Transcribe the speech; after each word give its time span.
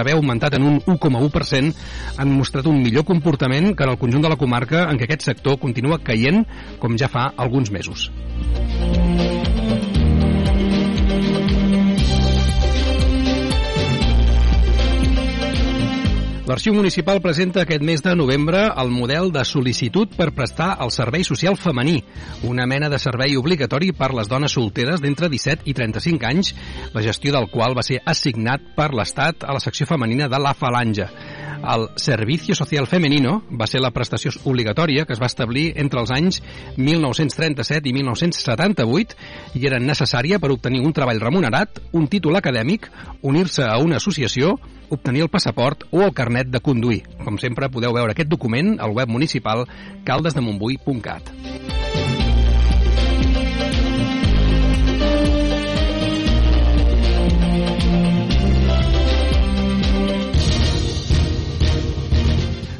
haver 0.00 0.16
augmentat 0.16 0.54
en 0.58 0.66
un 0.68 0.80
1,1%, 0.84 1.74
han 2.16 2.32
mostrat 2.36 2.66
un 2.70 2.80
millor 2.82 3.04
comportament 3.08 3.74
que 3.74 3.84
en 3.84 3.94
el 3.94 4.00
conjunt 4.00 4.24
de 4.24 4.32
la 4.32 4.40
comarca 4.40 4.86
en 4.90 4.98
què 4.98 5.08
aquest 5.08 5.28
sector 5.30 5.60
continua 5.62 6.02
caient 6.02 6.44
com 6.80 6.98
ja 7.00 7.10
fa 7.12 7.30
alguns 7.36 7.72
mesos. 7.74 8.10
L'Arxiu 16.46 16.76
Municipal 16.76 17.18
presenta 17.18 17.64
aquest 17.64 17.82
mes 17.82 18.04
de 18.04 18.12
novembre 18.14 18.60
el 18.78 18.92
model 18.94 19.32
de 19.34 19.42
sol·licitud 19.42 20.12
per 20.14 20.28
prestar 20.30 20.76
el 20.84 20.92
servei 20.94 21.24
social 21.26 21.56
femení, 21.58 21.96
una 22.46 22.68
mena 22.70 22.86
de 22.86 23.00
servei 23.02 23.34
obligatori 23.34 23.88
per 23.90 24.12
les 24.14 24.30
dones 24.30 24.54
solteres 24.54 25.02
d'entre 25.02 25.26
17 25.32 25.66
i 25.66 25.74
35 25.74 26.28
anys, 26.28 26.52
la 26.94 27.02
gestió 27.02 27.34
del 27.34 27.48
qual 27.50 27.74
va 27.74 27.82
ser 27.82 27.98
assignat 28.06 28.62
per 28.78 28.92
l'Estat 28.94 29.42
a 29.42 29.58
la 29.58 29.64
secció 29.64 29.88
femenina 29.90 30.30
de 30.30 30.38
la 30.38 30.54
Falange. 30.54 31.08
El 31.66 31.88
Servicio 31.98 32.54
Social 32.54 32.86
Femenino 32.86 33.40
va 33.50 33.66
ser 33.66 33.82
la 33.82 33.90
prestació 33.90 34.30
obligatòria 34.46 35.02
que 35.02 35.16
es 35.16 35.22
va 35.22 35.26
establir 35.26 35.72
entre 35.82 35.98
els 35.98 36.14
anys 36.14 36.38
1937 36.78 37.90
i 37.90 37.96
1978 37.98 39.58
i 39.58 39.66
era 39.66 39.82
necessària 39.82 40.38
per 40.38 40.54
obtenir 40.54 40.86
un 40.86 40.94
treball 40.94 41.18
remunerat, 41.18 41.82
un 41.90 42.06
títol 42.06 42.38
acadèmic, 42.38 42.86
unir-se 43.26 43.66
a 43.66 43.80
una 43.82 43.98
associació, 43.98 44.54
obtenir 44.90 45.26
el 45.26 45.32
passaport 45.32 45.84
o 45.90 46.02
el 46.02 46.14
carnet 46.14 46.52
de 46.52 46.60
conduir. 46.60 47.02
Com 47.24 47.40
sempre, 47.42 47.70
podeu 47.72 47.94
veure 47.96 48.14
aquest 48.14 48.30
document 48.30 48.76
al 48.80 48.94
web 48.96 49.08
municipal 49.08 49.66
caldesdemontbui.cat. 50.04 51.85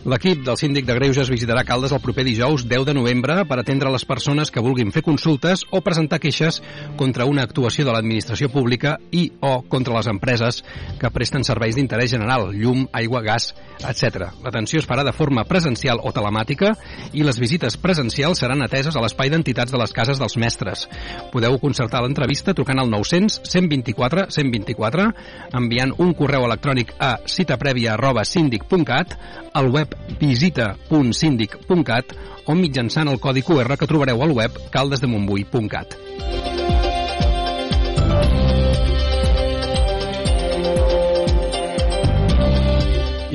L'equip 0.06 0.44
del 0.46 0.54
síndic 0.54 0.84
de 0.86 0.94
Greuges 0.94 1.26
visitarà 1.26 1.64
Caldes 1.66 1.90
el 1.90 1.98
proper 1.98 2.22
dijous 2.22 2.62
10 2.70 2.84
de 2.86 2.92
novembre 2.94 3.40
per 3.50 3.56
atendre 3.58 3.90
les 3.90 4.04
persones 4.06 4.52
que 4.54 4.62
vulguin 4.62 4.92
fer 4.94 5.00
consultes 5.02 5.64
o 5.74 5.80
presentar 5.82 6.20
queixes 6.22 6.60
contra 6.94 7.24
una 7.26 7.42
actuació 7.42 7.82
de 7.82 7.90
l'administració 7.90 8.46
pública 8.54 8.92
i 9.10 9.24
o 9.42 9.64
contra 9.66 9.96
les 9.96 10.06
empreses 10.06 10.60
que 11.00 11.10
presten 11.10 11.42
serveis 11.42 11.74
d'interès 11.74 12.12
general, 12.14 12.52
llum, 12.54 12.84
aigua, 12.94 13.24
gas, 13.26 13.48
etc. 13.80 14.28
L'atenció 14.44 14.78
es 14.78 14.86
farà 14.86 15.02
de 15.02 15.14
forma 15.16 15.42
presencial 15.50 15.98
o 15.98 16.14
telemàtica 16.14 16.76
i 17.10 17.26
les 17.26 17.42
visites 17.42 17.74
presencials 17.74 18.44
seran 18.44 18.62
ateses 18.62 18.94
a 18.94 19.02
l'espai 19.02 19.34
d'entitats 19.34 19.74
de 19.74 19.82
les 19.82 19.90
cases 19.90 20.22
dels 20.22 20.38
mestres. 20.38 20.86
Podeu 21.34 21.58
concertar 21.58 22.04
l'entrevista 22.06 22.54
trucant 22.54 22.78
al 22.78 22.94
900 22.94 23.40
124 23.42 24.28
124, 24.38 25.10
enviant 25.58 25.98
un 25.98 26.14
correu 26.14 26.46
electrònic 26.46 26.94
a 27.02 27.16
citaprèvia 27.26 27.96
arroba 27.98 28.22
síndic.cat, 28.22 29.18
al 29.56 29.74
web 29.74 29.95
visita.síndic.cat 30.20 32.06
o 32.46 32.54
mitjançant 32.54 33.08
el 33.10 33.20
codi 33.20 33.42
QR 33.42 33.76
que 33.76 33.88
trobareu 33.90 34.22
al 34.22 34.32
web 34.36 34.52
caldesdemontbui.cat. 34.72 35.96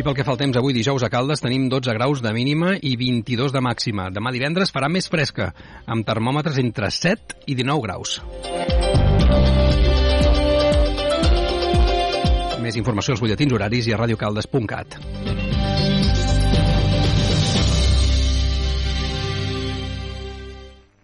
I 0.02 0.04
pel 0.04 0.16
que 0.18 0.24
fa 0.26 0.32
al 0.34 0.40
temps, 0.40 0.58
avui 0.58 0.74
dijous 0.74 1.04
a 1.06 1.12
Caldes 1.14 1.44
tenim 1.44 1.68
12 1.70 1.94
graus 1.94 2.24
de 2.26 2.32
mínima 2.34 2.72
i 2.82 2.96
22 2.98 3.54
de 3.54 3.62
màxima. 3.62 4.08
Demà 4.10 4.32
divendres 4.34 4.74
farà 4.74 4.90
més 4.90 5.06
fresca, 5.12 5.52
amb 5.86 6.08
termòmetres 6.08 6.58
entre 6.58 6.90
7 6.90 7.44
i 7.46 7.58
19 7.60 7.86
graus. 7.86 8.16
Més 12.66 12.82
informació 12.82 13.14
als 13.14 13.22
butlletins 13.22 13.54
horaris 13.54 13.92
i 13.92 13.94
a 13.94 14.02
radiocaldes.cat. 14.02 14.98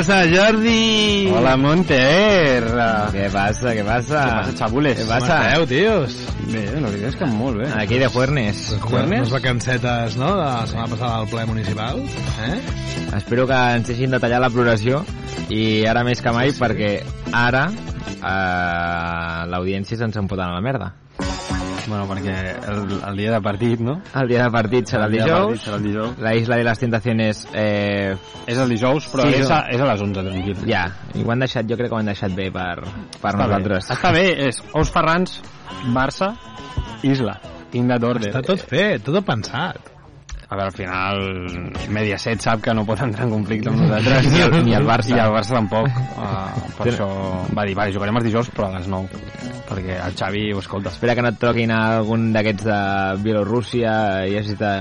Passa, 0.00 0.24
Jordi? 0.24 1.28
Hola, 1.28 1.58
Monter! 1.60 2.62
Què 3.12 3.26
passa, 3.32 3.74
què 3.76 3.82
passa? 3.84 4.22
Què 4.22 4.36
passa, 4.38 4.54
xabules? 4.56 4.96
Què 4.96 5.04
passa? 5.04 5.34
Com 5.34 5.48
esteu, 5.50 5.66
tios? 5.68 6.14
Bé, 6.46 6.62
la 6.72 6.88
veritat 6.88 7.10
és 7.10 7.18
que 7.20 7.28
molt 7.28 7.60
bé. 7.60 7.66
Aquí 7.82 7.98
de 8.00 8.08
Juernes. 8.08 8.62
Unes 8.80 9.34
vacancetes, 9.34 10.16
no?, 10.16 10.30
de 10.38 10.46
la 10.46 10.64
setmana 10.70 10.88
passada 10.94 11.18
al 11.18 11.28
ple 11.28 11.44
municipal. 11.50 12.00
Eh? 12.46 12.56
Espero 13.18 13.44
que 13.50 13.60
ens 13.76 13.92
deixin 13.92 14.16
detallar 14.16 14.40
la 14.40 14.48
progressió 14.54 15.02
i 15.52 15.84
ara 15.90 16.06
més 16.06 16.24
que 16.24 16.32
mai 16.32 16.54
perquè 16.56 16.94
ara 17.36 17.66
eh, 17.68 19.38
l'audiència 19.52 20.00
se'ns 20.00 20.16
en 20.16 20.32
pot 20.32 20.40
anar 20.40 20.54
a 20.54 20.62
la 20.62 20.64
merda. 20.64 20.94
Bueno, 21.90 22.06
perquè 22.06 22.34
el, 22.70 22.80
el 23.10 23.16
dia 23.18 23.32
de 23.34 23.40
partit, 23.42 23.80
no? 23.82 23.96
El 24.14 24.28
dia 24.30 24.44
de 24.46 24.50
partit 24.54 24.86
serà 24.92 25.08
el 25.08 25.16
dia 25.16 25.24
de 25.26 25.30
dijous. 25.32 25.48
partit 25.50 25.66
serà 25.66 25.76
el 25.80 25.86
dijous. 25.88 26.18
La 26.22 26.34
Isla 26.38 26.58
de 26.60 26.64
les 26.68 26.78
Tentaciones 26.84 27.40
eh, 27.52 28.16
És 28.46 28.58
el 28.62 28.70
dijous, 28.76 29.08
però 29.10 29.26
Sí, 29.26 29.40
és, 29.42 29.50
a, 29.50 29.60
és 29.74 29.80
a 29.82 29.88
les 29.90 30.04
11, 30.06 30.24
tranquil. 30.30 30.62
ja, 30.70 30.84
i 31.18 31.24
ho 31.26 31.32
han 31.34 31.42
deixat, 31.42 31.66
jo 31.66 31.76
crec 31.80 31.90
que 31.90 31.98
ho 31.98 32.00
han 32.00 32.10
deixat 32.12 32.34
bé 32.38 32.48
per, 32.54 32.76
per 33.20 33.32
Està 33.34 33.36
nosaltres. 33.42 33.88
Bé. 33.90 33.94
Està 33.98 34.12
bé, 34.14 34.26
és 34.48 34.62
Ous 34.78 34.92
Ferrans, 34.94 35.40
Barça, 35.96 36.32
Isla. 37.02 37.40
In 37.72 37.86
that 37.90 38.02
order. 38.06 38.30
Està 38.32 38.42
tot 38.46 38.62
fet, 38.66 39.02
tot 39.06 39.24
pensat. 39.26 39.90
A 40.50 40.56
veure, 40.58 40.66
al 40.66 40.74
final 40.74 41.20
Mediaset 41.94 42.40
sap 42.42 42.60
que 42.64 42.72
no 42.74 42.82
pot 42.84 42.98
entrar 43.04 43.28
en 43.28 43.30
conflicte 43.36 43.68
amb 43.70 43.78
nosaltres 43.84 44.26
Ni 44.32 44.40
el- 44.42 44.64
ni 44.66 44.74
el 44.74 44.86
Barça. 44.88 45.14
i 45.14 45.20
el 45.22 45.30
Barça 45.30 45.54
tampoc 45.54 45.86
uh, 45.86 46.74
per 46.78 46.88
això 46.90 47.06
va 47.54 47.64
dir, 47.68 47.76
vale, 47.78 47.92
jugarem 47.94 48.16
els 48.18 48.26
dijous 48.26 48.50
però 48.56 48.66
a 48.66 48.78
les 48.80 48.88
9 48.90 49.20
perquè 49.70 50.00
el 50.04 50.16
Xavi 50.18 50.42
ho 50.52 50.58
escolta 50.58 50.90
Espera 50.90 51.14
que 51.14 51.22
no 51.22 51.30
et 51.30 51.38
troquin 51.38 51.70
algun 51.70 52.32
d'aquests 52.34 52.66
de 52.66 52.80
Bielorússia 53.22 53.92
i 54.26 54.36
hagis 54.40 54.58
de... 54.58 54.72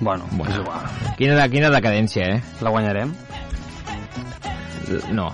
bueno, 0.00 0.24
Bueno. 0.32 0.52
és 0.52 0.60
igual 0.60 1.16
Quina, 1.16 1.48
quina 1.52 1.68
decadència, 1.72 2.24
eh? 2.36 2.42
la 2.60 2.70
guanyarem? 2.76 3.10
No. 5.12 5.32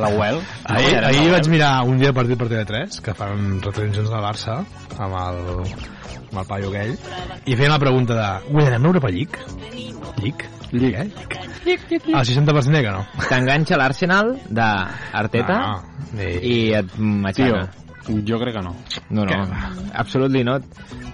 la 0.00 0.08
UEL? 0.08 0.38
Ahir, 0.64 1.00
La 1.02 1.08
ahir 1.08 1.30
vaig 1.32 1.48
mirar 1.52 1.82
un 1.84 1.98
dia 1.98 2.08
de 2.08 2.14
partit 2.16 2.38
per 2.40 2.46
TV3, 2.48 3.00
que 3.04 3.12
fan 3.18 3.58
retransmissions 3.60 4.08
del 4.08 4.22
Barça, 4.24 4.54
amb 4.96 5.18
el, 5.20 5.74
amb 6.34 6.42
el 6.42 6.48
paio 6.50 6.72
aquell, 6.72 6.96
i 7.46 7.54
feien 7.54 7.70
la 7.72 7.78
pregunta 7.78 8.18
de, 8.18 8.28
guanyarem 8.50 8.82
l'Europa 8.82 9.10
League? 9.14 9.38
League? 10.22 10.50
Llic. 10.74 10.98
Eh? 10.98 11.08
El 12.10 12.26
60% 12.26 12.72
deia 12.74 12.82
que 12.82 12.92
no. 12.92 13.04
T'enganxa 13.30 13.76
l'Arsenal 13.78 14.32
d'Arteta 14.50 15.58
No, 15.60 16.08
ni... 16.18 16.26
i 16.42 16.56
et 16.74 16.90
Tio, 16.90 17.04
matxaca. 17.22 17.60
jo 18.26 18.38
crec 18.42 18.56
que 18.58 18.62
no 18.66 18.74
No, 19.08 19.24
no. 19.24 19.36
Absolutely 19.94 20.42
not. 20.44 20.66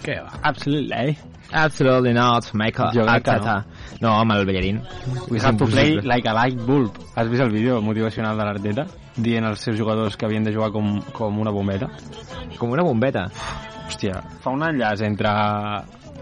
Què 0.03 0.17
va? 0.25 0.41
Absolutely. 0.43 1.19
Absolutely 1.53 2.15
not, 2.15 2.49
Michael 2.55 2.95
Jo 2.95 3.05
crec 3.05 3.25
que 3.27 3.35
Arteta. 3.35 3.67
No, 4.01 4.15
home, 4.21 4.39
el 4.39 4.47
ballarín. 4.49 4.81
We 5.29 5.41
have 5.43 5.59
to 5.59 5.67
play 5.67 6.01
like 6.01 6.27
a 6.29 6.33
light 6.33 6.57
bulb. 6.67 6.97
Has 7.15 7.29
vist 7.29 7.43
el 7.43 7.51
vídeo 7.53 7.83
motivacional 7.83 8.39
de 8.39 8.45
l'Arteta? 8.49 8.87
Dient 9.17 9.45
als 9.45 9.61
seus 9.61 9.77
jugadors 9.79 10.17
que 10.17 10.25
havien 10.25 10.45
de 10.47 10.55
jugar 10.55 10.71
com, 10.73 11.01
com 11.13 11.39
una 11.43 11.51
bombeta. 11.51 11.91
Com 12.57 12.71
una 12.73 12.83
bombeta. 12.87 13.29
Hòstia, 13.91 14.21
fa 14.45 14.51
un 14.55 14.63
enllaç 14.63 15.01
entre... 15.03 15.31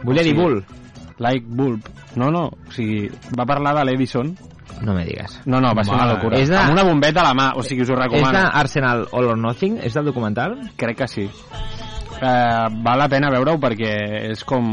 Volia 0.02 0.22
dir 0.24 0.34
bull. 0.38 0.62
Like 1.18 1.44
bulb. 1.48 1.84
No, 2.16 2.30
no, 2.32 2.46
o 2.48 2.72
sigui, 2.72 3.08
va 3.36 3.44
parlar 3.46 3.74
de 3.76 3.84
l'Edison. 3.84 4.30
No 4.86 4.94
me 4.94 5.04
digues. 5.04 5.40
No, 5.50 5.58
no, 5.60 5.72
va 5.74 5.82
ser 5.84 5.92
una 5.92 6.04
Mare. 6.06 6.14
locura. 6.16 6.38
És 6.38 6.48
de- 6.48 6.56
Amb 6.56 6.72
una 6.76 6.84
bombeta 6.86 7.20
a 7.24 7.28
la 7.28 7.34
mà, 7.34 7.48
o 7.58 7.62
sigui, 7.66 7.82
us 7.82 7.90
ho 7.90 7.96
És 7.96 7.98
recomano. 8.04 8.38
d'Arsenal 8.46 9.08
All 9.12 9.26
or 9.32 9.36
Nothing? 9.38 9.80
És 9.82 9.94
del 9.98 10.06
documental? 10.06 10.56
Crec 10.76 10.96
que 11.02 11.08
sí. 11.08 11.28
eh, 12.20 12.66
val 12.82 12.98
la 12.98 13.08
pena 13.08 13.28
veure-ho 13.30 13.58
perquè 13.62 13.90
és 14.30 14.44
com 14.44 14.64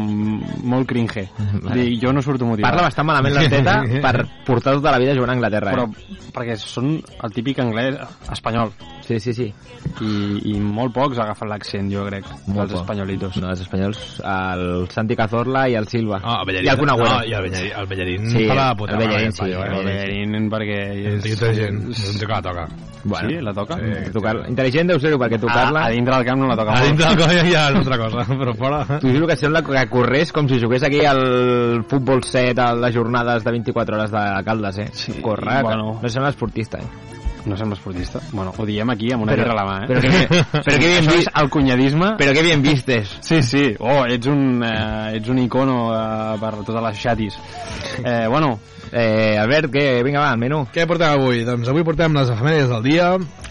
molt 0.64 0.88
cringe. 0.88 1.28
Vale. 1.66 1.76
Dir, 1.82 2.00
jo 2.02 2.14
no 2.14 2.22
surto 2.22 2.46
motivat. 2.46 2.70
Parla 2.72 2.88
bastant 2.88 3.06
malament 3.10 3.36
l'Arteta 3.36 3.82
per 4.06 4.26
portar 4.46 4.74
tota 4.80 4.92
la 4.96 5.00
vida 5.02 5.14
jugant 5.18 5.34
a 5.34 5.40
Anglaterra. 5.40 5.74
Però 5.76 5.90
Eh? 5.90 6.30
perquè 6.34 6.56
són 6.62 6.96
el 7.02 7.34
típic 7.34 7.60
anglès 7.60 7.98
espanyol 8.32 8.72
Sí, 9.06 9.20
sí, 9.20 9.34
sí. 9.38 9.54
i, 10.02 10.14
i 10.50 10.60
molt 10.60 10.92
pocs 10.96 11.20
agafen 11.22 11.50
l'accent, 11.52 11.92
jo 11.94 12.06
crec, 12.08 12.26
Molt 12.48 12.58
dels 12.66 12.72
poc. 12.74 12.82
espanyolitos. 12.82 13.36
No, 13.38 13.52
els 13.54 13.62
espanyols, 13.62 14.00
el 14.26 14.88
Santi 14.90 15.16
Cazorla 15.16 15.68
i 15.70 15.76
el 15.78 15.88
Silva. 15.88 16.20
Ah, 16.24 16.40
el 16.42 16.48
Bellerín. 16.50 16.66
I 16.66 16.72
el 16.74 16.80
Kun 16.80 16.90
Agüero. 16.90 17.12
No, 17.20 17.24
i 17.24 17.34
el 17.38 17.44
Bellerín, 17.46 17.72
el 17.80 17.86
Bellerín 17.88 18.30
Sí, 18.32 18.48
fa 18.50 18.56
la 18.58 18.76
puta 18.76 18.94
el 18.94 18.98
Bellerín, 19.04 19.30
mare, 19.30 19.32
sí, 19.32 19.42
paio, 19.42 19.64
el 19.64 19.72
eh? 19.72 19.78
El 19.78 19.86
Bellerín 19.86 20.50
perquè 20.50 20.80
És 21.16 21.26
intel·ligent, 21.32 21.80
és 21.94 22.04
un 22.10 22.18
tio 22.20 22.28
que 22.28 22.34
la 22.34 22.42
toca. 22.42 22.68
Bueno, 23.06 23.30
Sí, 23.30 23.36
la 23.46 23.54
toca? 23.54 23.76
Eh, 23.86 24.10
tocar 24.12 24.34
intel·ligent 24.50 24.90
deu 24.90 25.00
ser-ho, 25.00 25.20
perquè 25.22 25.38
A, 25.38 25.44
tocar-la... 25.46 25.84
a 25.86 25.90
dintre 25.94 26.16
del 26.16 26.26
camp 26.26 26.42
no 26.42 26.48
la 26.50 26.56
toca 26.58 26.72
A 26.74 26.80
molt. 26.80 26.88
dintre 26.90 27.06
del 27.12 27.18
coll 27.22 27.52
ja 27.54 27.68
és 27.70 27.76
altra 27.78 27.98
cosa, 28.02 28.26
però 28.42 28.56
fora... 28.58 28.80
T'ho 28.98 29.12
juro 29.14 29.28
que 29.30 29.38
sembla 29.38 29.62
que 29.62 29.86
corrés 29.94 30.32
com 30.34 30.50
si 30.50 30.58
jugués 30.60 30.82
aquí 30.90 31.06
al 31.06 31.84
futbol 31.88 32.24
set 32.26 32.58
a 32.58 32.72
les 32.74 32.96
jornades 32.96 33.44
de 33.46 33.52
24 33.60 34.00
hores 34.00 34.12
de 34.12 34.26
Caldes, 34.50 34.78
eh? 34.80 34.90
Sí, 34.94 35.14
Corre, 35.22 35.62
bueno. 35.62 36.00
que 36.02 36.08
no 36.08 36.10
sembla 36.10 36.30
esportista, 36.34 36.80
eh? 36.80 36.90
No 37.46 37.56
sembla 37.58 37.76
esportista. 37.78 38.20
Bueno, 38.32 38.54
ho 38.58 38.66
diem 38.66 38.90
aquí 38.90 39.12
amb 39.14 39.24
una 39.24 39.34
Però- 39.34 39.44
guerra 39.46 39.54
a 39.54 39.56
la 39.56 39.66
mà, 39.66 39.78
eh? 39.84 39.88
però 39.88 40.02
que- 40.02 40.44
però 40.66 40.78
que 40.80 40.88
bien 40.88 41.04
Això 41.04 41.12
vi- 41.14 41.20
és 41.24 41.28
el 41.42 41.50
cunyadisme... 41.50 42.12
Però 42.18 42.34
que 42.34 42.42
bien 42.42 42.62
vistes. 42.62 43.18
Sí, 43.22 43.42
sí. 43.44 43.76
Oh, 43.80 44.06
ets 44.06 44.28
un, 44.28 44.64
eh, 44.64 45.18
ets 45.20 45.30
un 45.30 45.40
icono 45.40 45.92
eh, 45.94 46.38
per 46.42 46.54
totes 46.64 46.82
les 46.90 46.98
xatis. 47.04 47.38
Eh, 48.04 48.26
bueno, 48.28 48.60
Eh, 48.96 49.36
Albert, 49.38 49.72
què? 49.74 50.04
Vinga, 50.06 50.22
va, 50.22 50.30
el 50.32 50.38
menú. 50.40 50.62
Què 50.72 50.86
portem 50.88 51.10
avui? 51.18 51.42
Doncs 51.44 51.68
avui 51.68 51.84
portem 51.84 52.14
les 52.16 52.30
efemèrides 52.32 52.70
del 52.70 52.84
dia. 52.86 53.08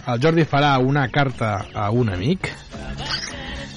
El 0.06 0.20
Jordi 0.22 0.44
farà 0.48 0.78
una 0.80 1.08
carta 1.12 1.66
a 1.74 1.90
un 1.90 2.08
amic. 2.14 2.48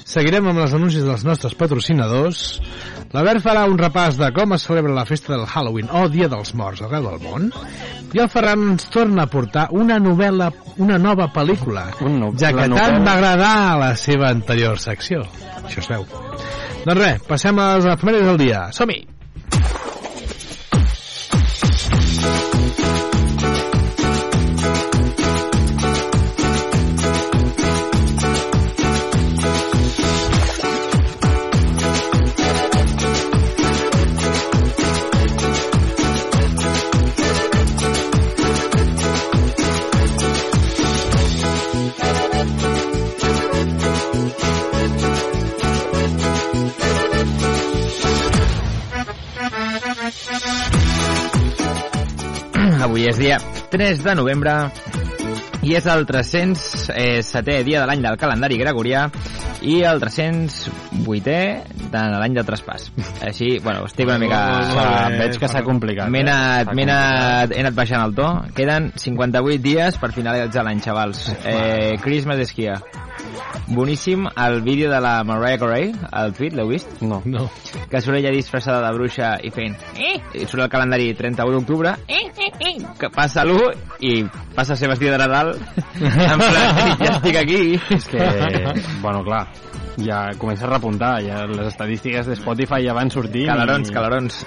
Seguirem 0.08 0.46
amb 0.48 0.56
les 0.62 0.72
anuncis 0.72 1.04
dels 1.04 1.24
nostres 1.26 1.52
patrocinadors. 1.58 2.38
L'Albert 3.12 3.42
farà 3.44 3.66
un 3.68 3.76
repàs 3.80 4.16
de 4.16 4.30
com 4.36 4.54
es 4.56 4.64
celebra 4.64 4.94
la 4.96 5.04
festa 5.08 5.34
del 5.34 5.44
Halloween 5.44 5.90
o 5.92 6.06
Dia 6.12 6.30
dels 6.32 6.54
Morts 6.56 6.80
arreu 6.86 7.10
del 7.10 7.20
món. 7.26 7.50
I 8.16 8.22
el 8.24 8.30
Ferran 8.32 8.64
ens 8.72 8.88
torna 8.92 9.26
a 9.26 9.30
portar 9.32 9.66
una 9.76 9.98
novel·la, 10.00 10.48
una 10.80 10.96
nova 10.98 11.28
pel·lícula, 11.34 11.90
Un 12.00 12.18
no- 12.22 12.32
ja 12.40 12.54
que 12.56 12.64
la 12.68 12.80
tant 12.80 13.04
va 13.04 13.18
agradar 13.18 13.52
a 13.74 13.76
la 13.84 13.92
seva 13.96 14.30
anterior 14.32 14.80
secció. 14.80 15.26
Això 15.64 15.84
es 15.84 15.88
veu. 15.92 16.06
Doncs 16.86 17.00
res, 17.02 17.22
passem 17.28 17.58
a 17.58 17.74
les 17.76 17.92
efemèrides 17.92 18.32
del 18.32 18.38
dia. 18.46 18.68
Som-hi! 18.72 19.04
Avui 52.88 53.02
és 53.04 53.18
dia 53.20 53.36
3 53.68 53.98
de 54.00 54.12
novembre 54.16 54.52
i 55.60 55.74
és 55.76 55.84
el 55.92 56.06
307è 56.08 57.56
dia 57.66 57.82
de 57.82 57.88
l'any 57.90 58.00
del 58.00 58.16
calendari 58.16 58.56
gregorià 58.56 59.02
i 59.60 59.82
el 59.84 60.00
308è 60.00 61.42
de 61.92 62.04
l'any 62.14 62.38
del 62.38 62.46
traspàs. 62.48 62.86
Així, 63.28 63.58
bueno, 63.60 63.84
estic 63.90 64.08
una 64.08 64.16
mica... 64.22 64.40
eh, 64.72 65.18
veig 65.20 65.36
que 65.36 65.50
s'ha 65.52 65.60
complicat. 65.66 66.08
M'he 66.08 66.22
eh? 66.22 66.30
anat, 66.30 66.70
complicat. 66.70 66.94
anat, 66.94 67.52
he 67.58 67.60
anat 67.66 67.76
baixant 67.76 68.06
el 68.06 68.16
to. 68.16 68.30
Queden 68.56 68.88
58 68.96 69.60
dies 69.68 70.00
per 70.00 70.14
finalitzar 70.16 70.64
l'any, 70.64 70.80
xavals. 70.80 71.26
Eh, 71.44 71.98
Christmas 72.00 72.40
is 72.46 72.56
here. 72.56 72.80
Boníssim 73.68 74.26
el 74.36 74.62
vídeo 74.62 74.90
de 74.90 75.00
la 75.00 75.22
Mariah 75.24 75.58
Carey, 75.58 75.92
el 76.12 76.32
tweet, 76.32 76.56
l'heu 76.56 76.68
vist? 76.68 77.00
No. 77.02 77.20
No. 77.24 77.48
Que 77.90 78.00
surt 78.00 78.18
ella 78.18 78.32
disfressada 78.34 78.86
de 78.86 78.94
bruixa 78.96 79.34
i 79.44 79.52
fent... 79.54 79.76
Eh? 79.96 80.16
I 80.34 80.46
surt 80.46 80.64
el 80.64 80.70
calendari 80.72 81.12
31 81.14 81.58
d'octubre, 81.58 81.94
eh, 82.08 82.26
eh, 82.36 82.50
eh, 82.58 82.76
que 82.98 83.10
passa 83.14 83.44
l'1 83.44 84.00
i 84.08 84.12
passa 84.56 84.74
a 84.74 84.80
ser 84.80 84.88
vestida 84.88 85.16
de 85.16 85.22
Nadal. 85.24 85.54
en 86.00 86.44
plan, 86.44 86.78
ja 87.04 87.14
estic 87.16 87.40
aquí. 87.42 87.60
És 87.94 88.08
que, 88.08 88.22
bueno, 89.02 89.22
clar, 89.26 89.46
ja 90.04 90.28
comença 90.38 90.66
a 90.66 90.72
repuntar, 90.74 91.18
ja 91.26 91.44
les 91.48 91.72
estadístiques 91.72 92.26
de 92.26 92.36
Spotify 92.38 92.84
ja 92.86 92.96
van 92.96 93.10
sortint. 93.10 93.48
Calarons, 93.50 93.90
i... 93.90 93.94
calarons. 93.94 94.42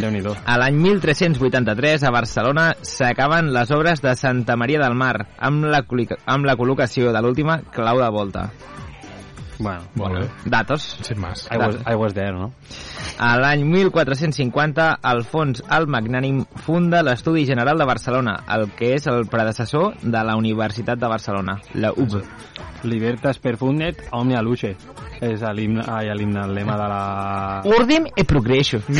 Déu-n'hi-do. 0.00 0.34
A 0.44 0.58
l'any 0.60 0.78
1383, 0.80 2.04
a 2.08 2.12
Barcelona, 2.14 2.66
s'acaben 2.82 3.52
les 3.54 3.72
obres 3.74 4.02
de 4.04 4.14
Santa 4.18 4.56
Maria 4.56 4.80
del 4.82 4.96
Mar, 4.98 5.14
amb 5.38 5.68
la, 5.72 5.84
amb 6.26 6.48
la 6.48 6.56
col·locació 6.60 7.12
de 7.12 7.24
l'última 7.24 7.60
clau 7.74 8.00
de 8.00 8.10
volta. 8.12 8.48
Bueno, 9.62 9.82
Molt 9.94 10.18
bé. 10.18 10.28
Datos. 10.44 10.98
Sin 11.02 11.20
más. 11.20 11.48
I 11.52 11.56
was, 11.56 11.76
I 11.86 11.94
was 11.94 12.14
there, 12.14 12.32
no? 12.32 12.52
A 13.18 13.36
l'any 13.38 13.62
1450, 13.64 14.88
Alfons 15.02 15.62
el 15.70 15.86
Magnànim 15.86 16.42
funda 16.64 17.02
l'Estudi 17.06 17.44
General 17.46 17.78
de 17.78 17.86
Barcelona, 17.86 18.40
el 18.50 18.68
que 18.74 18.94
és 18.96 19.06
el 19.06 19.28
predecessor 19.30 19.94
de 20.02 20.24
la 20.26 20.34
Universitat 20.36 20.98
de 20.98 21.10
Barcelona, 21.12 21.60
la 21.74 21.92
UB. 21.92 22.18
Libertas 22.82 23.38
perfundet 23.38 24.08
omnia 24.10 24.42
luce. 24.42 24.74
És 25.22 25.44
l'himne, 25.54 25.84
ai, 25.86 26.08
l'himne, 26.18 26.42
el 26.42 26.54
lema 26.56 26.74
de 26.80 26.88
la... 26.90 27.02
Ordem 27.78 28.08
e 28.16 28.24
progresso. 28.26 28.82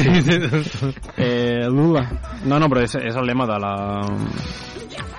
Eh, 1.16 1.66
Lula. 1.68 2.02
No, 2.46 2.58
no, 2.58 2.68
però 2.70 2.82
és, 2.82 2.94
és 2.98 3.16
el 3.18 3.26
lema 3.26 3.46
de 3.46 3.58
la... 3.62 3.72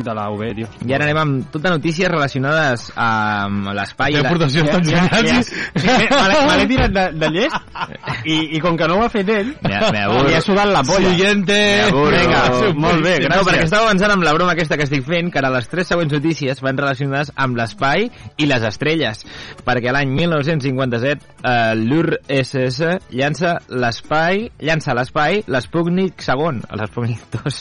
de 0.03 0.13
la 0.15 0.29
UB, 0.31 0.41
tio. 0.55 0.67
I 0.87 0.93
ara 0.95 1.05
anem 1.07 1.17
amb 1.21 1.51
totes 1.53 1.71
notícies 1.71 2.09
relacionades 2.11 2.87
amb 2.95 3.69
l'espai. 3.75 4.11
i 4.13 4.15
Té 4.17 4.21
la- 4.21 4.29
aportacions 4.29 4.69
tan 4.69 4.83
genials. 4.83 5.51
Me 5.83 6.57
l'he 6.59 6.67
tirat 6.69 6.91
de, 6.95 7.05
de 7.21 7.29
llest 7.33 8.25
i, 8.25 8.37
i 8.57 8.59
com 8.63 8.77
que 8.79 8.87
no 8.89 8.97
ho 8.99 9.03
ha 9.05 9.09
fet 9.13 9.29
ell, 9.33 9.53
li 9.63 10.35
ha 10.35 10.41
sudat 10.43 10.69
la 10.71 10.83
polla. 10.87 11.09
Siguiente. 11.13 11.57
Vinga, 11.93 12.43
molt 12.75 13.03
bé, 13.03 13.15
No, 13.23 13.27
gràcies. 13.29 13.47
perquè 13.49 13.63
estava 13.67 13.87
avançant 13.89 14.11
amb 14.15 14.23
la 14.25 14.33
broma 14.35 14.53
aquesta 14.55 14.77
que 14.77 14.83
estic 14.87 15.05
fent, 15.07 15.31
que 15.33 15.39
ara 15.41 15.49
les 15.53 15.67
tres 15.71 15.87
següents 15.87 16.13
notícies 16.13 16.61
van 16.63 16.77
relacionades 16.77 17.31
amb 17.35 17.57
l'espai 17.57 18.09
i 18.37 18.47
les 18.49 18.63
estrelles. 18.67 19.23
Perquè 19.65 19.91
l'any 19.93 20.11
1957 20.13 21.23
eh, 21.43 21.75
l'URSS 21.79 22.81
llança 23.13 23.57
l'espai, 23.69 24.47
llança 24.63 24.91
a 24.93 24.97
l'espai 24.97 25.43
l'Sputnik 25.47 26.21
segon, 26.23 26.61
l'Sputnik 26.77 27.23
2, 27.33 27.59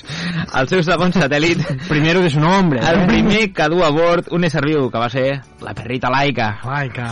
el 0.61 0.69
seu 0.71 0.83
segon 0.87 1.13
satèl·lit, 1.15 1.63
Primero 2.03 2.21
de 2.21 2.31
su 2.31 2.41
nombre. 2.41 2.81
el 2.81 3.07
primer 3.07 3.53
que 3.53 3.69
du 3.69 3.85
a 3.85 3.89
bord 3.91 4.27
un 4.35 4.43
ésser 4.43 4.65
viu, 4.67 4.89
que 4.91 4.99
va 4.99 5.07
ser 5.09 5.41
la 5.63 5.71
perrita 5.73 6.11
laica. 6.11 6.59
Laica. 6.67 7.07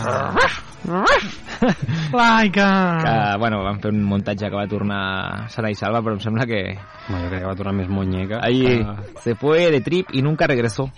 Laica. 2.11 2.97
Que, 2.99 3.37
bueno, 3.39 3.61
van 3.63 3.79
fer 3.79 3.91
un 3.93 4.01
muntatge 4.03 4.49
que 4.49 4.57
va 4.57 4.65
tornar 4.67 5.47
sana 5.53 5.69
i 5.71 5.77
salva, 5.79 6.01
però 6.03 6.17
em 6.17 6.19
sembla 6.19 6.43
que 6.49 6.59
Bueno, 7.07 7.23
jo 7.23 7.29
crec 7.29 7.39
que 7.39 7.47
va 7.47 7.55
tornar 7.55 7.73
més 7.77 7.87
muñeca. 7.87 8.41
Ahí 8.43 8.81
Ah, 8.83 8.97
se 9.23 9.35
fue 9.35 9.71
de 9.71 9.79
trip 9.79 10.11
i 10.11 10.21
nunca 10.21 10.45
regresó. 10.45 10.89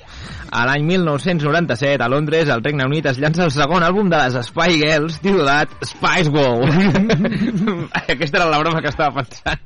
A 0.49 0.65
l'any 0.65 0.87
1997, 0.89 2.01
a 2.03 2.07
Londres, 2.09 2.49
al 2.49 2.63
Regne 2.63 2.85
Unit, 2.89 3.05
es 3.11 3.19
llança 3.19 3.43
el 3.45 3.51
segon 3.51 3.83
àlbum 3.83 4.09
de 4.09 4.17
les 4.23 4.39
Spy 4.47 4.79
Girls, 4.81 5.19
titulat 5.21 5.69
Spice 5.85 6.29
World. 6.33 7.91
Aquesta 8.09 8.37
era 8.41 8.49
la 8.49 8.57
broma 8.57 8.81
que 8.81 8.89
estava 8.89 9.21
pensant. 9.21 9.61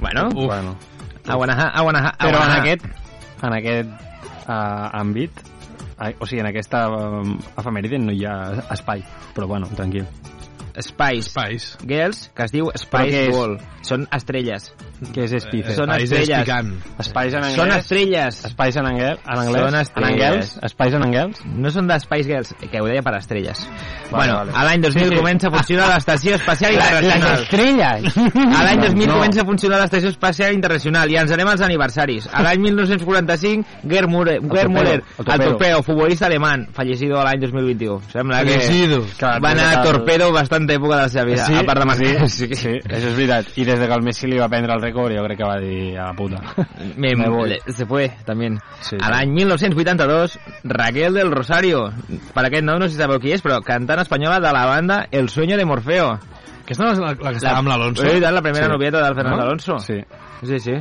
bueno, 0.00 0.28
Uf. 0.34 0.44
Bueno. 0.44 0.76
Wanna 1.26 1.54
en 1.54 2.34
ha. 2.34 2.56
aquest, 2.60 2.84
en 3.44 3.56
aquest 3.56 3.90
uh, 4.48 4.88
àmbit, 5.00 5.42
o 6.18 6.26
sigui, 6.26 6.42
en 6.42 6.50
aquesta 6.50 6.86
um, 6.90 7.36
efemèride 7.60 8.00
no 8.02 8.14
hi 8.14 8.24
ha 8.26 8.36
espai, 8.74 9.04
però 9.36 9.48
bueno, 9.50 9.70
tranquil. 9.78 10.08
Spice 10.80 11.28
Spice. 11.30 11.76
Girls, 11.86 12.30
que 12.34 12.42
es 12.44 12.52
diu 12.52 12.70
Spice? 12.74 13.28
World. 13.30 13.60
Són 13.84 14.06
estrelles. 14.12 14.72
Què 15.12 15.24
és 15.26 15.42
Spice? 15.44 15.74
Són 15.76 15.90
Spice 15.92 16.22
estrelles. 16.22 16.48
Espais 16.98 17.34
en 17.34 17.42
anglès? 17.44 17.56
Són 17.58 17.72
estrelles. 17.76 18.44
Espais 18.48 18.76
en 18.76 18.86
anglès? 18.86 19.18
En 19.26 19.38
anglès? 19.38 19.60
Són 19.60 19.74
En 19.74 19.80
estrelles. 19.80 20.24
anglès? 20.30 20.52
Espais 20.62 20.94
en 20.94 21.02
anglès? 21.04 21.40
No 21.44 21.70
són 21.70 21.86
de 21.86 21.98
Spice 22.00 22.24
Girls, 22.30 22.54
que 22.70 22.80
ho 22.80 22.86
deia 22.86 23.02
per 23.02 23.14
estrelles. 23.18 23.66
Vale, 24.10 24.32
bueno, 24.32 24.34
vale. 24.38 24.52
a 24.54 24.64
l'any 24.64 24.80
2000 24.82 25.04
Sí, 25.04 25.10
sí. 25.10 25.16
comença 25.16 25.48
a 25.48 25.50
funcionar 25.50 25.88
l'Estació 25.90 26.34
Espacial 26.36 26.72
Internacional. 26.78 27.42
estrelles! 27.42 28.16
A 28.16 28.62
l'any 28.64 28.80
2000 28.80 29.06
No. 29.08 29.14
comença 29.14 29.42
a 29.42 29.44
funcionar 29.44 29.80
l'Estació 29.80 30.08
Espacial 30.08 30.52
Internacional 30.54 31.10
i 31.10 31.16
ens 31.16 31.30
anem 31.32 31.48
als 31.48 31.60
aniversaris. 31.60 32.28
A 32.32 32.42
l'any 32.42 32.60
1945, 32.60 33.64
Gerd 33.88 34.08
Müller, 34.08 34.40
Gerd 34.40 34.48
torpedo, 34.48 34.70
Müller 34.70 34.94
el 34.94 35.02
el 35.18 35.24
torpedo. 35.24 35.50
torpedo, 35.50 35.82
futbolista 35.82 36.26
alemán, 36.26 36.68
fallecido 36.72 37.20
a 37.20 37.24
l'any 37.24 37.40
2021. 37.40 38.00
Sembla 38.10 38.42
que 38.44 38.50
Fallecido. 38.58 39.04
Va 39.22 39.50
anar 39.50 39.78
a 39.78 39.82
que 39.82 39.88
el- 39.88 39.94
bastanta 40.64 40.74
època 40.74 40.96
de 40.96 41.02
la 41.02 41.08
seva 41.08 41.24
vida, 41.24 41.44
Sí, 41.46 41.54
a 41.54 41.62
part 41.64 41.80
de 41.80 41.86
marcar. 41.86 42.28
sí, 42.28 42.46
sí, 42.46 42.54
sí, 42.54 42.68
això 42.88 43.08
és 43.08 43.16
veritat. 43.16 43.46
I 43.58 43.64
des 43.64 43.78
de 43.80 43.86
que 43.86 43.94
el 43.94 44.02
Messi 44.02 44.26
li 44.26 44.38
va 44.38 44.48
prendre 44.48 44.72
el 44.74 44.80
rècord 44.82 45.14
jo 45.16 45.24
crec 45.24 45.38
que 45.38 45.44
va 45.44 45.58
dir 45.60 45.98
a 45.98 46.06
la 46.08 46.14
puta. 46.14 46.40
Me, 46.96 47.14
Me 47.16 47.28
voy. 47.28 47.58
se 47.68 47.86
fue, 47.86 48.10
també. 48.24 48.50
Sí, 48.80 48.96
a 49.00 49.10
l'any 49.10 49.30
1982, 49.32 50.38
Raquel 50.64 51.14
del 51.14 51.30
Rosario, 51.32 51.90
per 52.34 52.46
aquest 52.46 52.64
nom 52.64 52.78
no 52.78 52.86
sé 52.88 52.94
si 52.96 53.00
sabeu 53.02 53.20
qui 53.20 53.32
és, 53.32 53.42
però 53.42 53.60
cantant 53.62 54.00
espanyola 54.00 54.40
de 54.40 54.52
la 54.52 54.66
banda 54.66 55.06
El 55.10 55.28
sueño 55.28 55.56
de 55.56 55.64
Morfeo. 55.64 56.18
Aquesta 56.64 56.84
no 56.84 56.92
és 56.92 56.98
la, 56.98 57.12
la 57.12 57.30
que 57.30 57.36
estava 57.36 57.58
amb 57.58 57.68
l'Alonso? 57.68 58.02
Sí, 58.08 58.20
la 58.20 58.40
primera 58.40 58.64
Sí. 58.66 58.72
novieta 58.72 59.02
del 59.04 59.14
Fernando 59.14 59.36
No? 59.36 59.42
Alonso. 59.42 59.78
Sí. 59.78 60.00
Sí, 60.42 60.58
sí. 60.58 60.72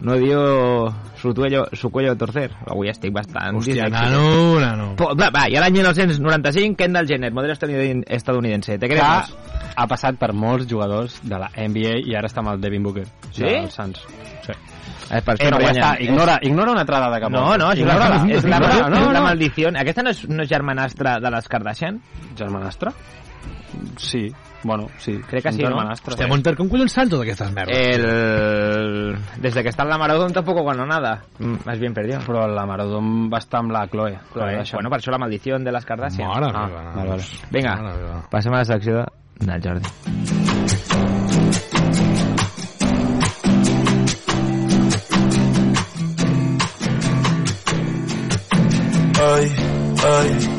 No 0.00 0.14
dio 0.16 0.92
su 1.16 1.32
cuello, 1.34 1.66
su 1.72 1.90
cuello 1.90 2.12
a 2.12 2.16
torcer. 2.16 2.52
Avui 2.66 2.88
estic 2.90 3.12
bastant 3.12 3.56
Hòstia, 3.56 3.88
nano, 3.88 4.60
nano. 4.60 4.94
Po- 4.96 5.14
Va, 5.16 5.30
va, 5.30 5.46
i 5.48 5.56
a 5.56 5.60
l'any 5.60 5.72
1995, 5.72 6.76
Kendall 6.76 7.06
Jenner, 7.08 7.32
estadounid- 7.32 8.04
estadounidense. 8.06 8.78
Te 8.78 8.88
Que 8.88 8.94
queremos. 8.94 9.34
ha 9.74 9.86
passat 9.86 10.16
per 10.18 10.32
molts 10.34 10.66
jugadors 10.68 11.20
de 11.22 11.38
la 11.38 11.50
NBA 11.56 11.98
i 12.06 12.14
ara 12.14 12.28
està 12.28 12.38
amb 12.40 12.48
el 12.54 12.60
Devin 12.60 12.82
Booker. 12.82 13.06
Sí? 13.30 13.42
Dels 13.44 13.72
Suns. 13.72 14.00
Sí. 14.46 14.52
Eh, 15.10 15.22
per 15.22 15.36
Eh, 15.38 15.50
no 15.50 15.56
però 15.58 15.66
ja 15.66 15.72
està, 15.72 15.96
ignora, 16.02 16.38
ignora 16.42 16.70
una 16.72 16.80
altra 16.80 16.98
dada 17.00 17.20
que 17.20 17.30
No, 17.30 17.56
no, 17.56 17.72
és 17.72 17.78
ignora 17.78 18.08
la, 18.08 18.16
és 18.28 18.44
la, 18.44 18.56
ignora, 18.56 18.88
no, 18.90 19.00
no, 19.06 19.12
la 19.12 19.20
maldició. 19.22 19.68
Aquesta 19.68 20.02
no 20.02 20.10
és, 20.10 20.28
no 20.28 20.42
és 20.42 20.48
germanastra 20.48 21.20
de 21.20 21.30
les 21.30 21.48
Kardashian? 21.48 22.00
Germanastre? 22.36 22.90
Sí, 23.96 24.32
bueno, 24.62 24.88
sí. 24.98 25.18
Crec 25.28 25.42
que 25.44 25.52
sí, 25.52 25.62
no? 25.62 25.68
germanastres. 25.68 26.14
Hòstia, 26.14 26.26
Monter, 26.28 26.54
com 26.56 26.68
collons 26.68 26.92
saps 26.92 27.10
totes 27.10 27.26
aquestes 27.28 27.52
merdes? 27.52 27.76
El... 27.98 29.16
Desde 29.40 29.62
que 29.62 29.68
está 29.68 29.82
en 29.84 29.90
la 29.90 29.98
Maradona 29.98 30.32
tampoco 30.32 30.64
ganó 30.64 30.86
nada. 30.86 31.22
Mm, 31.38 31.54
Más 31.64 31.78
bien 31.78 31.94
perdió. 31.94 32.18
Però 32.26 32.46
la 32.48 32.66
Maradona 32.66 33.28
va 33.32 33.38
estar 33.38 33.60
amb 33.60 33.72
la 33.72 33.86
Chloe. 33.88 34.18
Chloe. 34.32 34.44
Kardashian. 34.46 34.78
Bueno, 34.78 34.90
per 34.90 35.00
això 35.00 35.10
la 35.12 35.18
maldició 35.18 35.58
de 35.58 35.72
les 35.72 35.84
Kardashian. 35.84 36.28
Mare 36.28 36.50
Ah, 36.54 36.66
meva, 36.66 36.82
vale, 36.94 37.08
vale. 37.10 37.22
Vinga, 37.50 37.76
Mare 37.82 38.22
passem 38.30 38.54
a 38.54 38.58
la 38.58 38.64
secció 38.64 39.04
del 39.40 39.62
Jordi. 39.62 40.96
Ay, 49.18 49.50
ay. 50.04 50.55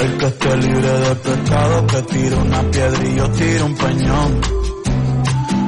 El 0.00 0.16
que 0.18 0.26
esté 0.26 0.56
libre 0.56 0.92
de 0.92 1.14
pecado 1.16 1.86
que 1.86 2.02
tire 2.02 2.36
una 2.36 2.62
piedra 2.70 3.04
y 3.04 3.14
yo 3.16 3.30
tiro 3.30 3.66
un 3.66 3.74
peñón. 3.76 4.40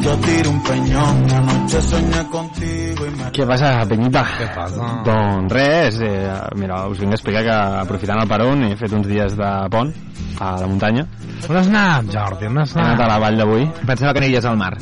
Yo 0.02 0.16
tiro 0.18 0.50
un 0.50 0.62
peñón. 0.62 1.30
Anoche 1.30 1.82
soñé 1.82 2.28
contigo 2.30 3.06
y 3.06 3.10
me 3.10 3.30
Què 3.32 3.46
passa, 3.46 3.72
Penyita? 3.88 4.22
Què 4.38 4.46
passa? 4.54 4.87
Doncs 5.06 5.52
res, 5.52 6.00
eh, 6.00 6.30
mira, 6.56 6.87
us 6.88 6.99
vinc 7.02 7.12
a 7.12 7.18
explicar 7.18 7.42
que 7.44 7.56
aprofitant 7.82 8.22
el 8.22 8.28
peron 8.30 8.64
he 8.64 8.76
fet 8.80 8.92
uns 8.96 9.06
dies 9.10 9.37
de 9.37 9.50
pont 9.70 9.92
a 10.40 10.54
la 10.60 10.66
muntanya. 10.66 11.04
On 11.49 11.56
has 11.56 11.68
anat, 11.68 12.08
Jordi? 12.14 12.46
On 12.46 12.58
has 12.62 12.75
He 12.75 12.80
anat 12.80 13.00
a 13.00 13.04
anat? 13.04 13.08
la 13.12 13.18
vall 13.18 13.37
d'avui. 13.42 13.68
Pensava 13.87 14.12
que 14.14 14.22
aniries 14.25 14.44
al 14.44 14.56
mar. 14.56 14.75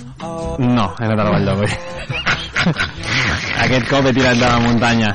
No, 0.59 0.93
he 0.99 1.05
anat 1.05 1.19
a 1.19 1.25
la 1.25 1.31
vall 1.31 1.45
d'avui. 1.50 1.71
Aquest 3.64 3.88
cop 3.90 4.07
he 4.07 4.12
tirat 4.14 4.37
de 4.38 4.47
la 4.47 4.59
muntanya. 4.62 5.11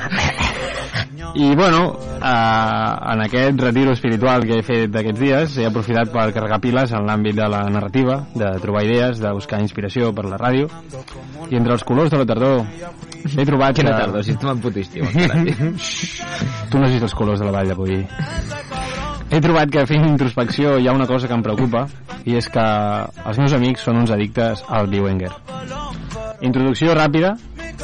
I 1.36 1.56
bueno, 1.56 1.98
eh, 2.22 2.96
en 3.14 3.22
aquest 3.22 3.60
retiro 3.60 3.94
espiritual 3.94 4.46
que 4.46 4.60
he 4.60 4.66
fet 4.66 4.92
d'aquests 4.94 5.20
dies 5.20 5.56
he 5.58 5.66
aprofitat 5.66 6.12
per 6.14 6.28
carregar 6.36 6.60
piles 6.62 6.94
en 6.94 7.08
l'àmbit 7.08 7.40
de 7.40 7.48
la 7.50 7.64
narrativa, 7.74 8.20
de 8.36 8.52
trobar 8.62 8.84
idees, 8.86 9.18
de 9.20 9.32
buscar 9.34 9.62
inspiració 9.64 10.12
per 10.14 10.28
la 10.30 10.38
ràdio 10.38 10.70
i 11.50 11.58
entre 11.58 11.74
els 11.74 11.84
colors 11.84 12.14
de 12.14 12.22
la 12.22 12.28
tardor 12.30 12.62
he 13.24 13.46
trobat 13.48 13.76
Quina 13.76 13.96
que... 13.96 14.02
tardor, 14.04 14.24
si 14.24 14.36
estiu. 14.82 15.06
encara, 15.06 15.44
tio. 15.48 15.74
Tu 16.70 16.78
no 16.78 16.86
has 16.86 16.94
vist 16.94 17.08
els 17.08 17.16
colors 17.16 17.40
de 17.40 17.48
la 17.48 17.56
vall 17.56 17.72
d'avui. 17.72 18.04
He 19.34 19.40
trobat 19.42 19.72
que 19.74 19.86
fent 19.90 20.06
introspecció 20.06 20.78
hi 20.78 20.88
ha 20.88 20.94
una 20.94 21.08
cosa 21.10 21.28
que 21.28 21.34
em 21.34 21.42
preocupa 21.42 21.88
i 22.30 22.38
és 22.38 22.50
que 22.54 22.66
els 23.26 23.40
meus 23.42 23.56
amics 23.58 23.88
són 23.88 23.98
uns 24.04 24.14
addictes 24.14 24.62
al 24.70 24.92
Biwenger. 24.92 25.32
Introducció 26.46 26.94
ràpida 26.94 27.34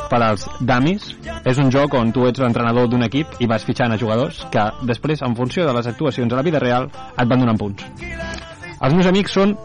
per 0.09 0.21
als 0.23 0.45
Dummies. 0.59 1.11
És 1.45 1.59
un 1.61 1.71
joc 1.73 1.95
on 1.99 2.13
tu 2.15 2.27
ets 2.29 2.41
l'entrenador 2.41 2.89
d'un 2.89 3.05
equip 3.07 3.39
i 3.39 3.47
vas 3.49 3.65
fitxant 3.65 3.93
a 3.93 3.99
jugadors 4.01 4.45
que 4.53 4.65
després, 4.87 5.21
en 5.25 5.35
funció 5.35 5.67
de 5.67 5.75
les 5.75 5.87
actuacions 5.87 6.33
a 6.33 6.39
la 6.39 6.45
vida 6.45 6.59
real, 6.59 6.89
et 7.17 7.27
van 7.27 7.39
donant 7.39 7.59
punts. 7.59 7.85
Els 8.79 8.95
meus 8.95 9.07
amics 9.09 9.35
són 9.35 9.55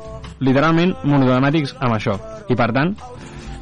literalment 0.40 0.97
monodramàtics 1.04 1.76
amb 1.78 1.95
això 1.95 2.19
i 2.50 2.57
per 2.59 2.73
tant 2.75 2.97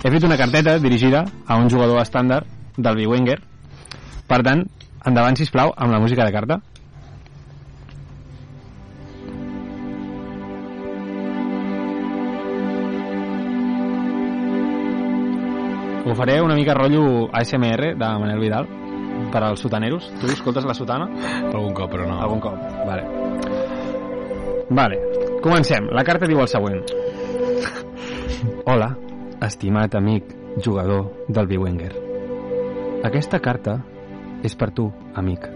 he 0.02 0.10
fet 0.10 0.24
una 0.24 0.38
carteta 0.40 0.78
dirigida 0.80 1.26
a 1.46 1.58
un 1.60 1.68
jugador 1.70 2.00
estàndard 2.00 2.48
del 2.78 2.96
Biwenger 2.96 3.38
per 4.32 4.40
tant, 4.46 4.62
endavant, 5.04 5.36
si 5.36 5.44
plau 5.52 5.74
amb 5.76 5.92
la 5.92 5.98
música 6.00 6.24
de 6.24 6.32
carta. 6.32 6.56
Ho 16.04 16.14
faré 16.18 16.40
una 16.42 16.56
mica 16.56 16.74
rotllo 16.74 17.28
ASMR 17.30 17.94
de 17.94 18.06
Manel 18.18 18.40
Vidal 18.40 18.66
per 19.30 19.42
als 19.44 19.60
sotaneros. 19.60 20.10
Tu 20.20 20.26
escoltes 20.26 20.64
la 20.64 20.74
sotana? 20.74 21.06
Algun 21.52 21.72
cop, 21.74 21.92
però 21.92 22.08
no. 22.08 22.18
Algun 22.20 22.40
cop, 22.40 22.56
vale. 22.86 23.04
Vale, 24.68 24.98
comencem. 25.44 25.86
La 25.94 26.02
carta 26.02 26.26
diu 26.26 26.42
el 26.42 26.50
següent. 26.50 26.82
Hola, 28.66 28.96
estimat 29.46 29.94
amic 29.94 30.34
jugador 30.64 31.26
del 31.28 31.46
Biwenger. 31.46 31.92
Aquesta 33.06 33.38
carta 33.38 33.78
és 34.42 34.58
per 34.58 34.72
tu, 34.74 34.88
amic. 35.14 35.46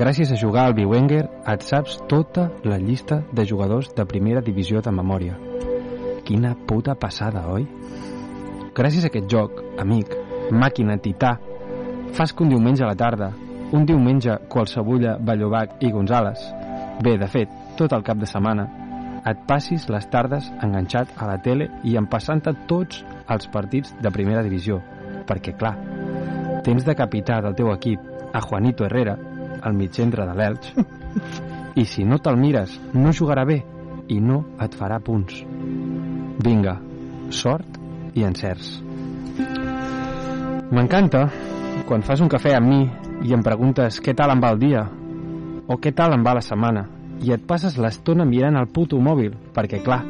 Gràcies 0.00 0.32
a 0.32 0.38
jugar 0.40 0.64
al 0.64 0.76
Biwenger 0.78 1.26
et 1.52 1.68
saps 1.68 1.98
tota 2.08 2.48
la 2.64 2.78
llista 2.80 3.20
de 3.36 3.44
jugadors 3.44 3.92
de 3.92 4.08
primera 4.08 4.40
divisió 4.40 4.80
de 4.80 4.92
memòria. 4.92 5.36
Quina 6.24 6.54
puta 6.66 6.94
passada, 6.96 7.44
oi? 7.52 7.66
Gràcies 8.80 9.04
a 9.04 9.10
aquest 9.10 9.26
joc, 9.28 9.58
amic, 9.76 10.14
màquina 10.56 10.94
tità, 11.04 11.34
fas 12.16 12.30
que 12.32 12.46
un 12.46 12.48
diumenge 12.48 12.80
a 12.80 12.86
la 12.88 12.96
tarda, 12.96 13.26
un 13.76 13.82
diumenge 13.84 14.38
qualsevulla 14.48 15.18
Ballovac 15.20 15.82
i 15.84 15.90
Gonzales, 15.92 16.40
bé, 17.04 17.18
de 17.20 17.26
fet, 17.28 17.50
tot 17.76 17.92
el 17.92 18.06
cap 18.06 18.16
de 18.16 18.28
setmana, 18.30 18.64
et 19.28 19.42
passis 19.50 19.84
les 19.92 20.06
tardes 20.08 20.48
enganxat 20.64 21.12
a 21.20 21.28
la 21.28 21.36
tele 21.44 21.66
i 21.84 21.98
empassant-te 22.00 22.54
tots 22.70 23.02
els 23.28 23.50
partits 23.52 23.92
de 24.00 24.12
primera 24.14 24.40
divisió, 24.46 24.78
perquè, 25.28 25.52
clar, 25.60 25.74
tens 26.64 26.86
de 26.86 26.94
capità 26.96 27.42
del 27.44 27.58
teu 27.58 27.68
equip 27.74 28.32
a 28.32 28.40
Juanito 28.46 28.86
Herrera, 28.88 29.18
el 29.60 29.76
mitjentre 29.76 30.24
de 30.24 30.38
l'Elx, 30.38 30.72
i 31.76 31.84
si 31.84 32.08
no 32.08 32.16
te'l 32.16 32.40
mires, 32.40 32.80
no 32.96 33.12
jugarà 33.12 33.44
bé 33.44 33.60
i 34.08 34.22
no 34.24 34.40
et 34.56 34.72
farà 34.72 35.02
punts. 35.04 35.44
Vinga, 36.40 36.78
sort 37.28 37.69
i 38.14 38.24
encerts. 38.26 38.78
M'encanta 40.70 41.26
quan 41.88 42.04
fas 42.06 42.20
un 42.22 42.30
cafè 42.30 42.54
amb 42.56 42.70
mi 42.70 42.80
i 43.26 43.34
em 43.34 43.42
preguntes 43.42 43.98
què 44.02 44.14
tal 44.16 44.32
em 44.34 44.42
va 44.42 44.52
el 44.54 44.60
dia 44.62 44.86
o 45.70 45.76
què 45.78 45.92
tal 45.96 46.14
em 46.14 46.24
va 46.26 46.36
la 46.38 46.44
setmana 46.44 46.86
i 47.20 47.34
et 47.34 47.42
passes 47.46 47.76
l'estona 47.78 48.24
mirant 48.24 48.56
el 48.56 48.70
puto 48.72 49.00
mòbil 49.02 49.34
perquè, 49.54 49.82
clar, 49.84 50.00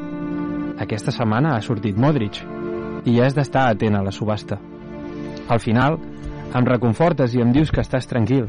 aquesta 0.80 1.12
setmana 1.12 1.56
ha 1.56 1.64
sortit 1.64 1.98
Modric 1.98 2.40
i 3.08 3.18
has 3.20 3.34
d'estar 3.36 3.66
atent 3.70 3.96
a 3.96 4.04
la 4.04 4.12
subhasta. 4.12 4.60
Al 5.48 5.60
final, 5.60 5.98
em 6.54 6.66
reconfortes 6.66 7.34
i 7.34 7.42
em 7.42 7.52
dius 7.52 7.72
que 7.74 7.82
estàs 7.82 8.08
tranquil, 8.10 8.46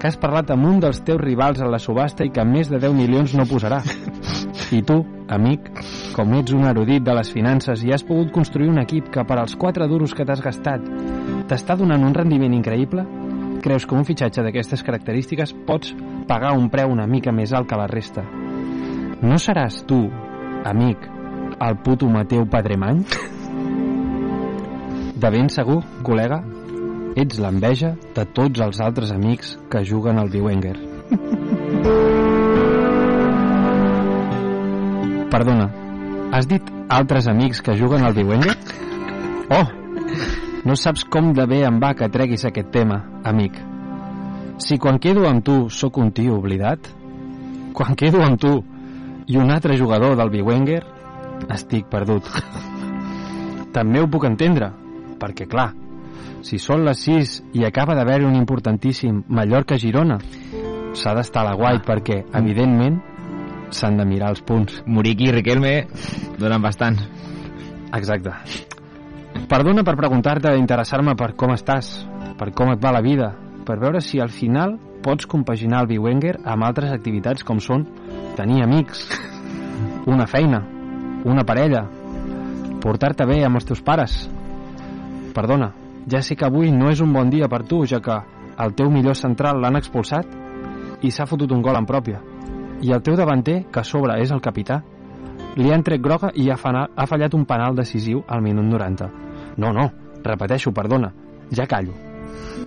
que 0.00 0.08
has 0.08 0.18
parlat 0.20 0.50
amb 0.54 0.66
un 0.68 0.80
dels 0.82 1.02
teus 1.04 1.20
rivals 1.20 1.60
a 1.60 1.68
la 1.68 1.78
subhasta 1.78 2.24
i 2.24 2.32
que 2.34 2.44
més 2.44 2.70
de 2.72 2.80
10 2.80 2.94
milions 2.96 3.34
no 3.36 3.48
posarà. 3.48 3.82
I 4.70 4.82
tu, 4.86 5.00
amic, 5.26 5.66
com 6.14 6.34
ets 6.38 6.54
un 6.54 6.66
erudit 6.70 7.02
de 7.02 7.14
les 7.16 7.30
finances 7.34 7.82
i 7.82 7.90
has 7.90 8.04
pogut 8.06 8.30
construir 8.34 8.68
un 8.70 8.78
equip 8.78 9.08
que 9.10 9.24
per 9.26 9.40
als 9.40 9.56
4 9.58 9.88
duros 9.90 10.14
que 10.14 10.26
t'has 10.26 10.42
gastat 10.44 10.84
t'està 11.50 11.74
donant 11.78 12.04
un 12.06 12.14
rendiment 12.14 12.54
increïble, 12.54 13.02
creus 13.64 13.86
que 13.86 13.96
un 13.98 14.06
fitxatge 14.06 14.44
d'aquestes 14.46 14.84
característiques 14.86 15.54
pots 15.66 15.94
pagar 16.28 16.52
un 16.54 16.68
preu 16.70 16.92
una 16.94 17.08
mica 17.10 17.34
més 17.34 17.52
alt 17.52 17.66
que 17.66 17.78
la 17.80 17.88
resta? 17.90 18.22
No 19.20 19.40
seràs 19.42 19.82
tu, 19.90 20.04
amic, 20.64 21.08
el 21.58 21.76
puto 21.82 22.08
Mateu 22.08 22.46
Padremany? 22.46 23.02
De 25.20 25.32
ben 25.34 25.50
segur, 25.52 25.80
col·lega, 26.06 26.40
ets 27.18 27.42
l'enveja 27.42 27.96
de 28.14 28.28
tots 28.38 28.62
els 28.62 28.80
altres 28.80 29.10
amics 29.12 29.58
que 29.68 29.84
juguen 29.84 30.22
al 30.22 30.30
Biwenger. 30.30 30.78
Perdona, 35.30 35.68
has 36.34 36.48
dit 36.50 36.70
altres 36.90 37.28
amics 37.30 37.60
que 37.62 37.76
juguen 37.78 38.02
al 38.02 38.14
Biwenger? 38.16 38.56
Oh, 39.54 39.66
no 40.66 40.74
saps 40.74 41.04
com 41.06 41.30
de 41.36 41.44
bé 41.46 41.60
em 41.66 41.78
va 41.82 41.92
que 41.94 42.08
treguis 42.10 42.42
aquest 42.48 42.72
tema, 42.74 42.98
amic. 43.24 43.54
Si 44.60 44.78
quan 44.78 44.98
quedo 44.98 45.28
amb 45.28 45.44
tu 45.46 45.68
sóc 45.70 46.00
un 46.02 46.10
tio 46.12 46.34
oblidat, 46.40 46.90
quan 47.78 47.94
quedo 47.94 48.24
amb 48.26 48.40
tu 48.42 48.56
i 49.30 49.38
un 49.38 49.54
altre 49.54 49.76
jugador 49.78 50.16
del 50.18 50.32
Biwenger, 50.34 50.82
estic 51.54 51.86
perdut. 51.92 52.26
També 53.76 54.02
ho 54.02 54.10
puc 54.10 54.26
entendre, 54.26 54.72
perquè 55.22 55.46
clar, 55.46 55.70
si 56.42 56.58
són 56.58 56.82
les 56.88 57.06
6 57.06 57.36
i 57.54 57.64
acaba 57.68 57.94
d'haver 57.94 58.24
un 58.26 58.34
importantíssim 58.34 59.22
Mallorca-Girona, 59.28 60.18
s'ha 60.98 61.14
d'estar 61.14 61.44
a 61.44 61.52
la 61.52 61.56
guai 61.56 61.78
perquè, 61.86 62.24
evidentment, 62.34 62.98
s'han 63.74 63.98
de 64.00 64.06
mirar 64.06 64.32
els 64.34 64.42
punts. 64.46 64.82
Muriqui 64.86 65.28
i 65.28 65.34
Riquelme 65.34 65.74
donen 66.38 66.62
bastant. 66.62 66.98
Exacte. 67.96 68.34
Perdona 69.50 69.82
per 69.86 69.96
preguntar-te, 69.98 70.52
interessar-me 70.58 71.16
per 71.18 71.32
com 71.38 71.54
estàs, 71.54 71.90
per 72.38 72.50
com 72.54 72.70
et 72.72 72.82
va 72.82 72.92
la 72.94 73.02
vida, 73.02 73.32
per 73.66 73.78
veure 73.82 74.02
si 74.02 74.20
al 74.20 74.30
final 74.30 74.76
pots 75.02 75.26
compaginar 75.26 75.82
el 75.82 75.90
Biwenger 75.90 76.36
amb 76.44 76.66
altres 76.66 76.92
activitats 76.92 77.46
com 77.46 77.60
són 77.62 77.86
tenir 78.36 78.62
amics, 78.64 79.06
una 80.06 80.26
feina, 80.30 80.62
una 81.24 81.44
parella, 81.46 81.86
portar-te 82.80 83.26
bé 83.26 83.40
amb 83.44 83.60
els 83.60 83.68
teus 83.68 83.82
pares. 83.84 84.22
Perdona, 85.34 85.72
ja 86.10 86.22
sé 86.22 86.36
que 86.36 86.46
avui 86.46 86.70
no 86.72 86.90
és 86.90 87.02
un 87.04 87.12
bon 87.12 87.30
dia 87.30 87.48
per 87.48 87.64
tu, 87.68 87.84
ja 87.86 88.00
que 88.00 88.20
el 88.60 88.74
teu 88.76 88.90
millor 88.92 89.16
central 89.16 89.60
l'han 89.60 89.78
expulsat 89.80 90.26
i 91.02 91.10
s'ha 91.10 91.28
fotut 91.28 91.52
un 91.52 91.62
gol 91.64 91.78
en 91.78 91.88
pròpia. 91.88 92.20
I 92.80 92.92
el 92.92 93.02
teu 93.04 93.16
davanter, 93.16 93.66
que 93.72 93.80
a 93.80 93.84
sobre 93.84 94.16
és 94.22 94.30
el 94.32 94.40
capità, 94.40 94.80
li 95.56 95.72
han 95.72 95.82
tret 95.84 96.00
groga 96.00 96.30
i 96.34 96.48
ha, 96.50 96.56
ha 96.56 97.06
fallat 97.06 97.34
un 97.34 97.44
penal 97.44 97.76
decisiu 97.76 98.22
al 98.28 98.42
minut 98.42 98.64
90. 98.64 99.10
No, 99.58 99.72
no, 99.72 99.90
repeteixo, 100.24 100.72
perdona, 100.72 101.12
ja 101.52 101.66
callo. 101.66 101.92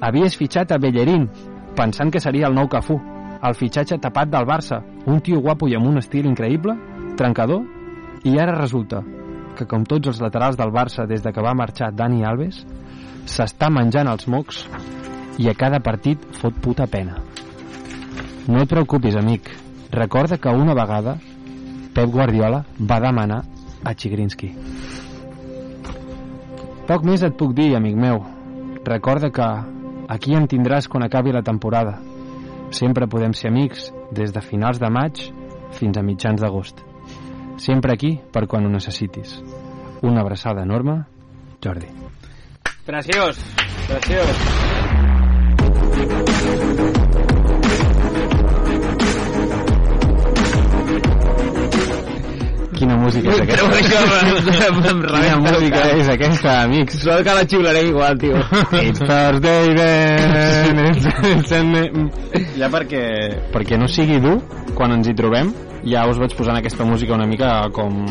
Havies 0.02 0.38
fitxat 0.38 0.72
a 0.72 0.78
Bellerín, 0.78 1.30
pensant 1.76 2.12
que 2.12 2.22
seria 2.22 2.48
el 2.50 2.56
nou 2.58 2.70
Cafú, 2.70 3.00
el 3.44 3.58
fitxatge 3.58 4.00
tapat 4.00 4.30
del 4.32 4.46
Barça, 4.48 4.82
un 5.06 5.20
tio 5.22 5.42
guapo 5.42 5.68
i 5.68 5.76
amb 5.76 5.90
un 5.90 6.00
estil 6.00 6.30
increïble, 6.30 6.76
trencador, 7.18 7.64
i 8.24 8.38
ara 8.40 8.56
resulta 8.60 9.02
que, 9.58 9.66
com 9.68 9.84
tots 9.86 10.14
els 10.14 10.22
laterals 10.22 10.58
del 10.60 10.72
Barça 10.74 11.08
des 11.10 11.24
de 11.24 11.34
que 11.34 11.44
va 11.44 11.56
marxar 11.58 11.92
Dani 11.94 12.24
Alves, 12.26 12.64
s'està 13.26 13.70
menjant 13.72 14.10
els 14.12 14.28
mocs 14.28 14.64
i 15.40 15.50
a 15.50 15.58
cada 15.58 15.80
partit 15.84 16.22
fot 16.40 16.56
puta 16.62 16.88
pena. 16.88 17.20
No 18.48 18.64
et 18.64 18.70
preocupis, 18.70 19.16
amic. 19.16 19.63
Recorda 19.94 20.40
que 20.40 20.50
una 20.50 20.74
vegada 20.74 21.20
Pep 21.94 22.10
Guardiola 22.10 22.66
va 22.80 23.00
demanar 23.00 23.44
a 23.86 23.94
Chigrinsky. 23.94 24.50
Poc 26.88 27.06
més 27.06 27.22
et 27.24 27.36
puc 27.38 27.54
dir, 27.54 27.76
amic 27.78 27.96
meu. 27.96 28.24
Recorda 28.84 29.30
que 29.32 29.46
aquí 30.10 30.34
em 30.34 30.48
tindràs 30.50 30.90
quan 30.90 31.06
acabi 31.06 31.32
la 31.32 31.44
temporada. 31.46 32.00
Sempre 32.74 33.08
podem 33.08 33.38
ser 33.38 33.52
amics 33.52 33.94
des 34.12 34.34
de 34.34 34.42
finals 34.42 34.82
de 34.82 34.90
maig 34.90 35.30
fins 35.78 35.98
a 35.98 36.04
mitjans 36.04 36.42
d'agost. 36.42 36.82
Sempre 37.62 37.94
aquí 37.94 38.18
per 38.34 38.48
quan 38.50 38.66
ho 38.66 38.74
necessitis. 38.74 39.38
Una 40.02 40.22
abraçada 40.26 40.66
enorme, 40.66 41.04
Jordi. 41.64 41.88
Preciós, 42.84 43.38
preciós. 43.88 44.38
Quina 52.84 52.98
música 53.00 53.32
és 53.32 53.42
aquesta? 53.46 53.68
això, 53.80 54.00
em, 54.68 54.80
em 54.92 55.04
Quina 55.08 55.36
música 55.40 55.84
és 55.96 56.10
aquesta, 56.12 56.56
amics? 56.66 56.98
Sort 57.00 57.24
que 57.24 57.36
la 57.38 57.46
xiularem 57.48 57.92
igual, 57.94 58.18
tio. 58.20 58.42
It's 58.82 59.00
Thursday 59.00 59.70
then, 59.78 60.82
it's, 60.90 61.08
it's 61.30 61.54
an... 61.56 62.10
Ja 62.60 62.68
perquè, 62.74 63.06
perquè 63.54 63.80
no 63.80 63.88
sigui 63.88 64.20
dur, 64.24 64.42
quan 64.76 64.98
ens 64.98 65.08
hi 65.08 65.16
trobem, 65.16 65.54
ja 65.88 66.04
us 66.12 66.20
vaig 66.20 66.36
posant 66.36 66.60
aquesta 66.60 66.84
música 66.88 67.16
una 67.16 67.30
mica 67.30 67.56
com 67.72 68.04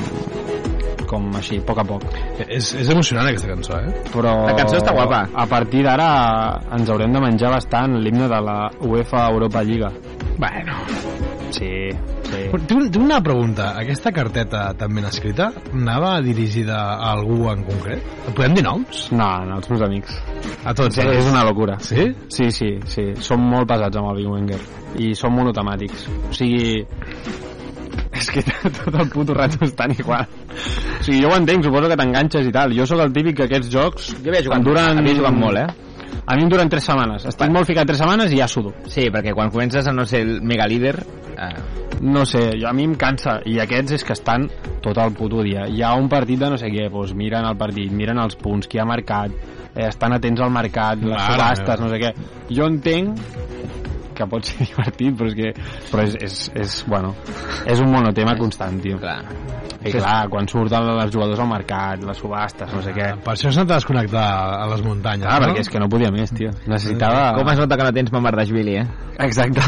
com 1.12 1.28
així, 1.36 1.58
a 1.60 1.66
poc 1.68 1.82
a 1.82 1.84
poc. 1.84 2.06
És, 2.46 2.70
és 2.80 2.88
emocionant 2.94 3.28
aquesta 3.28 3.50
cançó, 3.50 3.76
eh? 3.76 3.92
Però 4.14 4.32
La 4.48 4.56
cançó 4.56 4.80
està 4.80 4.96
guapa. 4.96 5.26
A 5.36 5.44
partir 5.50 5.84
d'ara 5.84 6.08
ens 6.72 6.88
haurem 6.88 7.12
de 7.12 7.20
menjar 7.20 7.52
bastant 7.52 8.00
l'himne 8.00 8.32
de 8.32 8.40
la 8.48 8.56
UEFA 8.80 9.28
Europa 9.34 9.66
Lliga. 9.68 9.92
Bueno. 10.40 11.31
Sí, 11.52 11.90
sí. 12.24 12.40
Tinc, 12.66 12.96
una 12.96 13.20
pregunta. 13.22 13.72
Aquesta 13.78 14.12
carteta 14.12 14.64
tan 14.78 14.94
ben 14.96 15.04
escrita 15.04 15.50
anava 15.72 16.14
dirigida 16.24 16.78
a 16.94 17.12
algú 17.12 17.50
en 17.52 17.64
concret? 17.68 18.06
Podem 18.32 18.56
dir 18.56 18.64
noms? 18.64 19.04
No, 19.12 19.28
no, 19.44 19.60
els 19.60 19.68
meus 19.70 19.84
amics. 19.84 20.16
A 20.64 20.72
tots. 20.74 20.96
Sí, 20.96 21.04
és 21.04 21.28
una 21.28 21.44
locura. 21.44 21.78
Sí? 21.84 22.08
Sí, 22.32 22.50
sí, 22.50 22.72
sí. 22.88 23.06
Som 23.20 23.44
molt 23.52 23.68
pesats 23.68 24.00
amb 24.00 24.12
el 24.12 24.22
Big 24.22 24.32
Wenger. 24.32 24.60
I 25.02 25.12
som 25.18 25.36
monotemàtics. 25.36 26.08
O 26.30 26.34
sigui... 26.36 26.82
És 28.12 28.28
que 28.30 28.42
tot 28.78 28.94
el 28.94 29.08
puto 29.12 29.34
rato 29.36 29.64
estan 29.66 29.92
igual. 29.98 30.26
O 30.26 31.04
sigui, 31.04 31.20
jo 31.20 31.30
ho 31.32 31.36
entenc, 31.36 31.64
suposo 31.68 31.92
que 31.92 32.00
t'enganxes 32.00 32.48
i 32.48 32.52
tal. 32.54 32.72
Jo 32.76 32.88
sóc 32.88 33.04
el 33.04 33.12
típic 33.12 33.40
que 33.40 33.48
aquests 33.50 33.72
jocs... 33.72 34.12
Jo 34.18 34.32
havia 34.32 34.44
jugat, 34.48 34.64
duren... 34.64 35.00
havia 35.04 35.20
jugat 35.20 35.36
molt, 35.36 35.64
eh? 35.66 35.91
A 36.26 36.36
mi 36.36 36.42
em 36.44 36.48
duren 36.48 36.68
3 36.70 36.84
setmanes. 36.84 37.24
Estic 37.26 37.50
molt 37.50 37.66
ficat 37.66 37.86
3 37.88 37.98
setmanes 37.98 38.32
i 38.32 38.38
ja 38.38 38.48
sudo. 38.48 38.72
Sí, 38.86 39.08
perquè 39.10 39.34
quan 39.34 39.50
comences 39.50 39.86
a 39.86 39.92
no 39.92 40.04
ser 40.06 40.20
el 40.26 40.40
mega 40.42 40.66
líder... 40.66 40.98
Eh, 41.38 41.54
No 42.02 42.24
sé, 42.26 42.56
jo, 42.58 42.66
a 42.66 42.72
mi 42.74 42.82
em 42.82 42.96
cansa. 42.98 43.36
I 43.46 43.60
aquests 43.62 43.92
és 43.94 44.02
que 44.02 44.12
estan 44.16 44.48
tot 44.82 44.98
el 44.98 45.12
puto 45.14 45.38
dia. 45.46 45.68
Hi 45.70 45.84
ha 45.86 45.92
un 45.94 46.08
partit 46.10 46.40
de 46.40 46.48
no 46.50 46.56
sé 46.58 46.66
què, 46.72 46.88
doncs 46.90 47.12
miren 47.14 47.46
el 47.46 47.54
partit, 47.56 47.92
miren 47.94 48.18
els 48.18 48.34
punts, 48.34 48.66
qui 48.66 48.80
ha 48.82 48.84
marcat, 48.88 49.30
eh, 49.76 49.86
estan 49.86 50.16
atents 50.16 50.40
al 50.42 50.50
mercat, 50.50 50.98
les 50.98 51.12
Mare 51.14 51.28
subhastes, 51.36 51.78
meva. 51.78 51.84
no 51.84 51.92
sé 51.92 52.00
què. 52.02 52.10
Jo 52.58 52.66
entenc 52.66 53.20
que 54.14 54.26
pot 54.30 54.44
ser 54.48 54.64
divertit, 54.70 55.16
però 55.18 55.28
és 55.30 55.36
que 55.38 55.52
però 55.90 56.04
és, 56.06 56.16
és, 56.20 56.38
és, 56.58 56.76
bueno, 56.88 57.14
és 57.66 57.80
un 57.82 57.90
monotema 57.92 58.36
constant, 58.38 58.80
tio. 58.82 58.98
clar. 59.02 59.20
I 59.82 59.90
clar, 59.90 60.28
quan 60.30 60.46
surten 60.46 60.84
els 60.92 61.10
jugadors 61.10 61.40
al 61.42 61.48
mercat, 61.50 62.04
les 62.06 62.18
subhastes, 62.22 62.70
no 62.70 62.82
sé 62.84 62.92
què. 62.94 63.08
Per 63.24 63.32
això 63.32 63.50
s'ha 63.50 63.64
de 63.66 63.74
desconnectar 63.74 64.26
a 64.62 64.68
les 64.70 64.82
muntanyes, 64.86 65.26
Ah, 65.26 65.40
no? 65.40 65.48
perquè 65.48 65.64
és 65.64 65.70
que 65.72 65.80
no 65.82 65.88
podia 65.90 66.12
més, 66.14 66.30
tio. 66.30 66.52
Necessitava... 66.70 67.32
Com 67.34 67.50
es 67.50 67.58
nota 67.58 67.76
que 67.80 67.88
no 67.88 67.92
tens 67.96 68.12
Mamardashvili, 68.14 68.76
eh? 68.78 68.86
Exacte. 69.26 69.60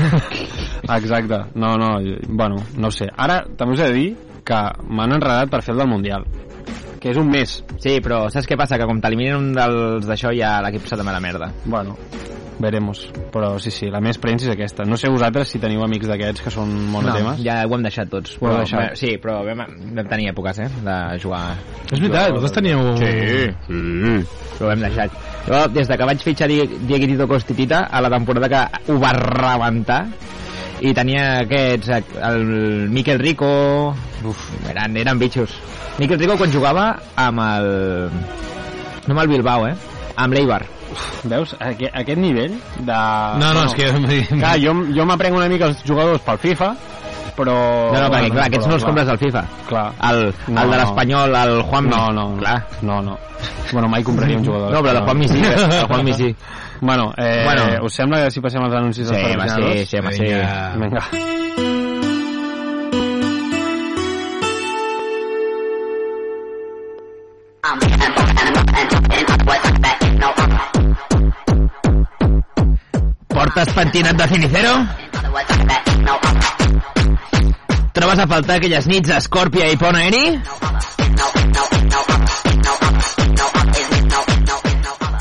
Exacte. 1.01 1.41
No, 1.59 1.75
no, 1.77 1.99
bueno, 2.29 2.57
no 2.79 2.89
ho 2.89 2.95
sé. 2.95 3.09
Ara 3.17 3.41
també 3.59 3.75
us 3.75 3.83
he 3.83 3.89
de 3.91 3.99
dir 3.99 4.09
que 4.47 4.61
m'han 4.87 5.17
enredat 5.19 5.51
per 5.51 5.63
fer 5.67 5.75
el 5.75 5.83
del 5.83 5.91
Mundial. 5.91 6.27
Que 7.03 7.11
és 7.13 7.19
un 7.21 7.27
mes. 7.29 7.59
Sí, 7.83 7.99
però 8.01 8.23
saps 8.33 8.47
què 8.49 8.57
passa? 8.57 8.79
Que 8.81 8.87
com 8.89 9.01
t'eliminen 9.03 9.37
un 9.37 9.51
dels 9.57 10.07
d'això 10.09 10.31
ja 10.37 10.61
l'equip 10.65 10.87
s'ha 10.89 10.97
de 11.01 11.05
la 11.05 11.19
merda. 11.21 11.51
Bueno, 11.67 11.99
veremos. 12.61 13.09
Però 13.33 13.55
sí, 13.59 13.71
sí, 13.75 13.89
la 13.91 14.01
més 14.05 14.19
premsa 14.23 14.47
és 14.47 14.53
aquesta. 14.55 14.85
No 14.87 14.97
sé 15.01 15.09
vosaltres 15.13 15.49
si 15.51 15.59
teniu 15.63 15.83
amics 15.85 16.07
d'aquests 16.11 16.45
que 16.45 16.53
són 16.55 16.71
monotemes. 16.93 17.41
ja 17.45 17.61
ho 17.67 17.75
hem 17.75 17.83
deixat 17.87 18.11
tots. 18.13 18.37
Ho 18.41 18.47
heu 18.47 18.53
Però, 18.53 18.59
deixat? 18.63 18.97
Sí, 19.01 19.17
però 19.23 19.41
vam, 19.47 19.65
vam 19.97 20.09
tenir 20.11 20.31
èpoques, 20.33 20.61
eh? 20.65 20.69
De 20.85 20.99
jugar... 21.23 21.43
És 21.91 21.99
veritat, 21.99 22.31
vosaltres 22.37 22.57
teníeu... 22.59 22.97
sí. 22.99 24.25
Però 24.55 24.69
ho 24.69 24.73
hem 24.75 24.85
deixat. 24.87 25.17
Jo, 25.49 25.65
des 25.75 25.89
de 25.91 25.97
que 25.99 26.07
vaig 26.09 26.23
fitxar 26.25 26.49
Di- 26.49 26.79
Dieguito 26.89 27.27
Costitita, 27.29 27.85
a 27.91 28.01
la 28.01 28.11
temporada 28.13 28.49
que 28.49 28.93
ho 28.93 28.99
va 29.03 29.13
rebentar, 29.19 30.05
i 30.85 30.93
tenia 30.95 31.41
aquests, 31.45 31.91
el 32.31 32.45
Miquel 32.93 33.19
Rico... 33.23 33.49
Uf, 34.25 34.45
eren, 34.71 34.97
eren 34.97 35.19
bitxos. 35.21 35.53
Miquel 35.99 36.19
Rico 36.23 36.37
quan 36.41 36.53
jugava 36.55 36.87
amb 37.17 37.43
el... 37.45 37.69
No 39.05 39.13
amb 39.13 39.21
el 39.21 39.29
Bilbao, 39.29 39.67
eh? 39.69 39.75
Amb 40.17 40.33
l'Eibar. 40.33 40.63
Veus? 41.25 41.55
Aquest, 41.61 41.95
aquest 41.95 42.19
nivell 42.21 42.57
de... 42.79 42.99
No, 43.41 43.53
no, 43.55 43.65
és 43.67 43.75
que... 43.79 43.89
Clar, 44.35 44.57
jo, 44.63 44.75
jo 44.97 45.07
m'aprenc 45.09 45.37
una 45.37 45.49
mica 45.53 45.67
els 45.71 45.83
jugadors 45.87 46.23
pel 46.27 46.39
FIFA, 46.43 46.69
però... 47.37 47.55
No, 47.93 48.01
no, 48.05 48.09
perquè 48.13 48.31
clar, 48.33 48.47
aquests 48.49 48.67
però, 48.67 48.71
no 48.73 48.79
els 48.79 48.85
compres 48.89 49.09
al 49.15 49.19
FIFA. 49.19 49.45
Clar. 49.69 49.87
El, 50.11 50.21
No, 50.49 50.63
el 50.63 50.71
de 50.71 50.77
no. 50.77 50.83
l'Espanyol, 50.83 51.35
el 51.43 51.63
Juanmi. 51.71 51.91
No, 51.95 52.03
no, 52.15 52.27
Clar. 52.39 52.59
no, 52.83 53.01
no. 53.03 53.19
Bueno, 53.73 53.89
mai 53.89 54.03
compraria 54.07 54.39
un 54.39 54.45
jugador. 54.47 54.71
No, 54.73 54.83
però 54.83 54.99
el 54.99 55.05
Juanmi 55.05 55.29
sí, 55.29 55.41
el 55.43 55.87
Juanmi 55.87 56.13
sí. 56.15 56.35
Bueno, 56.81 57.13
eh, 57.17 57.43
Bueno. 57.45 57.85
us 57.87 57.95
sembla 57.95 58.25
que 58.25 58.31
si 58.31 58.41
passem 58.45 58.63
als 58.63 58.75
anuncis 58.75 59.09
Sí, 59.09 59.15
dels 59.15 59.27
sí, 59.27 59.37
patrocinadors? 59.39 59.89
sí, 59.89 59.97
home, 59.99 60.13
sí. 60.13 60.23
Vinga. 60.23 60.75
Vinga. 60.77 61.84
Portes 73.55 73.75
pentinat 73.75 74.17
de 74.19 74.27
Finicero? 74.27 74.71
Trobes 77.95 78.19
a 78.19 78.27
faltar 78.27 78.57
aquelles 78.57 78.89
nits 78.91 79.13
a 79.15 79.21
Scorpia 79.23 79.69
i 79.71 79.77
Pont 79.79 79.95
Aeri? 79.95 80.41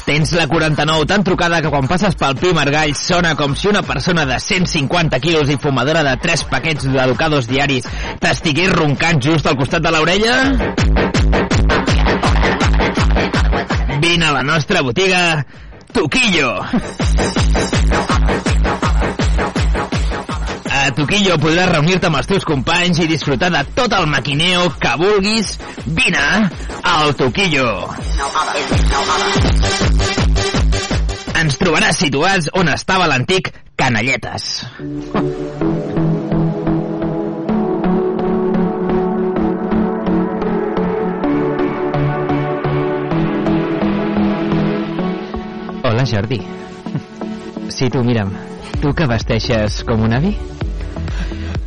Tens 0.07 0.33
la 0.33 0.47
49 0.49 1.05
tan 1.11 1.21
trucada 1.27 1.61
que 1.61 1.69
quan 1.69 1.85
passes 1.91 2.17
pel 2.17 2.33
Pi 2.41 2.55
Margall 2.57 2.95
sona 2.97 3.35
com 3.37 3.53
si 3.53 3.69
una 3.69 3.85
persona 3.85 4.25
de 4.25 4.39
150 4.41 5.21
quilos 5.21 5.53
i 5.53 5.59
fumadora 5.61 6.01
de 6.01 6.17
3 6.25 6.47
paquets 6.49 6.89
d'educados 6.89 7.45
diaris 7.51 7.85
t'estigués 8.23 8.73
roncant 8.73 9.21
just 9.21 9.45
al 9.45 9.59
costat 9.61 9.85
de 9.85 9.93
l'orella? 9.93 10.39
Vine 14.01 14.25
a 14.25 14.33
la 14.41 14.41
nostra 14.41 14.81
botiga 14.81 15.45
Tuquillo. 15.93 16.57
A 20.83 20.89
Tuquillo 20.91 21.37
podràs 21.39 21.69
reunir-te 21.69 22.09
amb 22.09 22.19
els 22.19 22.27
teus 22.27 22.43
companys 22.43 22.99
i 22.99 23.07
disfrutar 23.07 23.47
de 23.53 23.61
tot 23.77 23.93
el 23.95 24.03
maquineo 24.11 24.65
que 24.81 24.91
vulguis. 24.99 25.53
Vine 25.85 26.25
al 26.91 27.15
Tuquillo. 27.15 27.69
Ens 31.39 31.55
trobaràs 31.61 32.03
situats 32.03 32.51
on 32.59 32.73
estava 32.75 33.07
l'antic 33.07 33.53
Canalletes. 33.79 34.51
Jordi. 46.13 46.41
Sí, 47.69 47.89
tu, 47.89 48.03
mira'm. 48.03 48.33
Tu 48.81 48.91
que 48.93 49.07
vesteixes 49.07 49.79
com 49.87 50.03
un 50.03 50.13
avi? 50.13 50.33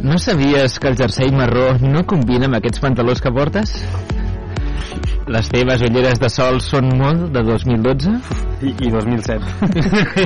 No 0.06 0.20
sabies 0.20 0.78
que 0.78 0.86
el 0.86 0.96
jersei 0.96 1.32
marró 1.34 1.80
no 1.82 2.04
combina 2.06 2.46
amb 2.46 2.54
aquests 2.60 2.78
pantalons 2.78 3.18
que 3.18 3.30
portes? 3.34 3.72
Les 5.26 5.48
teves 5.50 5.82
ulleres 5.82 6.20
de 6.22 6.28
sol 6.30 6.60
són 6.62 6.92
molt 6.94 7.32
de 7.34 7.42
2012? 7.42 8.12
I, 8.62 8.70
i 8.86 8.92
2007. 8.94 9.42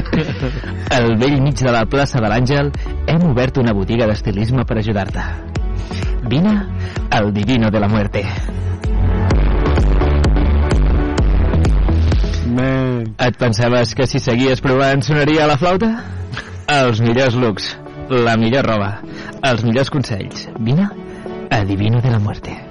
Al 0.98 1.16
vell 1.22 1.38
mig 1.40 1.64
de 1.64 1.72
la 1.72 1.86
plaça 1.88 2.20
de 2.20 2.28
l'Àngel 2.28 2.68
hem 3.08 3.24
obert 3.30 3.56
una 3.62 3.72
botiga 3.72 4.04
d'estilisme 4.10 4.66
per 4.68 4.76
ajudar-te. 4.82 5.24
Vine 6.28 6.52
al 7.08 7.32
Divino 7.32 7.70
de 7.72 7.80
la 7.80 7.88
Muerte. 7.88 8.26
Man. 12.52 13.14
Et 13.16 13.40
pensaves 13.40 13.96
que 13.96 14.04
si 14.04 14.20
seguies 14.20 14.60
provant 14.60 15.00
sonaria 15.00 15.48
la 15.48 15.56
flauta? 15.56 15.94
Els 16.68 17.00
millors 17.00 17.40
looks, 17.40 17.72
la 18.12 18.36
millor 18.36 18.68
roba, 18.68 18.98
els 19.42 19.64
millors 19.64 19.90
consells. 19.90 20.48
Vine 20.58 20.90
a 21.50 21.64
Divino 21.64 22.00
de 22.00 22.10
la 22.10 22.18
Muerte. 22.18 22.69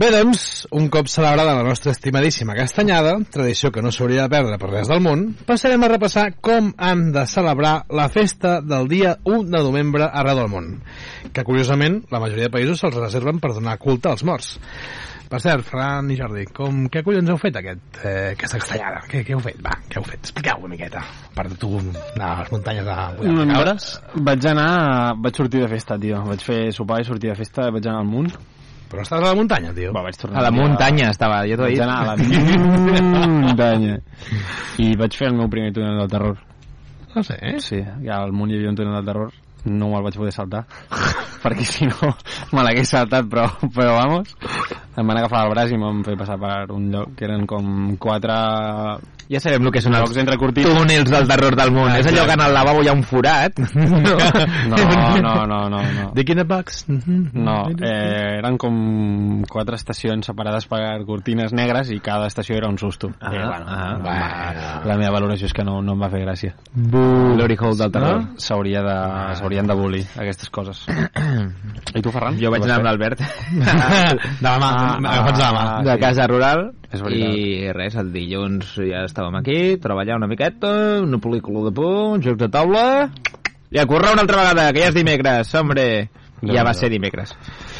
Bé, 0.00 0.08
doncs, 0.14 0.66
un 0.72 0.86
cop 0.88 1.10
celebrada 1.12 1.52
la 1.52 1.62
nostra 1.62 1.92
estimadíssima 1.92 2.54
castanyada, 2.56 3.18
tradició 3.28 3.68
que 3.68 3.82
no 3.84 3.90
s'hauria 3.92 4.22
de 4.24 4.32
perdre 4.32 4.56
per 4.56 4.70
res 4.70 4.88
del 4.88 5.02
món, 5.04 5.26
passarem 5.44 5.82
a 5.84 5.90
repassar 5.92 6.22
com 6.40 6.70
han 6.80 7.10
de 7.12 7.26
celebrar 7.28 7.74
la 7.92 8.06
festa 8.08 8.54
del 8.64 8.88
dia 8.88 9.10
1 9.28 9.50
de 9.52 9.60
novembre 9.66 10.06
arreu 10.08 10.38
del 10.38 10.48
món, 10.48 10.70
que 11.36 11.44
curiosament 11.44 11.98
la 12.08 12.20
majoria 12.22 12.48
de 12.48 12.54
països 12.54 12.80
se'ls 12.80 12.96
reserven 12.96 13.42
per 13.42 13.50
donar 13.52 13.74
culte 13.82 14.08
als 14.08 14.24
morts. 14.24 14.54
Per 15.28 15.38
cert, 15.44 15.66
Ferran 15.68 16.08
i 16.10 16.16
Jordi, 16.16 16.46
com, 16.56 16.86
què 16.88 17.02
collons 17.04 17.28
heu 17.30 17.36
fet 17.42 17.58
aquest, 17.60 18.00
eh, 18.00 18.30
aquesta 18.32 18.62
castanyada? 18.62 19.02
Què, 19.10 19.20
què 19.26 19.36
heu 19.36 19.42
fet? 19.44 19.58
Va, 19.62 19.74
què 19.84 20.00
heu 20.00 20.06
fet? 20.08 20.22
Expliqueu 20.24 20.64
una 20.64 20.72
miqueta. 20.72 21.02
A 21.04 21.34
part 21.36 21.52
de 21.52 21.58
tu 21.60 21.74
anar 21.76 22.30
a 22.30 22.38
les 22.40 22.54
muntanyes 22.56 22.88
a 22.88 22.96
Mm, 23.20 23.52
cabres. 23.52 23.90
Vaig 24.16 24.48
anar... 24.48 24.72
Vaig 25.20 25.42
sortir 25.44 25.60
de 25.60 25.68
festa, 25.76 26.00
tio. 26.00 26.24
Vaig 26.24 26.42
fer 26.48 26.58
sopar 26.72 27.02
i 27.04 27.06
sortir 27.06 27.34
de 27.34 27.36
festa, 27.44 27.68
vaig 27.70 27.86
anar 27.86 28.00
al 28.00 28.10
Munt. 28.10 28.32
Però 28.90 29.02
estàs 29.04 29.20
a 29.22 29.28
la 29.30 29.34
muntanya, 29.38 29.70
tio. 29.76 29.92
Va, 29.94 30.02
vaig 30.02 30.16
tornar 30.18 30.40
A 30.40 30.42
la 30.42 30.50
muntanya 30.50 31.10
estava, 31.14 31.44
jo 31.46 31.54
t'ho 31.56 31.68
he 31.68 31.76
Vaig 31.76 31.78
dit. 31.78 31.82
anar 31.84 31.98
a 32.02 32.06
la 32.10 32.16
muntanya. 33.46 33.98
I 34.82 34.88
vaig 34.98 35.14
fer 35.16 35.28
el 35.30 35.36
meu 35.38 35.48
primer 35.52 35.72
túnel 35.76 35.98
del 36.02 36.10
terror. 36.10 36.38
No 37.14 37.22
sé, 37.26 37.36
eh? 37.42 37.56
Sí, 37.62 37.78
ja 38.04 38.20
al 38.22 38.32
Munt 38.32 38.50
hi 38.52 38.58
havia 38.58 38.70
un 38.70 38.76
túnel 38.78 38.94
del 38.98 39.06
terror. 39.06 39.32
No 39.64 39.90
me'l 39.92 40.02
vaig 40.06 40.16
poder 40.16 40.32
saltar. 40.32 40.64
perquè 41.42 41.64
si 41.68 41.86
no 41.88 42.14
me 42.52 42.62
l'hagués 42.64 42.88
saltat, 42.90 43.26
però, 43.30 43.46
però 43.74 43.94
vamos. 43.98 44.34
Em 44.96 45.06
van 45.06 45.18
agafar 45.20 45.44
el 45.46 45.54
braç 45.54 45.72
i 45.74 45.78
m'han 45.80 46.02
fet 46.06 46.18
passar 46.20 46.36
per 46.40 46.70
un 46.74 46.90
lloc 46.92 47.14
que 47.16 47.24
eren 47.28 47.46
com 47.50 47.96
quatre 48.00 48.34
Ja 49.30 49.38
sabem 49.38 49.62
el 49.62 49.70
que 49.70 49.80
són 49.80 49.94
els 49.94 50.02
llocs 50.08 50.16
entrecortits. 50.18 50.66
túnels 50.66 51.10
del 51.12 51.28
terror 51.30 51.54
del 51.54 51.70
món. 51.70 51.92
És 51.94 52.06
allò 52.10 52.24
que 52.26 52.34
en 52.34 52.40
el 52.42 52.52
lavabo 52.52 52.82
hi 52.82 52.88
ha 52.90 52.94
un 52.96 53.04
forat. 53.06 53.60
No. 54.70 54.76
No, 54.76 55.20
no, 55.20 55.46
no, 55.46 55.58
no, 55.70 55.78
no. 55.82 56.10
Dick 56.14 56.30
in 56.30 56.40
a 56.40 56.44
box. 56.44 56.84
No, 56.88 57.54
eh, 57.80 58.38
eren 58.38 58.56
com 58.58 59.42
quatre 59.48 59.76
estacions 59.78 60.26
separades 60.26 60.66
per 60.70 60.80
cortines 61.06 61.52
negres 61.56 61.90
i 61.94 61.98
cada 62.00 62.26
estació 62.30 62.56
era 62.56 62.68
un 62.68 62.78
susto. 62.78 63.10
Ah, 63.20 63.30
Eh, 63.32 63.46
bueno, 63.46 63.64
ah, 63.68 63.98
va, 64.04 64.82
la 64.86 64.96
meva 64.98 65.12
valoració 65.14 65.46
és 65.46 65.52
que 65.54 65.64
no, 65.64 65.80
no 65.82 65.92
em 65.94 66.02
va 66.02 66.10
fer 66.10 66.20
gràcia. 66.24 66.54
Glory 66.74 67.56
Hole 67.60 67.76
del 67.78 67.92
terror. 67.92 68.22
S'hauria 68.36 68.82
de, 68.82 68.96
s'haurien 69.38 69.66
d'abolir 69.70 70.04
aquestes 70.18 70.50
coses. 70.50 70.84
I 71.94 72.02
tu, 72.02 72.10
Ferran? 72.10 72.36
Jo 72.40 72.50
vaig 72.52 72.64
anar 72.66 72.80
amb 72.80 72.88
l'Albert. 72.90 73.22
De 74.40 74.48
la 74.48 74.58
mà, 74.58 74.70
Ah, 74.70 74.98
agafats 74.98 75.38
de 75.38 75.44
la 75.44 75.52
mà. 75.52 75.62
ah, 75.78 75.82
de 75.86 75.98
casa 76.00 76.26
rural 76.26 76.70
És 76.92 77.02
veritat. 77.02 77.34
i 77.38 77.72
res, 77.72 77.94
el 78.00 78.12
dilluns 78.12 78.72
ja 78.82 79.04
estàvem 79.06 79.36
aquí, 79.38 79.58
treballar 79.78 80.16
una 80.18 80.26
miqueta, 80.26 81.00
una 81.04 81.18
pel·lícula 81.22 81.68
de 81.68 81.72
por, 81.76 82.16
un 82.16 82.22
joc 82.24 82.36
de 82.40 82.48
taula 82.50 83.10
i 83.70 83.78
a 83.78 83.86
currar 83.86 84.12
una 84.16 84.22
altra 84.26 84.42
vegada, 84.42 84.72
que 84.72 84.80
ja 84.82 84.88
és 84.90 84.94
dimecres, 84.96 85.54
hombre. 85.54 86.08
No, 86.42 86.54
ja 86.56 86.62
va 86.64 86.70
no. 86.72 86.74
ser 86.78 86.88
dimecres. 86.88 87.34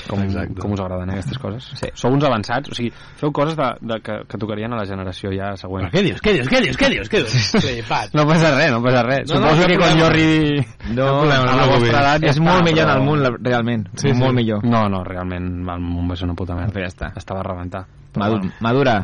Com, 0.07 0.21
Exacte. 0.21 0.61
com 0.61 0.73
us 0.75 0.81
agraden 0.85 1.09
aquestes 1.15 1.39
coses? 1.41 1.65
Sí. 1.81 1.89
Sou 1.97 2.13
uns 2.13 2.23
avançats, 2.29 2.69
o 2.69 2.75
sigui, 2.77 2.91
feu 3.17 3.31
coses 3.33 3.57
de, 3.57 3.69
de, 3.81 3.97
que, 4.05 4.19
que 4.29 4.37
tocarien 4.39 4.71
a 4.75 4.77
la 4.77 4.85
generació 4.85 5.31
ja 5.33 5.55
següent. 5.57 5.87
Però 5.87 5.95
què 5.95 6.03
dius, 6.05 6.21
què 6.21 6.35
dius, 6.37 6.47
què 6.51 6.61
dius, 6.67 6.77
què 6.77 6.91
dius, 6.93 7.09
què 7.09 7.23
dius? 7.25 7.47
Flipat. 7.57 8.13
No 8.13 8.27
passa 8.29 8.51
res, 8.53 8.69
no 8.75 8.83
passa 8.85 9.03
res. 9.07 9.31
No, 9.33 9.41
no, 9.41 9.55
Suposo 9.55 9.63
cap 9.63 9.71
que 9.73 9.79
quan 9.81 9.97
jo 9.99 10.05
arribi 10.11 10.67
No, 10.93 11.07
a 11.25 11.57
la 11.57 11.67
vostra 11.73 12.03
edat 12.03 12.21
ja 12.27 12.35
és 12.35 12.37
està, 12.37 12.45
molt 12.51 12.69
millor 12.69 12.85
però- 12.85 12.93
en 12.93 13.01
el 13.01 13.09
món, 13.09 13.23
la- 13.25 13.33
realment. 13.41 13.89
Sí, 13.95 14.11
Sí, 14.11 14.13
molt 14.13 14.31
sí. 14.35 14.37
millor. 14.43 14.63
No, 14.77 14.83
no, 14.93 15.03
realment 15.09 15.49
el 15.65 15.81
món 15.81 16.11
va 16.13 16.17
ser 16.21 16.29
una 16.29 16.37
puta 16.37 16.55
merda. 16.55 16.85
Ja 16.85 16.93
està. 16.93 17.13
Estava 17.17 17.41
a 17.41 17.49
rebentar. 17.49 17.87
Però 18.11 18.25
Madu 18.25 18.39
bueno, 18.39 18.53
Madura. 18.61 18.95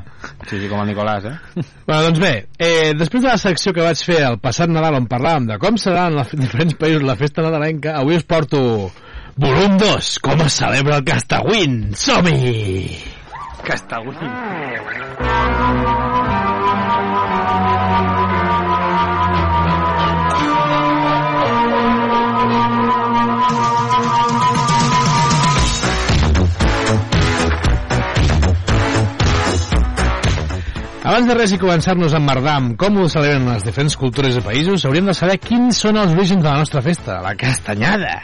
sí, 0.49 0.59
sí, 0.59 0.69
com 0.69 0.81
el 0.83 0.89
Nicolàs, 0.91 1.25
eh? 1.31 1.37
Bueno, 1.87 2.03
doncs 2.09 2.19
bé, 2.19 2.33
eh, 2.59 2.93
després 2.99 3.23
de 3.23 3.31
la 3.31 3.39
secció 3.39 3.73
que 3.73 3.85
vaig 3.85 4.01
fer 4.03 4.21
el 4.27 4.41
passat 4.43 4.69
Nadal 4.73 4.99
on 4.99 5.07
parlàvem 5.11 5.47
de 5.53 5.59
com 5.63 5.79
serà 5.79 6.09
en 6.11 6.19
els 6.23 6.35
diferents 6.35 6.75
països 6.81 7.07
la 7.07 7.17
festa 7.21 7.45
nadalenca, 7.47 7.95
avui 8.01 8.19
us 8.19 8.27
porto 8.27 8.91
volum 9.37 9.77
2, 9.79 10.19
com 10.25 10.43
es 10.47 10.59
celebra 10.63 10.99
el 10.99 11.07
Castagüín. 11.07 11.95
Som-hi! 11.95 12.99
Castagüín. 13.67 14.31
Abans 31.07 31.29
de 31.29 31.35
res 31.39 31.53
i 31.55 31.59
començar-nos 31.63 32.17
a 32.17 32.19
emmerdar 32.19 32.57
amb 32.59 32.73
com 32.83 32.97
ho 32.99 33.05
celebren 33.07 33.45
les 33.47 33.63
diferents 33.63 33.95
cultures 34.01 34.41
i 34.41 34.41
països, 34.43 34.83
hauríem 34.89 35.07
de 35.07 35.15
saber 35.15 35.37
quins 35.39 35.79
són 35.85 36.01
els 36.01 36.17
orígens 36.17 36.43
de 36.43 36.49
la 36.49 36.57
nostra 36.59 36.83
festa, 36.83 37.21
la 37.23 37.37
castanyada. 37.39 38.17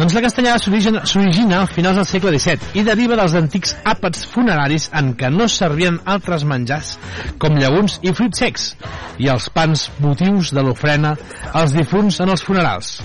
Doncs 0.00 0.16
la 0.18 0.24
castanyada 0.24 0.58
s'origina 1.06 1.60
a 1.60 1.70
finals 1.70 2.00
del 2.00 2.08
segle 2.10 2.34
XVII 2.34 2.74
i 2.80 2.86
deriva 2.90 3.20
dels 3.20 3.38
antics 3.38 3.76
àpats 3.86 4.26
funeraris 4.34 4.88
en 4.98 5.14
què 5.14 5.30
no 5.30 5.46
servien 5.46 6.02
altres 6.16 6.42
menjars 6.42 6.96
com 7.38 7.62
llegums 7.62 8.00
i 8.02 8.10
fruits 8.10 8.42
secs 8.48 8.68
i 9.22 9.30
els 9.30 9.46
pans 9.54 9.86
motius 10.02 10.50
de 10.50 10.66
l'ofrena 10.66 11.14
als 11.54 11.78
difunts 11.78 12.18
en 12.18 12.34
els 12.34 12.42
funerals. 12.42 12.96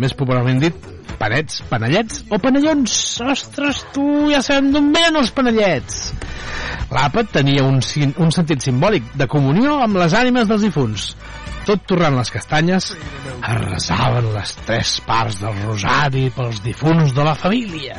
Més 0.00 0.16
popularment 0.16 0.64
dit, 0.64 0.95
panets, 1.20 1.62
panellets 1.70 2.24
o 2.30 2.38
panellons. 2.42 2.96
Ostres, 3.26 3.82
tu, 3.94 4.06
ja 4.32 4.42
sabem 4.44 4.72
d'on 4.74 4.92
venen 4.94 5.20
els 5.22 5.32
panellets. 5.36 6.10
L'àpat 6.92 7.32
tenia 7.40 7.64
un, 7.66 7.80
un 8.22 8.32
sentit 8.34 8.62
simbòlic 8.62 9.12
de 9.18 9.26
comunió 9.30 9.80
amb 9.82 9.98
les 9.98 10.14
ànimes 10.14 10.46
dels 10.50 10.66
difunts. 10.68 11.10
Tot 11.66 11.82
torrant 11.90 12.14
les 12.14 12.30
castanyes, 12.30 12.92
es 12.94 13.56
resaven 13.64 14.30
les 14.36 14.54
tres 14.68 14.96
parts 15.06 15.40
del 15.42 15.56
rosari 15.64 16.28
pels 16.34 16.62
difunts 16.62 17.14
de 17.16 17.26
la 17.26 17.34
família. 17.34 17.98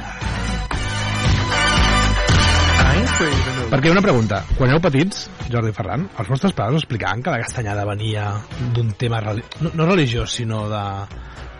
Perquè 3.67 3.91
una 3.91 4.01
pregunta, 4.03 4.39
quan 4.55 4.71
éreu 4.71 4.79
petits, 4.83 5.25
Jordi 5.51 5.73
Ferran, 5.75 6.05
els 6.21 6.29
vostres 6.31 6.53
pares 6.55 6.79
explicaven 6.79 7.23
que 7.23 7.33
la 7.33 7.41
castanyada 7.43 7.83
venia 7.89 8.29
d'un 8.75 8.93
tema 8.99 9.19
no, 9.25 9.71
no 9.73 9.87
religiós, 9.89 10.37
sinó 10.39 10.63
de, 10.71 10.83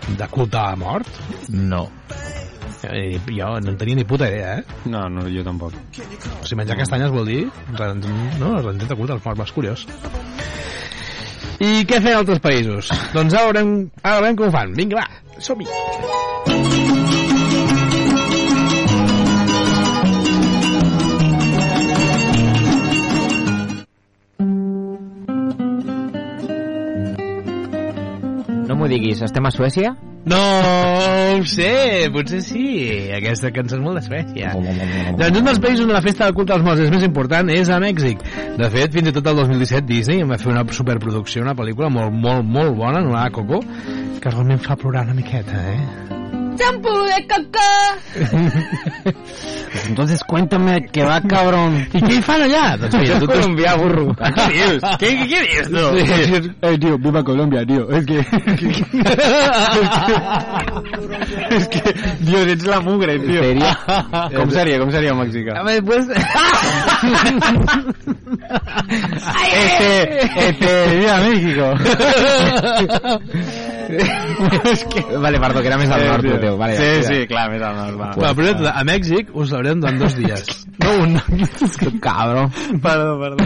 de 0.07 0.27
culte 0.31 0.57
a 0.57 0.69
la 0.71 0.75
mort? 0.75 1.07
No. 1.49 1.88
Eh, 2.83 3.19
jo 3.25 3.49
no 3.60 3.71
en 3.73 3.77
tenia 3.77 3.95
ni 3.95 4.05
puta 4.05 4.29
idea, 4.29 4.60
eh? 4.60 4.63
No, 4.86 5.07
no, 5.10 5.25
jo 5.29 5.43
tampoc. 5.43 5.73
O 5.73 6.45
sigui, 6.45 6.60
menjar 6.62 6.77
castanyes 6.79 7.12
vol 7.12 7.25
dir 7.27 7.43
no, 8.39 8.53
rendir 8.62 8.88
de 8.88 8.95
culte 8.95 9.17
als 9.17 9.25
morts, 9.25 9.49
és 9.49 9.55
curiós. 9.55 9.88
I 11.57 11.86
què 11.89 12.01
feien 12.03 12.19
altres 12.21 12.41
països? 12.43 12.91
Doncs 13.15 13.33
ara 13.33 13.49
veurem, 13.49 13.77
ara 14.03 14.21
veurem 14.21 14.38
com 14.38 14.51
ho 14.51 14.53
fan. 14.53 14.75
Vinga, 14.77 15.01
va, 15.01 15.39
som-hi. 15.41 17.16
Diguis, 28.97 29.21
estem 29.25 29.45
a 29.45 29.53
Suècia? 29.53 29.93
No 30.27 30.39
ho 31.38 31.43
sé, 31.47 32.10
potser 32.12 32.41
sí. 32.43 32.65
Aquesta 33.15 33.51
cançó 33.55 33.77
és 33.77 33.83
molt 33.83 34.01
de 34.01 34.03
Suècia. 34.10 34.51
Doncs 34.57 35.39
un 35.39 35.47
dels 35.47 35.62
països 35.63 35.86
on 35.86 35.95
la 35.95 36.03
festa 36.03 36.27
del 36.27 36.36
culte 36.36 36.57
als 36.57 36.65
morts 36.65 36.83
és 36.83 36.91
més 36.91 37.05
important 37.07 37.53
és 37.53 37.71
a 37.71 37.79
Mèxic. 37.83 38.25
De 38.60 38.69
fet, 38.73 38.91
fins 38.97 39.13
i 39.13 39.15
tot 39.15 39.31
el 39.31 39.39
2017 39.43 39.88
Disney 39.88 40.25
em 40.25 40.36
va 40.36 40.41
fer 40.41 40.51
una 40.51 40.65
superproducció, 40.67 41.45
una 41.47 41.55
pel·lícula 41.55 41.93
molt, 41.93 42.12
molt, 42.12 42.43
molt 42.43 42.75
bona, 42.75 42.99
anomenada 42.99 43.31
Coco, 43.39 43.63
que 44.19 44.36
realment 44.36 44.63
fa 44.67 44.79
plorar 44.79 45.07
una 45.07 45.15
miqueta, 45.21 45.63
eh? 45.71 46.16
Champú 46.58 46.93
de 47.04 47.28
caca. 47.28 47.70
Pues 49.67 49.89
entonces 49.89 50.24
cuéntame 50.24 50.86
que 50.88 51.04
va, 51.04 51.22
cabrón. 51.22 51.76
I 51.93 52.00
què 52.02 52.13
hi 52.17 52.22
fan 52.24 52.41
allà? 52.46 52.78
Doncs 52.80 52.96
mira, 53.02 53.20
tu 53.20 53.28
colombià, 53.28 53.76
burro. 53.78 54.15
Què 54.15 54.46
dius? 54.54 54.82
Què, 54.98 55.10
què, 55.12 55.26
què 55.28 55.41
dius, 55.43 55.67
tu? 55.70 55.84
Eh, 56.65 56.78
tío, 56.80 56.98
viva 57.04 57.22
Colombia, 57.24 57.65
tío. 57.67 57.84
Es 57.91 58.06
que... 58.08 58.20
es 61.58 61.67
que... 61.67 61.82
Dios, 62.22 62.48
ets 62.56 62.65
la 62.65 62.80
mugre, 62.80 63.20
tío. 63.20 63.43
Seria? 63.43 63.78
Com 64.38 64.50
seria, 64.52 64.80
com 64.80 64.91
seria 64.91 65.13
Mèxica? 65.17 65.60
A 65.60 65.63
ver, 65.63 65.84
pues... 65.84 66.08
Este, 69.54 70.20
este, 70.48 70.98
viva 70.98 71.17
México. 71.28 71.74
es 74.63 74.84
que... 74.86 75.17
Vale, 75.17 75.39
perdó, 75.39 75.62
que 75.62 75.67
era 75.67 75.78
més 75.78 75.89
al 75.91 76.06
nord, 76.08 76.26
teu. 76.47 76.57
Vale, 76.60 76.77
sí, 76.79 76.89
ja, 76.95 77.03
sí, 77.12 77.19
clar, 77.29 77.45
més 77.53 77.62
al 77.67 77.75
nord, 77.77 77.99
va. 78.01 78.33
De 78.41 78.53
tot, 78.53 78.65
a 78.71 78.83
Mèxic 78.88 79.29
us 79.36 79.51
l'haurem 79.53 79.83
durant 79.83 80.01
dos 80.05 80.17
dies. 80.17 80.47
No 80.88 80.91
un. 81.03 81.17
Cabrón. 81.99 82.51
Perdó, 82.81 83.17
perdó. 83.19 83.43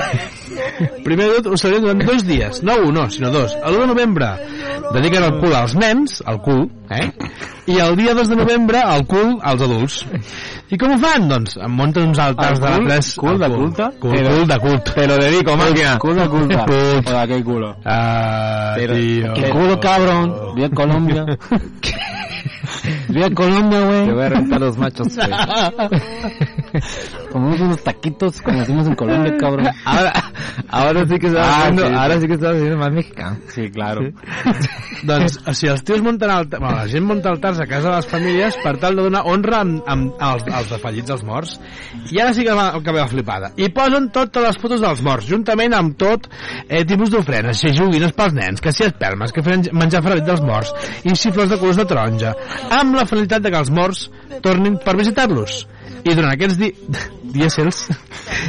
Primer 1.05 1.29
de 1.31 1.37
tot, 1.41 1.53
us 1.55 1.63
l'haurem 1.63 1.81
durant 1.87 2.03
dos 2.05 2.25
dies. 2.27 2.59
No 2.61 2.75
un, 2.85 2.93
no, 2.93 3.07
sinó 3.09 3.31
dos. 3.33 3.55
El 3.65 3.73
1 3.79 3.81
de 3.81 3.87
novembre 3.95 4.27
dediquen 4.93 5.23
el 5.23 5.39
cul 5.39 5.55
als 5.55 5.73
nens, 5.79 6.19
el 6.27 6.37
cul, 6.43 6.65
eh? 6.91 7.07
I 7.71 7.77
el 7.79 7.95
dia 7.95 8.13
2 8.13 8.27
de 8.29 8.35
novembre 8.35 8.81
el 8.83 9.05
cul 9.07 9.37
als 9.41 9.61
adults. 9.63 10.01
I 10.71 10.77
com 10.77 10.91
ho 10.93 10.97
fan? 10.99 11.25
Doncs 11.31 11.55
em 11.63 11.71
munten 11.79 12.09
uns 12.11 12.19
altars 12.19 12.59
El 12.59 12.65
de 12.65 12.71
cul? 12.75 12.87
tres... 12.89 13.09
Cul 13.15 13.31
el 13.33 13.39
de 13.39 13.49
culte? 13.55 13.87
Cul, 14.03 14.11
Però- 14.17 14.35
cul 14.35 14.47
de 14.51 14.59
cult. 14.65 14.93
Te 14.93 15.07
lo 15.07 15.17
dedico, 15.17 15.57
máquina. 15.57 15.97
Culo 15.99 16.29
culta. 16.29 16.65
Cult. 16.65 17.07
O 17.07 17.11
de 17.11 17.17
aquell 17.17 17.43
culo. 17.43 17.75
Ah, 17.85 18.73
Pero- 18.75 18.93
tío. 18.95 19.33
¿Qué 19.33 19.49
culo, 19.49 19.79
cabrón? 19.79 20.35
Viva 20.55 20.69
Colombia. 20.69 21.25
Viva 23.10 23.30
Colombia, 23.36 23.80
Te 23.80 23.86
güey. 23.86 24.12
voy 24.13 24.23
a 24.23 24.30
rentar 24.30 24.60
los 24.62 24.77
machos, 24.77 25.08
güey. 25.15 26.01
Comemos 27.32 27.60
unos 27.62 27.84
taquitos 27.84 28.41
como 28.41 28.60
decimos 28.60 28.88
en 28.88 28.95
Colombia, 28.95 29.36
cabrón. 29.38 29.67
Ahora, 29.86 30.13
ahora 30.69 31.06
sí 31.08 31.17
que 31.19 31.27
estás 31.27 31.45
Ah, 31.47 31.60
haciendo, 31.62 31.88
sí. 31.88 31.93
ahora 31.93 32.19
sí 32.19 32.27
que 32.27 32.34
estás 32.34 32.56
haciendo 32.56 32.77
más 32.77 32.91
mexicano. 32.93 33.38
Sí, 33.49 33.69
claro. 33.71 34.01
Doncs, 35.04 35.39
o 35.47 35.54
sigui, 35.54 35.71
els 35.73 35.84
tios 35.84 36.01
munten 36.06 36.30
altars, 36.30 36.60
bueno, 36.62 36.77
la 36.77 36.88
gent 36.88 37.06
munta 37.08 37.30
altars 37.32 37.60
a 37.60 37.65
casa 37.67 37.89
de 37.89 37.95
les 37.95 38.08
famílies 38.08 38.58
per 38.63 38.75
tal 38.77 38.95
de 38.95 39.04
donar 39.08 39.23
honra 39.25 39.62
amb, 39.63 39.82
amb, 39.88 40.13
als, 40.19 40.43
als 40.51 40.69
defallits, 40.69 41.10
als 41.12 41.23
morts. 41.25 41.56
I 42.12 42.19
ara 42.21 42.34
sí 42.36 42.43
que 42.45 42.54
va, 42.54 42.71
que 42.84 42.91
ve 42.91 42.99
la 42.99 43.08
flipada. 43.08 43.51
I 43.58 43.69
posen 43.73 44.10
totes 44.13 44.43
les 44.45 44.58
fotos 44.62 44.82
dels 44.84 45.01
morts, 45.06 45.27
juntament 45.30 45.73
amb 45.77 45.95
tot 45.99 46.27
eh, 46.67 46.84
tipus 46.86 47.10
d'ofrenes, 47.13 47.58
si 47.63 47.73
joguines 47.75 48.13
pels 48.17 48.34
nens, 48.38 48.62
que 48.62 48.71
si 48.75 48.84
espelmes, 48.88 49.34
que 49.34 49.41
menjar 49.73 50.04
ferrit 50.06 50.25
dels 50.27 50.43
morts, 50.45 50.73
i 51.04 51.15
xifles 51.15 51.49
de 51.49 51.58
colors 51.62 51.77
de 51.82 51.86
taronja, 51.89 52.36
amb 52.81 52.97
la 52.97 53.05
finalitat 53.09 53.45
de 53.45 53.51
que 53.53 53.61
els 53.61 53.71
morts 53.73 54.07
tornin 54.45 54.79
per 54.83 54.97
visitar-los. 54.99 55.61
I 56.01 56.15
durant 56.17 56.31
aquests 56.33 56.57
di 56.57 56.71
dièsels... 57.35 57.83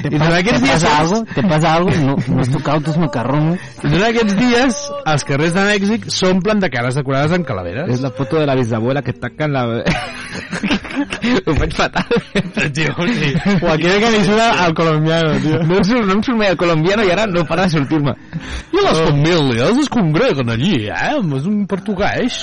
I 0.02 0.08
durant 0.08 0.36
aquests 0.38 0.62
¿Te 0.62 0.68
pasa 0.68 0.88
dièsels... 0.88 0.98
algo? 0.98 1.18
¿Te 1.34 1.42
pasa 1.42 1.74
algo? 1.76 1.96
No, 2.06 2.16
no 2.16 2.40
has 2.40 2.50
tocado 2.52 2.80
tus 2.88 2.98
macarrones. 3.00 3.60
I 3.82 3.92
durant 3.92 4.08
aquests 4.08 4.38
dies, 4.38 4.82
els 5.12 5.26
carrers 5.28 5.56
de 5.56 5.66
Mèxic 5.68 6.08
s'omplen 6.16 6.62
de 6.64 6.72
cares 6.72 6.96
decorades 6.98 7.36
amb 7.36 7.48
calaveres. 7.48 7.92
Es 7.92 8.04
la 8.04 8.12
foto 8.16 8.40
de 8.40 8.48
la 8.48 8.56
bisabuela 8.58 9.02
que 9.02 9.12
está 9.16 9.32
acá 9.32 9.50
en 9.50 9.58
la... 9.58 9.66
Ho 11.46 11.54
faig 11.56 11.74
fatal. 11.76 12.04
Tio, 12.72 12.92
sí. 13.12 13.30
O 13.60 13.70
aquella 13.72 13.98
que 14.02 14.10
li 14.14 14.22
surt 14.26 14.42
al 14.42 14.74
colombiano, 14.74 15.34
tío. 15.42 15.60
No, 15.66 15.80
em 15.80 16.06
no 16.06 16.16
em 16.18 16.22
surt 16.24 16.38
mai 16.38 16.52
el 16.52 16.58
colombiano 16.60 17.06
i 17.06 17.12
ara 17.14 17.26
no 17.30 17.44
para 17.48 17.66
de 17.66 17.76
sortir-me. 17.76 18.14
I 18.72 18.84
les 18.84 19.00
famílies 19.00 19.82
es 19.84 19.90
congreguen 19.92 20.52
allí, 20.52 20.74
eh? 20.88 21.14
És 21.22 21.48
un 21.48 21.64
portuguès. 21.70 22.42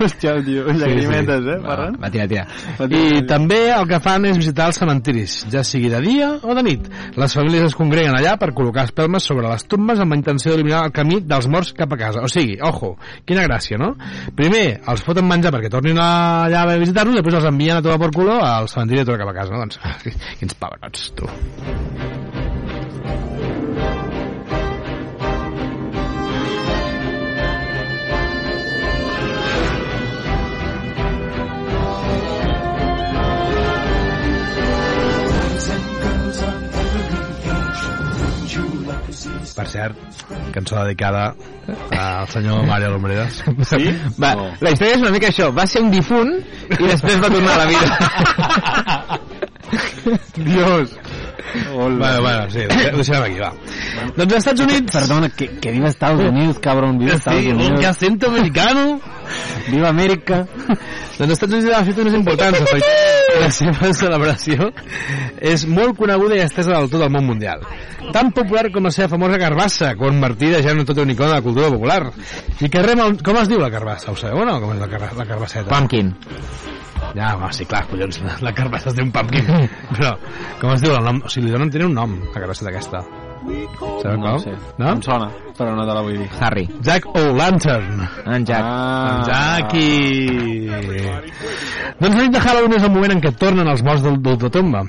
Hòstia, 0.00 0.36
tio, 0.44 0.64
llagrimetes, 0.72 1.44
eh, 1.44 1.58
Ferran? 1.64 1.96
Va, 2.00 2.10
tira, 2.12 2.26
tira. 2.30 2.46
I 2.88 3.22
també 3.28 3.60
el 3.74 3.86
que 3.90 4.00
fan 4.02 4.24
és 4.30 4.38
visitar 4.38 4.70
els 4.70 4.78
cementiris, 4.80 5.34
ja 5.52 5.62
sigui 5.66 5.90
de 5.92 6.00
dia 6.04 6.30
o 6.40 6.56
de 6.56 6.64
nit. 6.64 6.86
Les 7.20 7.34
famílies 7.36 7.68
es 7.68 7.76
congreguen 7.76 8.16
allà 8.16 8.36
per 8.40 8.52
col·locar 8.56 8.86
espelmes 8.88 9.26
sobre 9.28 9.48
les 9.50 9.66
tombes 9.68 10.00
amb 10.00 10.14
la 10.14 10.20
intenció 10.20 10.54
d'eliminar 10.54 10.86
el 10.88 10.94
camí 10.96 11.20
dels 11.20 11.48
morts 11.52 11.74
cap 11.76 11.92
a 11.92 12.00
casa. 12.00 12.24
O 12.24 12.30
sigui, 12.32 12.56
ojo, 12.64 12.94
quina 13.28 13.44
gràcia, 13.48 13.78
no? 13.80 13.92
Primer 14.36 14.80
els 14.88 15.04
foten 15.04 15.28
menjar 15.28 15.52
perquè 15.54 15.72
tornin 15.72 16.00
allà 16.46 16.64
a 16.64 16.78
visitar-los 16.80 17.16
i 17.16 17.20
després 17.20 17.40
els 17.40 17.50
envien 17.50 17.80
a 17.80 17.84
tomar 17.84 18.00
por 18.02 18.14
culo 18.16 18.40
al 18.44 18.70
cementiri 18.72 19.02
de 19.02 19.10
tot 19.10 19.20
cap 19.20 19.32
a 19.32 19.36
casa, 19.42 19.54
no? 19.54 19.64
Doncs, 19.64 19.80
quins 20.40 20.58
pebrots, 20.62 21.12
tu. 21.18 21.30
Per 39.60 39.68
cert, 39.68 39.96
cançó 40.54 40.78
dedicada 40.86 41.34
al 41.92 42.28
senyor 42.32 42.64
Mario 42.66 42.90
Lombreras. 42.94 43.42
Sí? 43.68 43.90
Va, 44.16 44.30
No. 44.38 44.46
la 44.64 44.70
història 44.72 44.94
és 44.96 45.02
una 45.04 45.10
mica 45.12 45.28
això. 45.28 45.50
Va 45.52 45.66
ser 45.68 45.82
un 45.84 45.90
difunt 45.92 46.30
i 46.78 46.86
després 46.86 47.20
va 47.20 47.28
tornar 47.28 47.52
a 47.52 47.58
la 47.60 47.66
vida. 47.68 49.20
Dios. 50.36 50.96
Bueno, 51.74 51.98
bueno, 52.22 52.48
sí, 52.50 52.60
ho 52.62 52.96
deixem 52.96 53.22
aquí, 53.22 53.38
va. 53.42 53.52
Doncs 54.16 54.32
als 54.32 54.36
Estats 54.46 54.60
Units... 54.64 54.92
Perdona, 54.96 55.28
que, 55.34 55.48
que 55.60 55.72
viva 55.72 55.88
Estados 55.88 56.24
Unidos, 56.24 56.58
cabrón. 56.62 56.98
Viva 56.98 57.14
Estados 57.16 57.42
Sí, 57.42 57.50
un 57.50 57.60
Unidos. 57.60 57.84
acento 57.84 58.28
americano. 58.28 59.00
Viva 59.68 59.88
América. 59.90 60.46
Doncs 60.56 61.20
als 61.20 61.32
Estats 61.36 61.52
Units 61.52 61.74
ha 61.76 61.84
fet 61.84 61.98
unes 61.98 62.14
importants, 62.14 62.60
efectivament. 62.60 63.19
La 63.40 63.50
seva 63.54 63.90
celebració 64.02 64.70
és 65.40 65.62
molt 65.70 65.96
coneguda 65.98 66.36
i 66.38 66.42
estesa 66.44 66.74
del 66.74 66.90
tot 66.92 67.04
al 67.06 67.12
món 67.14 67.26
mundial. 67.28 67.62
Tan 68.14 68.32
popular 68.34 68.66
com 68.74 68.84
la 68.88 68.92
seva 68.94 69.08
famosa 69.12 69.38
carbassa, 69.38 69.92
convertida 70.00 70.58
ja 70.64 70.72
en 70.74 70.82
tota 70.88 71.04
una 71.06 71.14
icona 71.14 71.36
de 71.36 71.38
la 71.38 71.44
cultura 71.46 71.70
popular. 71.70 72.00
I 72.60 72.68
que 72.68 72.82
rema... 72.82 73.06
un- 73.12 73.18
Com 73.22 73.38
es 73.38 73.48
diu 73.52 73.60
la 73.62 73.70
carbassa? 73.70 74.10
Ho 74.10 74.16
sabeu 74.18 74.42
o 74.42 74.48
no? 74.48 74.58
Com 74.62 74.74
és 74.74 74.80
la, 74.82 74.88
car 74.90 75.02
la 75.16 75.26
carbasseta? 75.28 75.68
Pumpkin. 75.70 76.12
Ja, 77.14 77.32
home, 77.36 77.48
sí, 77.56 77.64
clar, 77.66 77.86
collons, 77.90 78.20
la, 78.42 78.52
carbassa 78.54 78.90
es 78.90 78.98
diu 78.98 79.06
un 79.06 79.12
pumpkin. 79.14 79.46
Però, 79.94 80.14
com 80.60 80.74
es 80.74 80.82
diu 80.84 80.94
el 80.98 81.04
nom? 81.06 81.22
O 81.24 81.30
sigui, 81.32 81.46
li 81.48 81.54
donen, 81.56 81.70
tenen 81.70 81.92
un 81.92 81.98
nom, 82.02 82.18
la 82.34 82.40
carbasseta 82.42 82.70
aquesta. 82.74 83.04
Sabeu 84.02 84.16
No 84.18 84.30
com? 84.30 84.38
sé. 84.44 84.54
No? 84.78 84.92
Em 84.92 85.02
sona, 85.02 85.28
però 85.58 85.74
no 85.76 85.86
te 85.86 85.94
la 85.94 86.02
vull 86.06 86.18
dir. 86.18 86.28
Harry. 86.40 86.68
Jack 86.82 87.06
O'Lantern. 87.14 88.08
En 88.26 88.44
Jack. 88.46 88.64
Ah. 88.64 89.22
Jackie. 89.26 90.70
Doncs 92.00 92.16
la 92.16 92.22
nit 92.22 92.32
de 92.32 92.40
Halloween 92.40 92.76
és 92.78 92.84
el 92.86 92.94
moment 92.94 93.12
en 93.16 93.20
què 93.20 93.32
tornen 93.36 93.68
els 93.68 93.82
morts 93.84 94.02
del 94.06 94.16
d'ultratomba. 94.24 94.84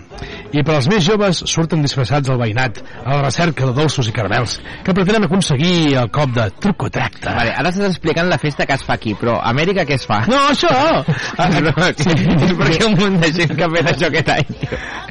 I 0.51 0.63
per 0.67 0.75
als 0.75 0.87
més 0.91 1.03
joves 1.05 1.43
surten 1.47 1.81
disfressats 1.81 2.27
al 2.29 2.37
veïnat, 2.41 2.81
a 3.05 3.15
la 3.15 3.21
recerca 3.23 3.65
de 3.69 3.73
dolços 3.77 4.07
i 4.09 4.11
caramels, 4.11 4.57
que 4.83 4.93
pretenen 4.93 5.23
aconseguir 5.23 5.95
el 5.97 6.09
cop 6.11 6.33
de 6.35 6.49
truc 6.59 6.83
o 6.83 6.89
tracte. 6.91 7.29
Vale, 7.31 7.53
ara 7.55 7.69
estàs 7.71 7.87
explicant 7.93 8.27
la 8.27 8.37
festa 8.41 8.65
que 8.67 8.73
es 8.75 8.83
fa 8.83 8.97
aquí, 8.99 9.13
però 9.15 9.37
a 9.39 9.49
Amèrica 9.53 9.85
què 9.87 9.95
es 9.95 10.05
fa? 10.05 10.21
No, 10.27 10.41
això! 10.51 10.71
Ah, 11.41 11.47
no, 11.63 11.71
és 11.87 12.51
perquè 12.59 12.83
un 12.85 12.97
munt 12.99 13.15
de 13.21 13.29
gent 13.33 13.53
que 13.57 13.63
ha 13.65 13.69
fet 13.71 13.87
això 13.93 14.09
aquest 14.11 14.29
any. 14.33 14.49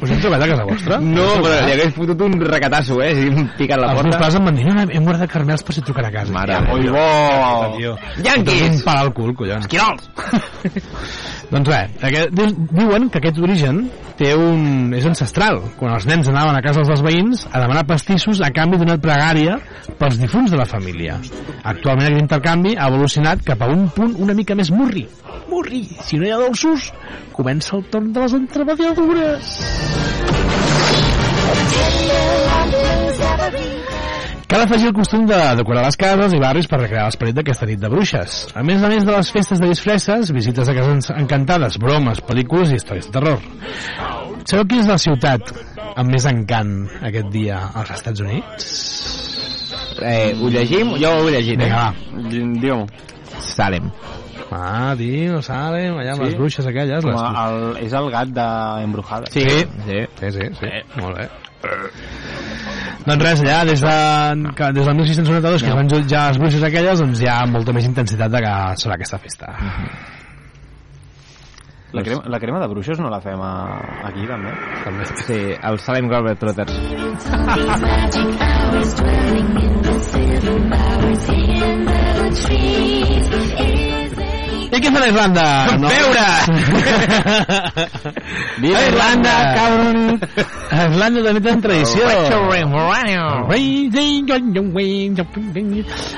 Us 0.05 0.11
hem 0.13 0.21
trobat 0.23 0.43
a 0.45 0.49
casa 0.53 0.67
vostra? 0.69 0.99
No, 1.03 1.25
però 1.41 1.57
li 1.65 1.73
hagués 1.75 1.95
fotut 1.97 2.21
un 2.27 2.37
recatasso, 2.45 3.01
eh, 3.03 3.11
si 3.17 3.27
hem 3.33 3.49
picat 3.59 3.81
la 3.81 3.89
Els 3.95 4.03
meus 4.03 4.05
porta. 4.05 4.21
pares 4.21 4.37
em 4.39 4.45
van 4.45 4.55
dir, 4.61 4.67
"No, 4.69 4.85
hem 4.85 5.05
guardat 5.09 5.31
caramels 5.33 5.63
per 5.65 5.75
si 5.75 5.81
truquen 5.83 6.05
a 6.07 6.11
casa. 6.13 6.33
Mare 6.33 6.61
Déu. 6.61 6.93
bo! 6.93 7.97
Yankees! 8.23 8.77
Un 8.77 8.83
pal 8.85 8.99
al 8.99 9.13
cul, 9.13 9.35
collons. 9.35 9.65
Esquirols! 9.67 10.11
Doncs 11.51 11.69
res, 11.69 11.91
aquest, 12.07 12.31
diu- 12.37 12.67
diuen 12.71 13.09
que 13.11 13.19
aquest 13.19 13.39
origen 13.43 13.91
té 14.21 14.35
un, 14.37 14.93
és 14.95 15.05
ancestral. 15.07 15.30
Quan 15.79 15.95
els 15.95 16.07
nens 16.09 16.29
anaven 16.31 16.57
a 16.59 16.63
casa 16.65 16.83
dels 16.87 17.03
veïns 17.07 17.47
a 17.51 17.61
demanar 17.63 17.87
pastissos 17.87 18.41
a 18.43 18.51
canvi 18.55 18.81
d'una 18.81 18.99
pregària 19.03 19.59
pels 19.99 20.19
difunts 20.19 20.51
de 20.51 20.59
la 20.59 20.67
família. 20.67 21.19
Actualment 21.63 22.09
aquest 22.09 22.23
intercanvi 22.23 22.75
ha 22.77 22.89
evolucionat 22.91 23.45
cap 23.47 23.63
a 23.63 23.71
un 23.71 23.89
punt 23.95 24.17
una 24.19 24.35
mica 24.35 24.57
més 24.59 24.73
murri. 24.75 25.07
Murri! 25.51 25.85
Si 26.07 26.19
no 26.19 26.27
hi 26.27 26.35
ha 26.35 26.41
dolços, 26.41 26.91
comença 27.37 27.77
el 27.79 27.87
torn 27.93 28.13
de 28.13 28.27
les 28.27 28.37
entremediadures. 28.39 29.55
Cal 34.51 34.65
afegir 34.65 34.89
el 34.91 34.95
costum 34.95 35.29
de 35.31 35.37
decorar 35.61 35.85
les 35.85 35.97
cases 35.97 36.33
i 36.35 36.41
barris 36.43 36.67
per 36.67 36.81
recrear 36.81 37.05
l'esperit 37.07 37.37
d'aquesta 37.37 37.69
nit 37.71 37.79
de 37.79 37.91
bruixes. 37.93 38.41
A 38.59 38.65
més 38.67 38.83
a 38.83 38.91
més 38.91 39.07
de 39.07 39.15
les 39.15 39.31
festes 39.31 39.63
de 39.63 39.71
disfresses, 39.71 40.35
visites 40.35 40.67
a 40.67 40.75
cases 40.75 41.13
encantades, 41.15 41.79
bromes, 41.79 42.19
pel·lícules 42.27 42.75
i 42.75 42.81
històries 42.81 43.07
de 43.07 43.15
terror. 43.15 44.30
Sabeu 44.49 44.65
quina 44.71 44.83
és 44.85 44.89
la 44.91 44.99
ciutat 45.01 45.53
amb 45.97 46.11
més 46.13 46.27
encant 46.31 46.73
aquest 47.07 47.29
dia 47.35 47.59
als 47.77 47.91
Estats 47.97 48.23
Units? 48.25 48.71
Eh, 50.01 50.33
ho 50.41 50.49
llegim? 50.53 50.95
Jo 51.03 51.13
ho 51.19 51.29
he 51.29 51.35
llegit, 51.37 51.61
Vinga, 51.61 51.67
eh? 51.67 52.17
va. 52.17 52.29
Digue-m'ho. 52.31 52.87
Salem. 53.41 53.91
Ah, 54.51 54.95
tio, 54.99 55.39
Salem, 55.47 55.99
allà 56.01 56.17
amb 56.17 56.25
Sí? 56.25 56.31
les 56.31 56.37
bruixes 56.39 56.67
aquelles. 56.67 57.05
Les... 57.07 57.21
el, 57.45 57.61
és 57.85 57.93
el 57.95 58.09
gat 58.11 58.33
d'Embrujada. 58.35 59.31
Sí. 59.31 59.45
Sí. 59.47 59.67
sí. 59.87 60.01
Sí, 60.21 60.33
sí, 60.39 60.49
sí. 60.59 60.73
Molt 60.99 61.21
bé. 61.21 61.29
Doncs 63.05 63.23
res, 63.23 63.43
allà, 63.45 63.61
des, 63.69 63.81
de, 63.85 64.53
que, 64.57 64.73
des 64.77 64.87
del 64.89 64.97
1692, 64.97 65.63
que 65.63 65.69
es 65.71 65.77
van 65.77 65.89
jutjar 65.93 66.25
les 66.31 66.41
bruixes 66.41 66.65
aquelles, 66.67 67.01
doncs 67.05 67.21
hi 67.23 67.29
ha 67.31 67.39
molta 67.49 67.73
més 67.77 67.87
intensitat 67.89 68.33
de 68.33 68.43
que 68.45 68.55
serà 68.81 68.97
aquesta 68.97 69.21
festa. 69.23 69.53
La 71.93 72.03
crema, 72.07 72.23
la 72.27 72.39
crema 72.39 72.61
de 72.61 72.69
bruixos 72.71 73.01
no 73.03 73.11
la 73.11 73.21
fem 73.21 73.41
a, 73.43 73.53
aquí, 74.07 74.27
també? 74.31 74.53
També. 74.85 75.07
Sí, 75.27 75.39
el 75.59 75.79
Salem 75.83 76.07
Glover 76.11 76.37
Trotters. 76.39 76.77
I 84.71 84.79
què 84.79 84.91
fan 84.95 85.03
a 85.03 85.07
Irlanda? 85.11 85.45
Veure! 85.83 86.27
Viva 88.63 88.83
Irlanda, 88.87 89.33
cabron! 89.57 89.99
A 90.71 90.85
Irlanda 90.87 91.25
també 91.27 91.43
tenen 91.49 91.65
tradició. 91.65 92.07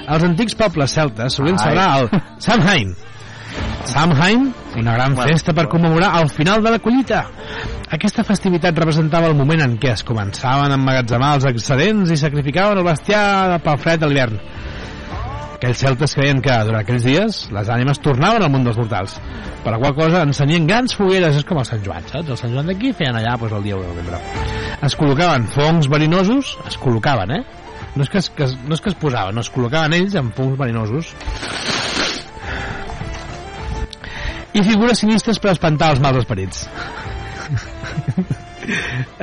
Els 0.05 0.29
antics 0.29 0.59
pobles 0.61 0.99
celtes 1.01 1.41
solien 1.41 1.57
celebrar 1.65 2.03
el 2.03 2.13
Samhain. 2.45 2.93
Samhain, 3.85 4.53
una 4.79 4.95
gran 4.95 5.17
festa 5.17 5.53
per 5.53 5.67
commemorar 5.69 6.15
el 6.21 6.29
final 6.31 6.63
de 6.63 6.71
la 6.71 6.79
collita. 6.79 7.25
Aquesta 7.93 8.25
festivitat 8.25 8.79
representava 8.79 9.29
el 9.29 9.37
moment 9.37 9.65
en 9.65 9.75
què 9.81 9.91
es 9.93 10.05
començaven 10.07 10.73
a 10.73 10.79
emmagatzemar 10.79 11.35
els 11.37 11.49
excedents 11.51 12.13
i 12.13 12.19
sacrificaven 12.21 12.79
el 12.79 12.87
bestiar 12.87 13.59
pel 13.65 13.81
fred 13.83 14.01
de 14.01 14.09
l'hivern. 14.09 14.39
Aquells 15.57 15.83
celtes 15.83 16.15
creien 16.19 16.41
que 16.43 16.55
durant 16.67 16.81
aquells 16.81 17.05
dies 17.07 17.43
les 17.55 17.69
ànimes 17.71 18.01
tornaven 18.03 18.43
al 18.43 18.51
món 18.51 18.65
dels 18.67 18.79
mortals, 18.81 19.19
per 19.63 19.75
la 19.75 19.79
qual 19.83 19.95
cosa 19.99 20.23
ensenyien 20.27 20.67
grans 20.67 20.97
fogueres, 20.99 21.37
és 21.39 21.47
com 21.47 21.61
el 21.61 21.69
Sant 21.69 21.83
Joan, 21.85 22.07
saps? 22.11 22.33
El 22.33 22.41
Sant 22.41 22.55
Joan 22.55 22.71
d'aquí 22.71 22.95
feien 22.99 23.19
allà 23.19 23.37
doncs, 23.37 23.59
el 23.59 23.69
dia 23.69 23.79
1 23.79 23.85
de 23.85 23.93
novembre. 23.93 24.23
Es 24.83 24.99
col·locaven 24.99 25.47
fongs 25.53 25.91
verinosos, 25.91 26.57
es 26.67 26.79
col·locaven, 26.83 27.37
eh? 27.39 27.43
No 27.95 28.07
és 28.07 28.11
que 28.11 28.23
es, 28.23 28.31
que 28.35 28.49
es, 28.49 28.57
no 28.67 28.75
és 28.75 28.83
que 28.83 28.91
es 28.91 28.99
posaven, 28.99 29.37
no, 29.37 29.45
es 29.45 29.53
col·locaven 29.53 29.95
ells 29.99 30.17
amb 30.19 30.35
fongs 30.35 30.59
verinosos 30.59 31.13
i 34.53 34.63
figures 34.67 35.01
sinistres 35.05 35.41
per 35.43 35.53
espantar 35.55 35.93
els 35.95 36.03
mals 36.05 36.23
esperits. 36.23 36.67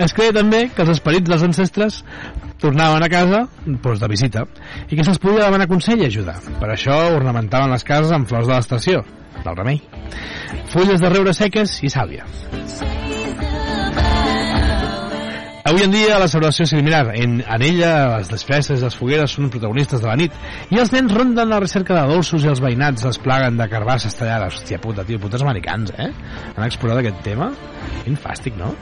es 0.06 0.14
creia 0.16 0.36
també 0.36 0.66
que 0.74 0.84
els 0.84 0.94
esperits 0.96 1.30
dels 1.30 1.46
ancestres 1.48 2.02
tornaven 2.60 3.04
a 3.06 3.12
casa 3.12 3.46
doncs, 3.66 4.02
de 4.02 4.10
visita 4.12 4.46
i 4.90 4.96
que 4.98 5.06
se'ls 5.06 5.22
podia 5.22 5.48
demanar 5.48 5.70
consell 5.72 6.04
i 6.04 6.10
ajuda. 6.10 6.40
Per 6.60 6.72
això 6.74 6.98
ornamentaven 7.16 7.72
les 7.74 7.88
cases 7.88 8.12
amb 8.16 8.28
flors 8.30 8.50
de 8.50 8.56
l'estació, 8.56 9.04
del 9.44 9.56
remei, 9.62 9.80
fulles 10.74 11.00
de 11.00 11.14
reure 11.14 11.36
seques 11.38 11.80
i 11.84 11.94
sàlvia. 11.94 12.28
Avui 15.70 15.84
en 15.86 15.92
dia 15.94 16.18
la 16.18 16.28
celebració 16.32 16.66
és 16.66 16.72
similar. 16.74 17.04
En, 17.16 17.40
en 17.46 17.62
ella 17.66 17.92
les 18.18 18.30
desfesses 18.32 18.80
i 18.80 18.84
les 18.84 18.96
fogueres 18.98 19.32
són 19.36 19.50
protagonistes 19.54 20.02
de 20.02 20.08
la 20.10 20.16
nit 20.18 20.34
i 20.74 20.80
els 20.82 20.92
nens 20.96 21.14
ronden 21.14 21.46
a 21.46 21.50
la 21.56 21.60
recerca 21.62 21.94
de 22.00 22.08
dolços 22.14 22.44
i 22.46 22.50
els 22.50 22.62
veïnats 22.64 23.06
es 23.10 23.20
plaguen 23.22 23.58
de 23.60 23.68
carbasses 23.70 24.16
tallades. 24.18 24.58
Hòstia 24.60 24.80
puta, 24.82 25.06
tio, 25.06 25.20
putes 25.22 25.44
americans, 25.46 25.94
eh? 25.98 26.10
Han 26.56 26.66
explorat 26.66 27.04
aquest 27.04 27.22
tema. 27.28 27.52
Quin 28.04 28.18
fàstic, 28.18 28.56
no? 28.58 28.74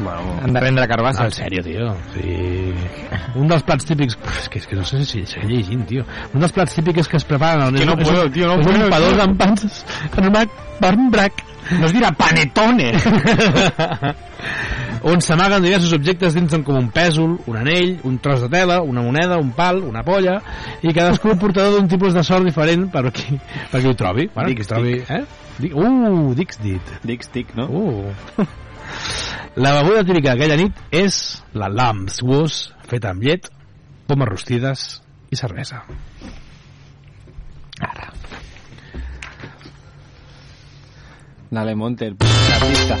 Bueno, 0.00 0.34
Han 0.42 0.52
de 0.52 0.60
prendre 0.60 0.84
En 0.84 0.90
carbasses. 0.90 1.34
sèrio, 1.38 1.62
tio. 1.62 1.92
Sí. 2.14 2.72
Un 3.38 3.48
dels 3.48 3.62
plats 3.62 3.86
típics... 3.86 4.18
És 4.40 4.48
que, 4.50 4.58
és 4.58 4.66
que 4.66 4.76
no 4.76 4.84
sé 4.88 5.04
si 5.06 5.24
seguir 5.30 5.50
llegint, 5.60 5.86
tio. 5.86 6.04
Un 6.34 6.40
dels 6.42 6.52
plats 6.52 6.74
típics 6.74 7.08
que 7.08 7.16
es 7.20 7.24
preparen... 7.28 7.62
al- 7.68 7.78
que 7.78 7.86
no 7.86 7.94
un- 7.94 8.02
puedo, 8.02 8.26
tio, 8.34 8.48
no 8.50 8.58
és 8.58 8.66
puedo, 8.66 8.84
un 8.84 8.90
tio. 9.14 9.22
amb 9.22 9.38
pans 9.38 9.84
anomenat 10.16 10.48
barmbrac. 10.82 11.44
No 11.72 11.86
es 11.88 11.94
dirà 11.96 12.12
panetone! 12.18 12.92
on 15.04 15.20
s'amaguen 15.20 15.64
diversos 15.64 15.92
objectes 15.92 16.34
dins 16.36 16.48
d'un 16.50 16.64
com 16.64 16.78
un 16.78 16.88
pèsol, 16.92 17.36
un 17.50 17.56
anell, 17.60 17.98
un 18.08 18.16
tros 18.24 18.40
de 18.44 18.48
tela, 18.52 18.80
una 18.82 19.02
moneda, 19.04 19.36
un 19.40 19.52
pal, 19.56 19.82
una 19.84 20.02
polla, 20.06 20.38
i 20.80 20.94
cadascú 20.96 21.36
portador 21.40 21.76
d'un 21.76 21.88
tipus 21.90 22.16
de 22.16 22.24
sort 22.24 22.46
diferent 22.48 22.88
per 22.92 23.10
qui, 23.12 23.38
per 23.70 23.82
qui 23.82 23.90
ho 23.90 23.96
trobi. 23.98 24.28
Bueno, 24.34 24.54
qui 24.56 24.68
trobi 24.68 24.96
eh? 25.04 25.24
Dic, 25.58 25.74
uh, 25.76 26.32
dix 26.34 26.58
dit. 26.62 26.94
Dic, 27.04 27.28
tic, 27.30 27.52
no? 27.58 27.68
Uh. 27.68 28.46
La 29.62 29.76
beguda 29.76 30.02
típica 30.02 30.32
d'aquella 30.32 30.56
nit 30.58 30.80
és 30.90 31.16
la 31.54 31.68
lamb's 31.70 32.18
was, 32.26 32.72
feta 32.90 33.12
amb 33.14 33.22
llet, 33.22 33.46
pomes 34.10 34.28
rostides 34.32 34.88
i 35.30 35.38
cervesa. 35.38 35.84
Ara. 37.78 38.10
Dale, 41.54 41.76
Monte, 41.76 42.06
el 42.06 42.16
artista. 42.52 42.98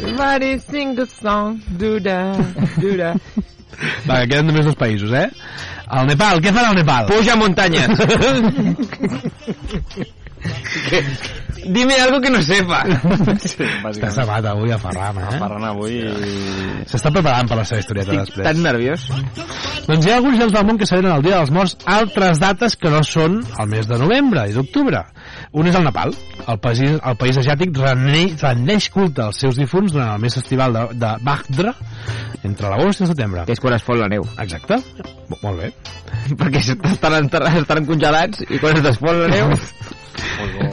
Everybody 0.00 0.58
sing 0.58 0.98
a 0.98 1.04
song, 1.04 1.60
do 1.76 2.00
da, 2.00 2.32
do 2.80 2.96
da. 2.96 3.12
Va, 4.08 4.22
que 4.22 4.28
queden 4.32 4.48
només 4.48 4.64
dos 4.64 4.78
països, 4.80 5.12
eh? 5.12 5.28
El 5.92 6.08
Nepal, 6.08 6.40
què 6.40 6.48
fan 6.48 6.64
al 6.70 6.80
Nepal? 6.80 7.12
Puja 7.12 7.36
muntanyes. 7.36 7.92
Dime 11.64 11.94
algo 12.02 12.20
que 12.20 12.30
no 12.30 12.40
sepa. 12.42 12.82
Sí, 13.42 13.54
Estàs 13.62 13.82
bàsicament. 13.84 14.18
amat 14.24 14.46
avui 14.50 14.72
a 14.74 14.78
Ferran, 14.82 15.18
eh? 15.22 15.38
Ferran 15.38 15.64
avui... 15.68 15.98
S'està 16.90 17.10
preparant 17.14 17.48
per 17.50 17.58
la 17.60 17.64
seva 17.68 17.80
historieta 17.82 18.12
Estic 18.16 18.24
després. 18.26 18.46
tan 18.48 18.62
nerviós. 18.64 19.04
Doncs 19.86 20.06
hi 20.06 20.10
ha 20.12 20.16
alguns 20.18 20.38
llocs 20.40 20.52
del 20.56 20.66
món 20.68 20.78
que 20.80 20.86
celebren 20.88 21.14
el 21.16 21.22
Dia 21.26 21.38
dels 21.40 21.52
Morts 21.54 21.76
altres 21.90 22.40
dates 22.42 22.76
que 22.78 22.90
no 22.92 23.02
són 23.06 23.40
el 23.58 23.70
mes 23.70 23.86
de 23.90 23.98
novembre 23.98 24.44
i 24.50 24.54
d'octubre. 24.56 25.04
Un 25.58 25.68
és 25.70 25.78
el 25.78 25.84
Nepal. 25.86 26.14
El 26.48 26.58
país, 26.62 26.82
el 26.98 27.16
país 27.20 27.38
asiàtic 27.42 27.76
rene- 27.78 28.34
rendeix 28.40 28.88
culte 28.94 29.22
als 29.28 29.38
seus 29.42 29.58
difunts 29.60 29.92
durant 29.94 30.14
el 30.16 30.22
mes 30.22 30.36
estival 30.40 30.74
de, 30.74 30.84
de 30.98 31.12
Bhadra, 31.22 31.74
entre 32.42 32.70
l'agost 32.72 33.00
i 33.02 33.06
el 33.06 33.12
setembre. 33.14 33.44
Que 33.46 33.54
és 33.56 33.62
quan 33.62 33.74
es 33.78 33.84
fot 33.86 33.98
la 34.00 34.08
neu. 34.10 34.26
Exacte. 34.42 34.78
Mo- 35.30 35.38
Molt 35.42 35.62
bé. 35.62 35.72
Perquè 36.40 36.62
estan, 36.74 37.30
estan 37.62 37.86
congelats 37.88 38.42
i 38.50 38.58
quan 38.62 38.76
es 38.78 38.86
desfon 38.90 39.22
la 39.24 39.30
neu... 39.32 39.52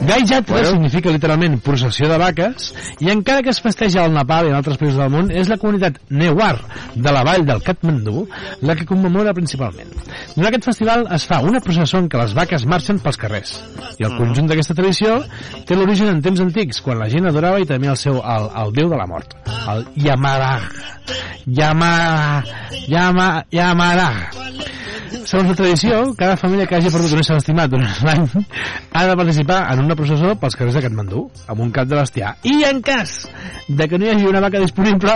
Gai 0.06 0.24
Jatra 0.26 0.62
significa 0.64 1.12
literalment 1.12 1.58
processió 1.64 2.08
de 2.10 2.18
vaques 2.20 2.70
i 3.04 3.10
encara 3.12 3.44
que 3.44 3.52
es 3.52 3.60
festeja 3.62 4.04
al 4.04 4.14
Nepal 4.14 4.48
i 4.48 4.52
en 4.52 4.58
altres 4.58 4.80
països 4.80 4.98
del 5.00 5.12
món 5.12 5.30
és 5.30 5.50
la 5.50 5.58
comunitat 5.60 6.00
Newar 6.10 6.54
de 6.94 7.14
la 7.14 7.24
vall 7.26 7.46
del 7.48 7.62
Katmandú 7.66 8.26
la 8.66 8.76
que 8.76 8.86
commemora 8.88 9.34
principalment. 9.36 9.92
Durant 10.34 10.50
aquest 10.50 10.70
festival 10.72 11.06
es 11.14 11.26
fa 11.30 11.40
una 11.46 11.62
processó 11.64 12.00
en 12.00 12.08
què 12.10 12.20
les 12.20 12.34
vaques 12.36 12.66
marxen 12.70 13.00
pels 13.04 13.20
carrers 13.20 13.56
i 13.98 14.06
el 14.08 14.16
conjunt 14.16 14.50
d'aquesta 14.50 14.76
tradició 14.78 15.20
té 15.68 15.76
l'origen 15.76 16.12
en 16.14 16.22
temps 16.24 16.40
antics 16.42 16.80
quan 16.84 17.00
la 17.00 17.10
gent 17.12 17.28
adorava 17.28 17.60
i 17.60 17.68
temia 17.68 17.94
el 17.94 18.00
seu 18.00 18.20
el, 18.20 18.50
el 18.64 18.74
déu 18.76 18.90
de 18.90 18.98
la 19.00 19.08
mort, 19.10 19.36
el 19.74 19.86
Yamarag. 19.96 20.70
Yama, 21.46 22.44
Yama, 22.88 23.44
Yamarag. 23.50 24.36
Segons 25.26 25.48
la 25.50 25.54
tradició, 25.58 26.00
cada 26.18 26.36
família 26.38 26.66
que 26.66 26.76
hagi 26.78 26.90
perdut 26.92 27.16
un 27.16 27.22
ésser 27.22 27.36
estimat 27.40 27.70
durant 27.70 27.96
l'any 28.06 28.26
ha 28.94 29.02
de 29.08 29.16
participar 29.30 29.72
en 29.72 29.84
una 29.84 29.94
processó 29.94 30.32
pels 30.34 30.56
carrers 30.58 30.74
de 30.74 30.82
Katmandú, 30.82 31.20
amb 31.46 31.62
un 31.62 31.70
cap 31.74 31.86
de 31.86 31.94
bestiar. 31.94 32.32
I 32.42 32.64
en 32.66 32.80
cas 32.82 33.28
de 33.68 33.86
que 33.86 33.98
no 33.98 34.06
hi 34.06 34.14
hagi 34.14 34.26
una 34.26 34.40
vaca 34.42 34.58
disponible, 34.58 35.14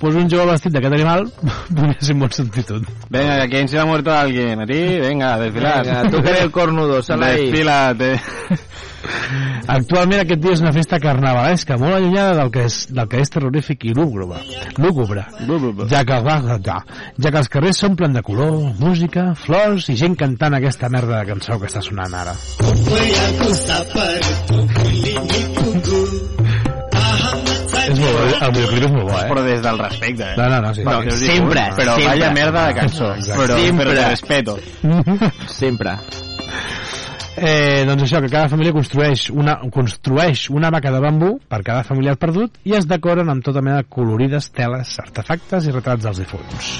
pues 0.00 0.16
un 0.16 0.30
jove 0.30 0.54
vestit 0.54 0.72
d'aquest 0.72 0.96
animal 0.96 1.26
podria 1.76 1.98
ser 2.00 2.16
bon 2.16 2.32
substitut. 2.32 2.88
Venga, 3.10 3.36
que 3.42 3.60
aquí 3.60 3.68
se 3.68 3.78
ha 3.78 3.84
muerto 3.84 4.14
alguien. 4.14 4.64
A 4.64 4.66
ti, 4.66 4.80
venga, 5.02 5.36
desfilar. 5.38 5.84
Venga, 5.84 6.08
tú 6.08 6.22
que 6.22 6.30
eres 6.30 6.42
el 6.48 6.50
cornudo, 6.50 7.02
sal 7.02 7.22
ahí. 7.22 7.50
Desfílate. 7.50 8.16
Actualment 9.72 10.22
aquest 10.22 10.42
dia 10.42 10.54
és 10.56 10.62
una 10.62 10.72
festa 10.74 10.98
carnavalesca 11.02 11.78
molt 11.80 11.96
allunyada 11.96 12.36
del 12.40 12.50
que 12.54 12.66
és, 12.68 12.78
del 12.92 13.08
que 13.10 13.22
és 13.22 13.32
terrorífic 13.32 13.86
i 13.88 13.94
lúgubre, 13.96 14.40
lúgubre 14.78 15.24
ja 15.90 16.02
que, 16.06 16.18
ja, 16.24 16.78
ja 17.18 17.30
que 17.30 17.38
els 17.42 17.50
carrers 17.52 17.82
s'omplen 17.82 18.16
de 18.16 18.22
color, 18.26 18.58
música, 18.80 19.32
flors 19.38 19.88
i 19.92 19.98
gent 19.98 20.16
cantant 20.18 20.58
aquesta 20.58 20.90
merda 20.92 21.22
de 21.22 21.32
cançó 21.32 21.58
que 21.60 21.70
està 21.70 21.82
sonant 21.84 22.14
ara. 22.14 22.36
és 27.82 27.98
molt 27.98 28.14
bo, 28.14 28.24
el 28.46 28.52
videoclip 28.54 28.84
és 28.86 28.92
molt 28.92 29.06
bo, 29.08 29.14
eh? 29.18 29.28
Però 29.30 29.44
des 29.46 29.62
del 29.64 29.78
respecte, 29.82 30.28
eh? 30.32 30.36
No, 30.38 30.48
no, 30.48 30.60
no, 30.64 30.74
sí. 30.74 30.84
No, 30.86 30.98
dic, 31.02 31.14
sempre, 31.18 31.64
Però 31.76 31.96
sempre. 31.96 32.08
vaya 32.08 32.32
merda 32.36 32.66
de 32.68 32.74
cançó. 32.80 33.12
Exacte. 33.16 33.40
Però, 33.42 33.58
Sempre. 33.58 33.84
però 33.84 33.94
de 34.00 34.08
respeto. 34.08 34.58
Sempre. 35.60 35.96
Eh, 37.32 37.84
doncs 37.88 38.02
això, 38.04 38.20
que 38.20 38.28
cada 38.28 38.50
família 38.52 38.74
construeix 38.76 39.30
una, 39.32 39.54
construeix 39.72 40.50
una 40.52 40.68
vaca 40.70 40.92
de 40.92 41.00
bambú 41.00 41.30
per 41.48 41.62
cada 41.64 41.84
familiar 41.86 42.18
perdut 42.20 42.58
i 42.68 42.76
es 42.76 42.84
decoren 42.88 43.32
amb 43.32 43.44
tota 43.44 43.62
mena 43.64 43.80
de 43.80 43.88
colorides 43.88 44.50
teles, 44.52 44.98
artefactes 45.00 45.66
i 45.66 45.72
retrats 45.72 46.04
dels 46.04 46.20
difunts. 46.20 46.72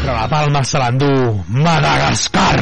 Però 0.00 0.14
la 0.14 0.28
palma 0.30 0.62
se 0.62 0.78
l'endú 0.78 1.12
Madagascar! 1.50 2.58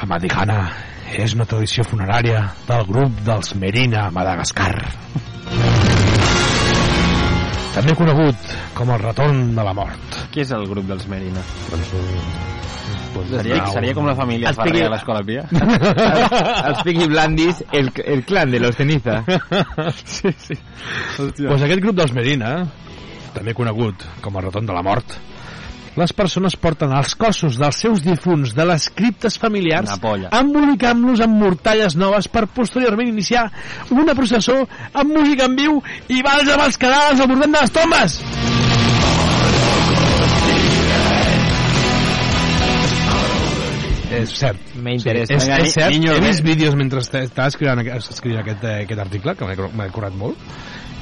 Famalicana 0.00 0.91
és 1.18 1.34
una 1.36 1.44
tradició 1.48 1.84
funerària 1.84 2.44
del 2.68 2.84
grup 2.88 3.18
dels 3.26 3.54
Merina 3.60 4.06
a 4.06 4.10
Madagascar. 4.14 4.72
també 7.72 7.94
conegut 7.96 8.36
com 8.76 8.90
el 8.92 9.00
retorn 9.00 9.54
de 9.56 9.62
la 9.64 9.72
mort. 9.74 10.16
Què 10.32 10.42
és 10.44 10.50
el 10.52 10.66
grup 10.68 10.84
dels 10.90 11.06
Merina? 11.08 11.40
Doncs 11.70 11.92
un... 11.96 12.08
Doncs 13.12 13.30
Seria, 13.32 13.58
un- 13.64 13.72
seria 13.72 13.94
com 13.96 14.06
la 14.08 14.14
família 14.16 14.48
Els 14.50 14.56
Ferrer 14.56 14.72
Pigui- 14.72 14.84
a 14.86 14.90
l'Escola 14.92 15.22
Pia? 15.24 15.42
Els 16.68 16.82
Peaky 16.84 17.08
Blandis, 17.12 17.62
el, 17.72 17.90
el 18.04 18.22
clan 18.28 18.50
de 18.52 18.60
los 18.60 18.76
ceniza. 18.76 19.18
sí, 20.04 20.32
sí. 20.38 20.56
Hòstia. 21.18 21.48
Pues 21.48 21.62
aquest 21.66 21.82
grup 21.84 21.96
dels 22.00 22.12
Merina, 22.16 22.54
també 23.36 23.54
conegut 23.56 24.04
com 24.24 24.36
el 24.40 24.46
retorn 24.48 24.68
de 24.68 24.76
la 24.76 24.82
mort, 24.84 25.16
les 25.96 26.12
persones 26.16 26.56
porten 26.56 26.92
els 26.96 27.14
cossos 27.20 27.58
dels 27.60 27.76
seus 27.84 28.00
difunts 28.04 28.54
de 28.56 28.64
les 28.64 28.86
criptes 28.96 29.36
familiars 29.38 29.90
embolicant-los 30.38 31.20
amb 31.20 31.36
mortalles 31.42 31.96
noves 32.00 32.28
per 32.32 32.46
posteriorment 32.48 33.08
iniciar 33.12 33.50
una 33.90 34.14
processó 34.14 34.62
amb 34.92 35.12
música 35.18 35.44
en 35.50 35.56
viu 35.56 35.82
i 36.08 36.22
vals 36.24 36.48
amb 36.48 36.64
els 36.68 36.78
cadàvers 36.80 37.20
al 37.20 37.28
bordem 37.34 37.52
de 37.52 37.60
les 37.60 37.76
tombes. 37.76 38.20
És 44.12 44.32
cert. 44.36 44.58
M'interessa. 44.76 45.34
És, 45.38 45.46
Vinga, 45.46 45.58
és 45.64 45.72
cert, 45.72 45.94
niño, 45.94 46.12
he 46.12 46.20
ve- 46.20 46.28
vist 46.28 46.42
vídeos 46.44 46.74
mentre 46.76 47.00
est- 47.00 47.14
estava 47.14 47.48
escrivint, 47.48 47.78
aquest- 47.80 48.10
escrivint 48.12 48.40
aquest, 48.42 48.64
eh, 48.64 48.82
aquest 48.84 49.00
article, 49.00 49.34
que 49.34 49.44
m'he 49.46 49.56
m'he 49.72 49.88
curat 49.90 50.12
molt, 50.14 50.36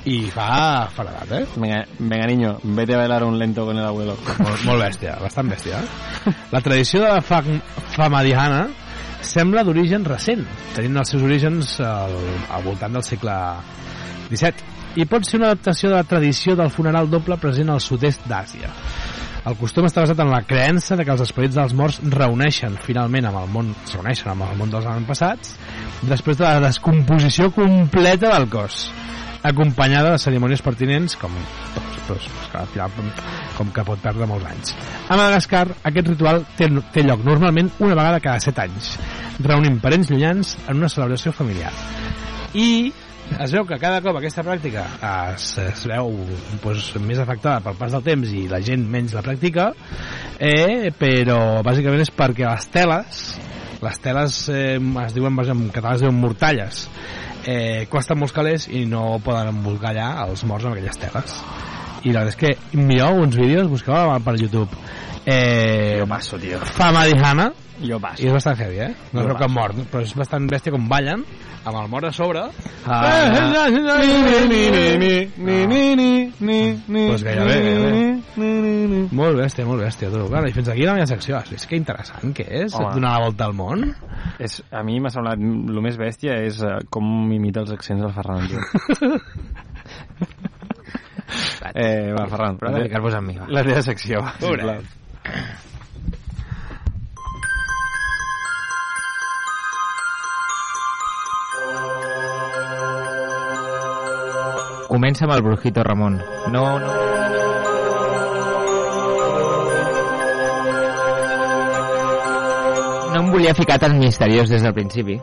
i 0.08 0.30
fa 0.32 0.88
faradat, 0.94 1.32
eh? 1.36 1.46
Venga, 1.56 1.84
venga, 1.98 2.26
niño, 2.26 2.58
vete 2.62 2.94
a 2.94 2.98
bailar 2.98 3.24
un 3.24 3.38
lento 3.38 3.66
con 3.66 3.76
el 3.76 3.84
abuelo. 3.84 4.16
Molt, 4.38 4.64
molt 4.64 4.82
bèstia, 4.82 5.18
bastant 5.20 5.50
bèstia. 5.52 5.80
eh? 5.80 6.32
La 6.52 6.60
tradició 6.64 7.02
de 7.02 7.08
la 7.12 7.20
fam 7.20 7.60
famadihana 7.92 8.66
sembla 9.20 9.64
d'origen 9.66 10.04
recent, 10.08 10.46
tenint 10.74 10.96
els 10.96 11.12
seus 11.12 11.22
orígens 11.22 11.76
al, 11.84 12.16
al 12.48 12.64
voltant 12.64 12.96
del 12.96 13.04
segle 13.04 13.36
XVII, 14.30 14.68
i 14.96 15.06
pot 15.06 15.26
ser 15.28 15.38
una 15.38 15.52
adaptació 15.52 15.90
de 15.90 15.98
la 15.98 16.08
tradició 16.08 16.56
del 16.56 16.72
funeral 16.72 17.10
doble 17.10 17.36
present 17.38 17.68
al 17.70 17.82
sud-est 17.84 18.24
d'Àsia. 18.30 18.72
El 19.48 19.56
costum 19.56 19.86
està 19.88 20.02
basat 20.04 20.18
en 20.20 20.28
la 20.28 20.42
creença 20.44 20.96
de 20.96 21.04
que 21.04 21.12
els 21.14 21.22
esperits 21.24 21.56
dels 21.56 21.72
morts 21.76 22.00
reuneixen 22.12 22.74
finalment 22.84 23.28
amb 23.30 23.40
el 23.40 23.52
món, 23.52 23.70
es 23.86 23.94
reuneixen 23.96 24.32
amb 24.32 24.44
el 24.48 24.58
món 24.58 24.72
dels 24.72 24.84
avantpassats 24.88 25.54
després 26.08 26.36
de 26.40 26.44
la 26.44 26.60
descomposició 26.66 27.48
completa 27.54 28.34
del 28.34 28.48
cos 28.52 28.90
acompanyada 29.46 30.14
de 30.14 30.22
cerimònies 30.22 30.62
pertinents 30.64 31.16
com, 31.20 31.34
doncs, 31.74 32.00
doncs, 32.08 32.28
final, 32.72 32.96
com 33.56 33.70
que 33.74 33.84
pot 33.86 34.00
perdre 34.02 34.28
molts 34.28 34.48
anys. 34.50 34.74
A 35.08 35.16
Madagascar, 35.16 35.66
aquest 35.90 36.10
ritual 36.12 36.42
té, 36.58 36.68
té 36.94 37.04
lloc 37.06 37.24
normalment 37.26 37.70
una 37.78 37.96
vegada 37.96 38.22
cada 38.24 38.40
7 38.42 38.66
anys, 38.66 38.96
reunint 39.44 39.80
parents 39.82 40.10
llunyans 40.10 40.56
en 40.66 40.82
una 40.82 40.90
celebració 40.92 41.32
familiar. 41.36 41.72
I 42.54 42.92
es 43.38 43.52
veu 43.54 43.64
que 43.66 43.78
cada 43.78 44.00
cop 44.02 44.16
aquesta 44.18 44.42
pràctica 44.42 44.82
es, 45.32 45.52
es 45.62 45.84
veu 45.86 46.10
doncs, 46.64 46.90
més 47.04 47.20
afectada 47.22 47.62
pel 47.64 47.78
pas 47.78 47.94
del 47.94 48.04
temps 48.06 48.32
i 48.34 48.48
la 48.50 48.60
gent 48.64 48.82
menys 48.90 49.14
la 49.14 49.22
practica, 49.26 49.70
eh, 50.36 50.90
però 50.98 51.60
bàsicament 51.66 52.02
és 52.04 52.12
perquè 52.16 52.48
les 52.48 52.68
teles 52.74 53.24
les 53.82 54.00
teles 54.02 54.36
eh, 54.52 54.78
es 55.04 55.14
diuen 55.16 55.38
en 55.40 55.68
català 55.72 55.94
es 55.96 56.04
diuen 56.04 56.20
mortalles. 56.20 56.86
Eh, 57.48 57.86
costen 57.88 58.18
molts 58.20 58.34
calés 58.36 58.68
i 58.68 58.84
no 58.86 59.18
poden 59.24 59.54
embolcallar 59.54 60.26
els 60.26 60.44
morts 60.44 60.66
amb 60.68 60.76
aquelles 60.76 61.00
teles. 61.00 61.38
I 62.04 62.12
la 62.12 62.24
veritat 62.24 62.30
és 62.30 62.40
que 62.40 62.80
mireu 62.80 63.22
uns 63.24 63.36
vídeos 63.36 63.68
busqueu 63.68 64.16
per 64.24 64.36
YouTube. 64.40 64.70
Eh, 65.24 65.98
Jo 66.00 66.06
passo, 66.08 66.38
tio. 66.40 66.60
Fama 66.64 67.04
Dihana 67.06 67.50
Jo 67.80 67.96
i 67.96 68.00
passo. 68.02 68.26
és 68.26 68.32
bastant 68.32 68.58
heavy, 68.60 68.78
eh? 68.86 68.90
No 69.12 69.24
veu 69.24 69.34
cap 69.36 69.48
passo. 69.48 69.54
mort, 69.58 69.76
però 69.92 70.02
és 70.04 70.14
bastant 70.16 70.48
bèstia 70.50 70.72
com 70.74 70.88
ballen 70.88 71.24
amb 71.64 71.76
el 71.76 71.88
mort 71.92 72.06
a 72.08 72.12
sobre 72.12 72.40
Ah. 72.86 73.00
Pues 77.10 77.22
gairebé, 77.22 77.56
gairebé. 77.60 79.08
Molt 79.12 79.36
bèstia, 79.36 79.66
molt 79.68 79.82
bèstia, 79.82 80.08
tu. 80.10 80.22
Bueno, 80.28 80.48
I 80.48 80.52
fins 80.56 80.68
aquí 80.72 80.86
la 80.86 80.94
meva 80.96 81.06
secció. 81.06 81.40
Vist 81.50 81.68
que 81.68 81.76
interessant 81.76 82.32
que 82.36 82.46
és? 82.64 82.74
Home. 82.74 82.94
Donar 82.94 83.12
la 83.18 83.24
volta 83.26 83.44
al 83.44 83.54
món? 83.54 83.84
És, 84.38 84.62
a 84.72 84.82
mi 84.86 85.00
m'ha 85.00 85.10
semblat, 85.12 85.38
el 85.40 85.80
més 85.84 85.98
bèstia 86.00 86.38
és 86.46 86.62
uh, 86.64 86.78
com 86.90 87.30
imita 87.32 87.60
els 87.64 87.72
accents 87.76 88.02
del 88.02 88.12
Ferran. 88.16 88.48
Eh, 91.74 92.12
va, 92.16 92.24
Ferran, 92.26 92.56
Però 92.58 92.72
de 92.74 92.82
ficar-vos 92.88 93.14
amb 93.14 93.28
mi, 93.30 93.36
va. 93.38 93.46
la 93.52 93.62
teva 93.66 93.82
secció. 93.86 94.22
va, 94.24 94.32
Pobret. 94.40 95.68
Comença 104.90 105.22
amb 105.22 105.36
el 105.36 105.42
Brujito 105.46 105.84
Ramon. 105.86 106.16
No, 106.50 106.64
no. 106.82 106.94
No 113.10 113.20
em 113.20 113.28
volia 113.30 113.54
ficar 113.54 113.78
tan 113.78 113.94
misteriós 114.02 114.50
des 114.50 114.66
del 114.66 114.74
principi. 114.74 115.20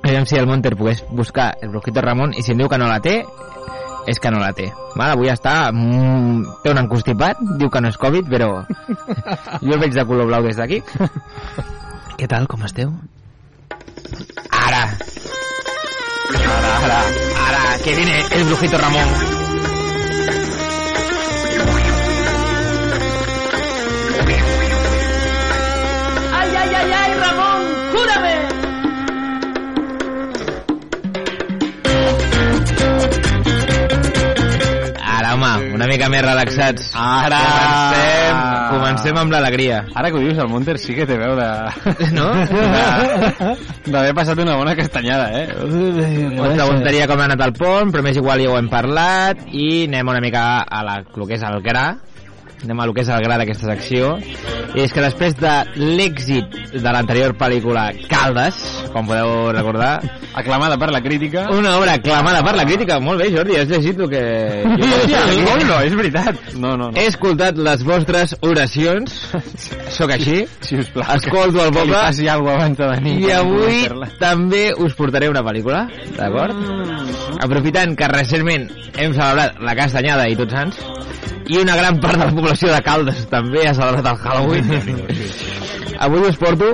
Aviam 0.00 0.24
si 0.24 0.40
el 0.40 0.48
Monter 0.48 0.72
pogués 0.72 1.04
buscar 1.12 1.50
el 1.60 1.68
Brujito 1.68 2.00
Ramon 2.00 2.32
i 2.32 2.42
si 2.42 2.54
em 2.54 2.62
diu 2.62 2.72
que 2.72 2.80
no 2.80 2.88
la 2.88 3.02
té, 3.04 3.18
és 4.08 4.16
que 4.16 4.32
no 4.32 4.40
la 4.40 4.54
té. 4.56 4.70
Val, 4.96 5.12
avui 5.12 5.28
està... 5.28 5.68
Mm, 5.68 6.56
té 6.64 6.72
un 6.72 6.80
encostipat, 6.80 7.44
diu 7.60 7.68
que 7.68 7.84
no 7.84 7.92
és 7.92 8.00
Covid, 8.00 8.32
però 8.32 8.50
jo 9.66 9.74
el 9.76 9.82
veig 9.84 9.92
de 9.92 10.08
color 10.08 10.32
blau 10.32 10.48
des 10.48 10.56
d'aquí. 10.56 10.80
Què 12.16 12.26
tal, 12.30 12.48
com 12.48 12.64
esteu? 12.64 12.96
Ara! 14.48 14.86
Ara, 16.34 16.76
ara, 16.84 17.02
ara, 17.48 17.78
que 17.82 17.94
viene 17.94 18.20
el 18.30 18.44
Brujito 18.44 18.76
Ramon. 18.76 19.47
Mica 35.90 36.08
més 36.12 36.24
relaxats. 36.24 36.90
Ara! 36.98 37.40
Comencem, 37.44 38.42
comencem 38.72 39.20
amb 39.22 39.34
l'alegria. 39.34 39.82
Ara 39.98 40.10
que 40.12 40.18
ho 40.18 40.22
dius, 40.24 40.38
el 40.38 40.50
Monter 40.52 40.76
sí 40.80 40.96
que 40.96 41.06
té 41.08 41.18
veu 41.20 41.36
de... 41.38 41.48
No? 42.18 42.28
D'haver 43.88 44.14
passat 44.16 44.40
una 44.42 44.56
bona 44.58 44.74
castanyada, 44.78 45.30
eh? 45.38 45.46
Us 45.64 46.54
preguntaria 46.54 47.08
com 47.10 47.20
ha 47.20 47.28
anat 47.30 47.46
el 47.48 47.56
pont, 47.58 47.92
però 47.94 48.04
més 48.06 48.20
igual 48.20 48.44
ja 48.44 48.52
ho 48.52 48.58
hem 48.60 48.70
parlat 48.72 49.48
i 49.52 49.88
anem 49.88 50.14
una 50.14 50.22
mica 50.24 50.44
a 50.62 50.84
la, 50.86 51.00
el 51.02 51.26
que 51.26 51.38
és 51.38 51.48
el 51.48 51.60
gra 51.64 51.88
anem 52.64 52.80
a 52.80 52.86
lo 52.86 52.94
que 52.94 53.04
és 53.04 53.10
el 53.12 53.22
gra 53.22 53.36
d'aquesta 53.38 53.68
secció 53.70 54.16
i 54.74 54.82
és 54.82 54.92
que 54.94 55.02
després 55.04 55.36
de 55.38 55.52
l'èxit 55.78 56.56
de 56.74 56.90
l'anterior 56.90 57.36
pel·lícula 57.38 57.88
Caldes 58.10 58.58
com 58.98 59.06
podeu 59.08 59.52
recordar 59.56 59.92
Aclamada 60.38 60.76
per 60.78 60.90
la 60.92 61.00
crítica. 61.02 61.46
una 61.54 61.76
obra 61.78 61.94
aclamada 61.98 62.42
per 62.44 62.54
la 62.58 62.64
crítica 62.66 62.98
molt 63.00 63.22
bé 63.22 63.30
Jordi, 63.34 63.56
has 63.58 63.68
llegit 63.70 63.98
el 64.04 64.10
que 64.10 64.22
Hòstia, 64.68 65.22
no, 65.68 65.80
és 65.86 65.94
veritat. 65.96 66.36
No, 66.54 66.76
no, 66.76 66.90
no. 66.90 66.98
he 66.98 67.06
escoltat 67.08 67.56
les 67.58 67.82
vostres 67.86 68.34
oracions 68.42 69.14
sóc 69.94 70.10
així 70.14 70.44
Si 70.60 70.76
us 70.82 70.90
plau. 70.94 71.06
escolto 71.16 71.64
el 71.64 71.72
Que 71.72 71.74
li 71.74 71.78
poble 71.80 71.94
passi 71.96 72.28
alguna 72.28 72.52
cosa 72.54 72.64
abans 72.64 72.78
de 72.78 72.88
venir. 72.94 73.16
i 73.22 73.32
avui 73.32 73.80
també 74.20 74.62
us 74.76 74.94
portaré 74.98 75.28
una 75.30 75.42
pel·lícula, 75.46 75.86
d'acord? 76.16 76.56
Aprofitant 77.40 77.94
que 77.98 78.08
recentment 78.10 78.68
hem 78.98 79.12
celebrat 79.14 79.58
la 79.62 79.74
Castanyada 79.78 80.28
i 80.28 80.36
Tots 80.38 80.52
Sants, 80.54 80.78
i 81.48 81.58
una 81.62 81.76
gran 81.78 82.00
part 82.00 82.18
de 82.18 82.26
la 82.26 82.32
població 82.34 82.72
de 82.72 82.80
Caldes 82.84 83.26
també 83.30 83.66
ha 83.68 83.74
celebrat 83.74 84.06
el 84.10 84.18
Halloween, 84.24 84.66
avui 85.98 86.20
us 86.28 86.36
porto 86.40 86.72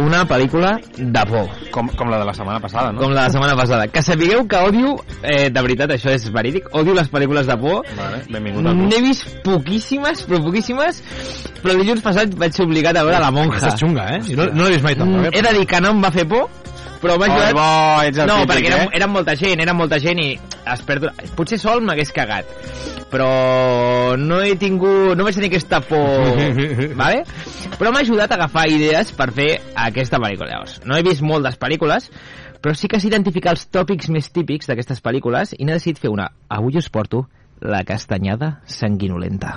una 0.00 0.24
pel·lícula 0.28 0.74
de 0.96 1.22
por, 1.30 1.48
Com, 1.72 1.88
com 1.96 2.08
la 2.12 2.18
de 2.20 2.24
la 2.28 2.34
setmana 2.36 2.60
passada, 2.60 2.92
no? 2.92 3.00
com 3.00 3.10
la 3.12 3.22
de 3.22 3.26
la 3.28 3.32
setmana 3.34 3.56
passada. 3.56 3.86
Que 3.92 4.02
sapigueu 4.02 4.46
que 4.48 4.56
odio, 4.56 4.94
eh, 5.22 5.48
de 5.50 5.62
veritat, 5.64 5.90
això 5.96 6.12
és 6.12 6.28
verídic, 6.32 6.68
odio 6.76 6.94
les 6.96 7.10
pel·lícules 7.12 7.46
de 7.48 7.56
por, 7.60 7.82
Vale, 7.96 8.22
benvingut 8.32 8.66
al 8.66 8.76
club. 8.76 8.88
N'he 8.92 9.00
vist 9.04 9.26
poquíssimes, 9.44 10.24
però 10.28 10.42
poquíssimes, 10.44 11.02
però 11.62 11.74
el 11.74 11.82
dilluns 11.84 12.04
passat 12.04 12.36
vaig 12.36 12.52
ser 12.56 12.64
obligat 12.68 12.96
a 12.96 13.04
veure 13.04 13.20
La 13.20 13.30
Monja. 13.32 13.56
Aquesta 13.58 13.74
és 13.74 13.80
xunga, 13.80 14.06
eh? 14.16 14.20
Jo 14.28 14.36
no, 14.44 14.48
no 14.52 14.68
l'he 14.68 14.76
vist 14.78 14.84
mai 14.84 14.94
Mm, 14.96 15.02
tampoc, 15.04 15.34
he 15.34 15.38
eh? 15.38 15.42
de 15.48 15.58
dir 15.58 15.66
que 15.66 15.80
no 15.84 15.90
em 15.96 16.02
va 16.04 16.10
fer 16.14 16.24
por, 16.28 16.48
però 17.02 17.18
m'ha 17.20 17.26
Oh, 17.28 17.32
ajudat... 17.36 17.52
bo, 17.54 18.02
ets 18.08 18.18
el 18.24 18.26
no, 18.30 18.36
típic, 18.40 18.52
perquè 18.54 18.76
eh? 18.86 18.88
era 18.96 19.06
molta 19.06 19.34
gent, 19.36 19.60
era 19.60 19.74
molta 19.76 19.98
gent 20.00 20.18
i 20.22 20.30
es 20.72 20.80
perd... 20.88 21.10
Potser 21.36 21.58
sol 21.60 21.82
m'hagués 21.84 22.10
cagat, 22.16 22.48
però 23.12 24.16
no 24.18 24.40
he 24.42 24.56
tingut... 24.58 25.12
No 25.16 25.24
vaig 25.28 25.36
tenir 25.36 25.50
aquesta 25.52 25.80
por, 25.84 26.40
vale? 27.02 27.22
Però 27.76 27.92
m'ha 27.92 28.00
ajudat 28.00 28.32
a 28.32 28.38
agafar 28.38 28.66
idees 28.72 29.12
per 29.12 29.28
fer 29.36 29.50
aquesta 29.86 30.20
pel·lícula. 30.22 30.48
Llavors, 30.54 30.80
no 30.88 30.96
he 30.96 31.04
vist 31.04 31.24
moltes 31.24 31.58
pel·lícules, 31.60 32.08
però 32.64 32.72
sí 32.74 32.88
que 32.88 33.00
sé 33.00 33.10
identificar 33.10 33.52
els 33.52 33.68
tòpics 33.68 34.08
més 34.08 34.32
típics 34.32 34.70
d'aquestes 34.70 35.04
pel·lícules 35.04 35.52
i 35.58 35.64
n'he 35.64 35.76
decidit 35.76 36.00
fer 36.00 36.12
una. 36.12 36.30
Avui 36.48 36.80
us 36.80 36.90
porto 36.90 37.26
La 37.60 37.84
castanyada 37.88 38.58
sanguinolenta. 38.68 39.56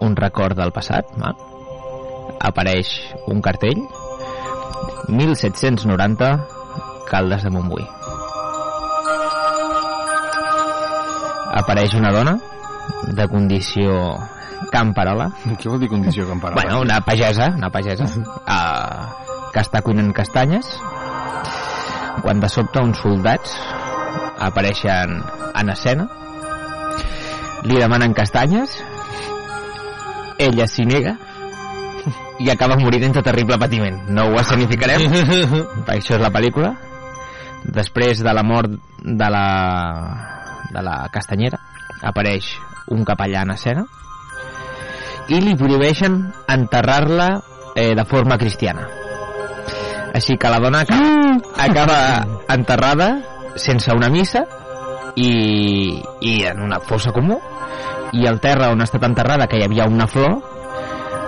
un 0.00 0.16
record 0.16 0.56
del 0.56 0.72
passat, 0.72 1.06
val? 1.16 1.49
Apareix 2.50 2.90
un 3.30 3.40
cartell 3.44 3.78
1790 5.08 6.30
Caldes 7.10 7.42
de 7.42 7.50
Montbui. 7.50 7.86
Apareix 11.60 11.94
una 11.98 12.12
dona 12.14 12.36
de 13.10 13.26
condició 13.28 13.96
camperola, 14.70 15.30
Què 15.58 15.70
vol 15.70 15.80
dir 15.82 15.88
condició 15.90 16.26
camperola? 16.28 16.60
bueno, 16.60 16.80
una 16.82 17.00
pagesa, 17.00 17.48
una 17.56 17.70
pagesa, 17.70 18.04
uh, 18.04 19.50
que 19.52 19.60
està 19.64 19.80
cuinant 19.82 20.12
castanyes, 20.14 20.68
quan 22.22 22.40
de 22.40 22.48
sobte 22.52 22.82
uns 22.84 23.00
soldats 23.02 23.56
apareixen 24.38 25.16
en 25.58 25.72
escena, 25.74 26.06
li 27.66 27.80
demanen 27.80 28.14
castanyes, 28.14 28.78
ella 30.38 30.66
s'hi 30.70 30.86
nega, 30.88 31.16
i 32.40 32.48
acaba 32.48 32.78
morint 32.80 33.04
entre 33.04 33.22
terrible 33.22 33.58
patiment. 33.60 34.00
No 34.08 34.30
ho 34.30 34.38
escenificarem, 34.40 35.04
perquè 35.86 35.98
això 35.98 36.16
és 36.16 36.22
la 36.22 36.32
pel·lícula. 36.32 36.72
Després 37.60 38.22
de 38.24 38.32
la 38.32 38.44
mort 38.46 38.72
de 39.04 39.28
la, 39.28 39.46
de 40.72 40.84
la 40.84 40.96
castanyera, 41.12 41.60
apareix 42.00 42.54
un 42.90 43.04
capellà 43.04 43.44
en 43.44 43.52
escena 43.54 43.84
i 45.30 45.38
li 45.44 45.52
prohibeixen 45.54 46.16
enterrar-la 46.50 47.28
eh, 47.76 47.92
de 47.94 48.04
forma 48.08 48.38
cristiana. 48.40 48.88
Així 50.16 50.34
que 50.40 50.50
la 50.50 50.58
dona 50.58 50.80
acaba, 50.82 51.36
acaba 51.68 51.98
enterrada 52.48 53.10
sense 53.60 53.92
una 53.94 54.08
missa 54.10 54.46
i, 55.14 56.00
i 56.24 56.34
en 56.48 56.64
una 56.64 56.80
fossa 56.80 57.12
comú 57.12 57.38
i 58.16 58.26
al 58.26 58.40
terra 58.42 58.70
on 58.72 58.80
ha 58.80 58.88
estat 58.88 59.04
enterrada 59.06 59.46
que 59.46 59.60
hi 59.60 59.66
havia 59.66 59.86
una 59.86 60.08
flor 60.10 60.40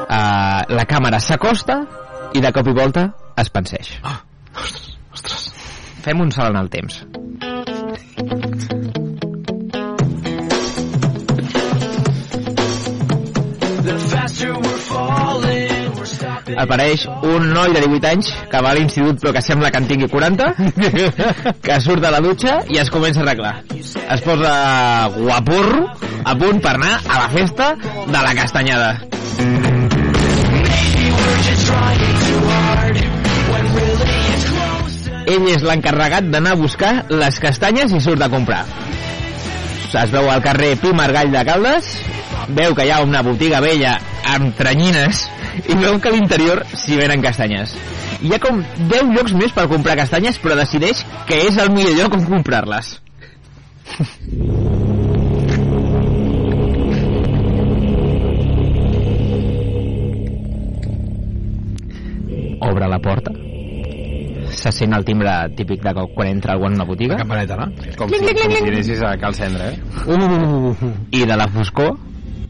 eh, 0.08 0.60
la 0.78 0.86
càmera 0.88 1.20
s'acosta 1.20 1.82
i 2.32 2.40
de 2.40 2.52
cop 2.52 2.68
i 2.68 2.76
volta 2.76 3.08
es 3.38 3.50
penseix 3.52 3.96
ostres, 5.12 5.50
fem 6.04 6.20
un 6.20 6.32
salt 6.32 6.54
en 6.54 6.62
el 6.62 6.70
temps. 6.72 7.02
Apareix 16.62 17.06
un 17.26 17.48
noi 17.50 17.72
de 17.72 17.80
18 17.80 18.08
anys 18.10 18.28
que 18.50 18.60
va 18.62 18.70
a 18.70 18.76
l'institut 18.76 19.18
però 19.22 19.32
que 19.34 19.42
sembla 19.42 19.70
que 19.72 19.80
en 19.80 19.88
tingui 19.88 20.08
40 20.12 20.50
que 21.66 21.78
surt 21.80 22.04
de 22.04 22.12
la 22.12 22.20
dutxa 22.22 22.58
i 22.70 22.78
es 22.82 22.92
comença 22.92 23.22
a 23.22 23.26
arreglar. 23.26 23.54
Es 23.72 24.24
posa 24.26 24.54
guapurro 25.16 25.86
a 26.22 26.36
punt 26.38 26.62
per 26.62 26.76
anar 26.76 26.98
a 27.08 27.24
la 27.24 27.28
festa 27.32 27.72
de 27.80 28.18
la 28.20 28.34
castanyada 28.38 29.71
ell 35.32 35.48
és 35.48 35.62
l'encarregat 35.64 36.28
d'anar 36.32 36.54
a 36.56 36.60
buscar 36.60 36.92
les 37.10 37.38
castanyes 37.42 37.92
i 37.94 38.00
surt 38.04 38.22
a 38.24 38.30
comprar. 38.32 38.64
Es 39.92 40.10
veu 40.12 40.28
al 40.32 40.42
carrer 40.44 40.74
Pi 40.80 40.92
Margall 40.96 41.32
de 41.34 41.42
Caldes 41.44 41.92
veu 42.56 42.74
que 42.74 42.86
hi 42.86 42.90
ha 42.90 43.02
una 43.04 43.22
botiga 43.22 43.60
vella 43.64 43.98
amb 44.34 44.56
tranyines 44.58 45.26
i 45.68 45.76
veu 45.76 45.98
que 46.00 46.08
a 46.10 46.14
l'interior 46.14 46.64
s'hi 46.72 46.96
venen 47.00 47.24
castanyes. 47.24 47.76
Hi 48.22 48.32
ha 48.32 48.40
com 48.42 48.62
10 48.90 49.14
llocs 49.16 49.36
més 49.36 49.54
per 49.54 49.68
comprar 49.70 49.98
castanyes 50.00 50.40
però 50.42 50.58
decideix 50.58 51.04
que 51.28 51.42
és 51.46 51.60
el 51.62 51.72
millor 51.76 51.98
lloc 52.00 52.20
on 52.20 52.28
comprar-les 52.32 52.96
obre 62.68 62.88
la 62.88 63.00
porta 63.02 63.32
se 64.52 64.70
sent 64.74 64.92
el 64.92 65.04
timbre 65.04 65.32
típic 65.56 65.82
de 65.82 65.92
quan 66.14 66.28
entra 66.28 66.52
algú 66.54 66.66
en 66.68 66.76
una 66.76 66.84
botiga 66.84 67.16
Campaneta, 67.16 67.56
no? 67.56 67.68
Com 67.96 68.10
si, 68.12 68.20
com 68.20 68.52
si 68.52 68.62
anessis 68.68 69.02
a 69.02 69.14
Cal 69.18 69.34
Cendra, 69.34 69.70
eh? 69.72 69.78
Uh, 70.06 70.92
i 71.10 71.24
de 71.28 71.38
la 71.38 71.48
foscor 71.52 71.96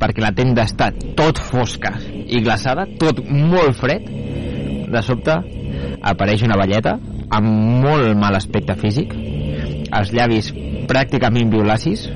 perquè 0.02 0.24
la 0.24 0.32
tenda 0.34 0.64
està 0.66 0.90
tot 1.18 1.38
fosca 1.38 1.94
i 2.02 2.42
glaçada, 2.42 2.88
tot 2.98 3.22
molt 3.28 3.78
fred 3.78 4.08
de 4.92 5.02
sobte 5.06 5.36
apareix 6.02 6.42
una 6.42 6.58
velleta 6.58 6.96
amb 7.32 7.84
molt 7.84 8.16
mal 8.18 8.36
aspecte 8.36 8.76
físic 8.80 9.14
els 9.14 10.12
llavis 10.12 10.50
pràcticament 10.90 11.52
violacis 11.52 12.08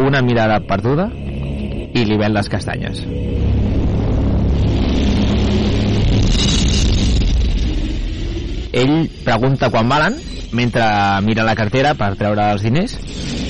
una 0.00 0.22
mirada 0.24 0.60
perduda 0.68 1.10
i 1.92 2.06
li 2.06 2.16
ven 2.16 2.32
les 2.32 2.48
castanyes 2.48 3.02
ell 8.72 9.08
pregunta 9.24 9.70
quan 9.70 9.88
valen 9.88 10.16
mentre 10.52 10.84
mira 11.24 11.44
la 11.44 11.56
cartera 11.56 11.94
per 11.94 12.14
treure 12.20 12.50
els 12.54 12.64
diners 12.64 12.96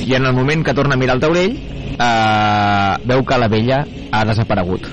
i 0.06 0.14
en 0.18 0.26
el 0.26 0.34
moment 0.34 0.64
que 0.66 0.74
torna 0.74 0.98
a 0.98 1.00
mirar 1.00 1.16
el 1.18 1.22
taulell 1.22 1.56
eh, 1.56 2.94
veu 3.06 3.24
que 3.24 3.38
la 3.38 3.48
vella 3.48 3.82
ha 4.10 4.24
desaparegut. 4.28 4.88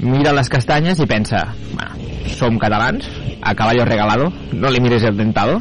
Mira 0.00 0.32
les 0.34 0.48
castanyes 0.48 1.00
i 1.00 1.06
pensa 1.06 1.44
bueno, 1.72 2.10
som 2.36 2.58
catalans 2.58 3.08
a 3.42 3.54
caballo 3.54 3.84
regalado 3.84 4.32
no 4.52 4.70
li 4.70 4.80
mires 4.80 5.04
el 5.04 5.16
dentado 5.16 5.60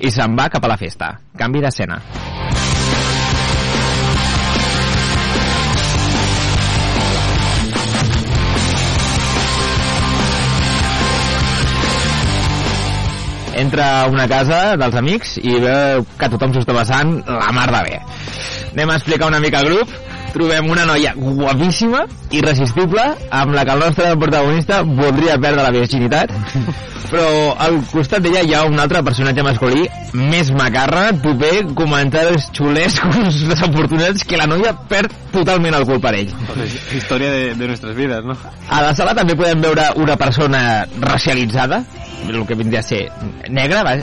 i 0.00 0.10
se'n 0.10 0.36
va 0.38 0.50
cap 0.52 0.64
a 0.64 0.74
la 0.74 0.80
festa. 0.80 1.14
Canvi 1.36 1.64
d'escena 1.64 2.02
entra 13.66 13.86
a 14.02 14.08
una 14.08 14.28
casa 14.30 14.76
dels 14.78 14.96
amics 14.98 15.36
i 15.42 15.58
veu 15.62 16.06
que 16.18 16.30
tothom 16.32 16.54
s'ho 16.54 16.62
està 16.62 16.74
passant 16.76 17.16
la 17.26 17.52
mar 17.54 17.68
de 17.74 17.84
bé. 17.90 18.00
Anem 18.72 18.92
a 18.92 18.98
explicar 19.00 19.30
una 19.32 19.42
mica 19.42 19.62
el 19.64 19.72
grup. 19.72 19.94
Trobem 20.36 20.66
una 20.68 20.84
noia 20.84 21.14
guapíssima, 21.16 22.02
irresistible, 22.36 23.04
amb 23.32 23.54
la 23.56 23.62
que 23.64 23.72
el 23.72 23.80
nostre 23.80 24.10
protagonista 24.20 24.82
voldria 24.84 25.38
perdre 25.40 25.64
la 25.64 25.72
virginitat, 25.72 26.34
però 27.08 27.54
al 27.62 27.78
costat 27.88 28.20
d'ella 28.20 28.42
hi 28.44 28.52
ha 28.52 28.66
un 28.68 28.76
altre 28.82 29.00
personatge 29.06 29.44
masculí 29.46 29.86
més 30.12 30.50
macarra, 30.52 31.06
proper, 31.24 31.54
comentaris 31.78 32.50
xulescos 32.52 33.40
desafortunats 33.50 34.26
que 34.28 34.36
la 34.36 34.48
noia 34.50 34.74
perd 34.90 35.14
totalment 35.32 35.78
el 35.78 35.86
cul 35.88 36.02
per 36.04 36.12
ell. 36.18 36.34
Història 36.92 37.32
de, 37.32 37.54
de 37.56 37.70
nuestras 37.72 37.96
vidas, 37.96 38.24
¿no? 38.28 38.36
A 38.68 38.82
la 38.84 38.92
sala 38.98 39.16
també 39.16 39.38
podem 39.40 39.64
veure 39.64 39.88
una 40.04 40.18
persona 40.20 40.60
racialitzada, 41.00 41.80
el 42.34 42.46
que 42.46 42.58
vindria 42.58 42.80
a 42.80 42.86
ser 42.86 43.06
negra, 43.48 43.82
va, 43.86 43.96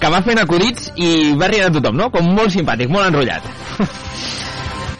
que 0.00 0.12
va 0.12 0.22
fent 0.26 0.42
acudits 0.42 0.90
i 0.96 1.32
va 1.38 1.50
rient 1.52 1.70
a 1.70 1.74
tothom, 1.78 1.98
no? 2.00 2.10
Com 2.14 2.32
molt 2.34 2.54
simpàtic, 2.54 2.90
molt 2.92 3.10
enrotllat. 3.10 3.50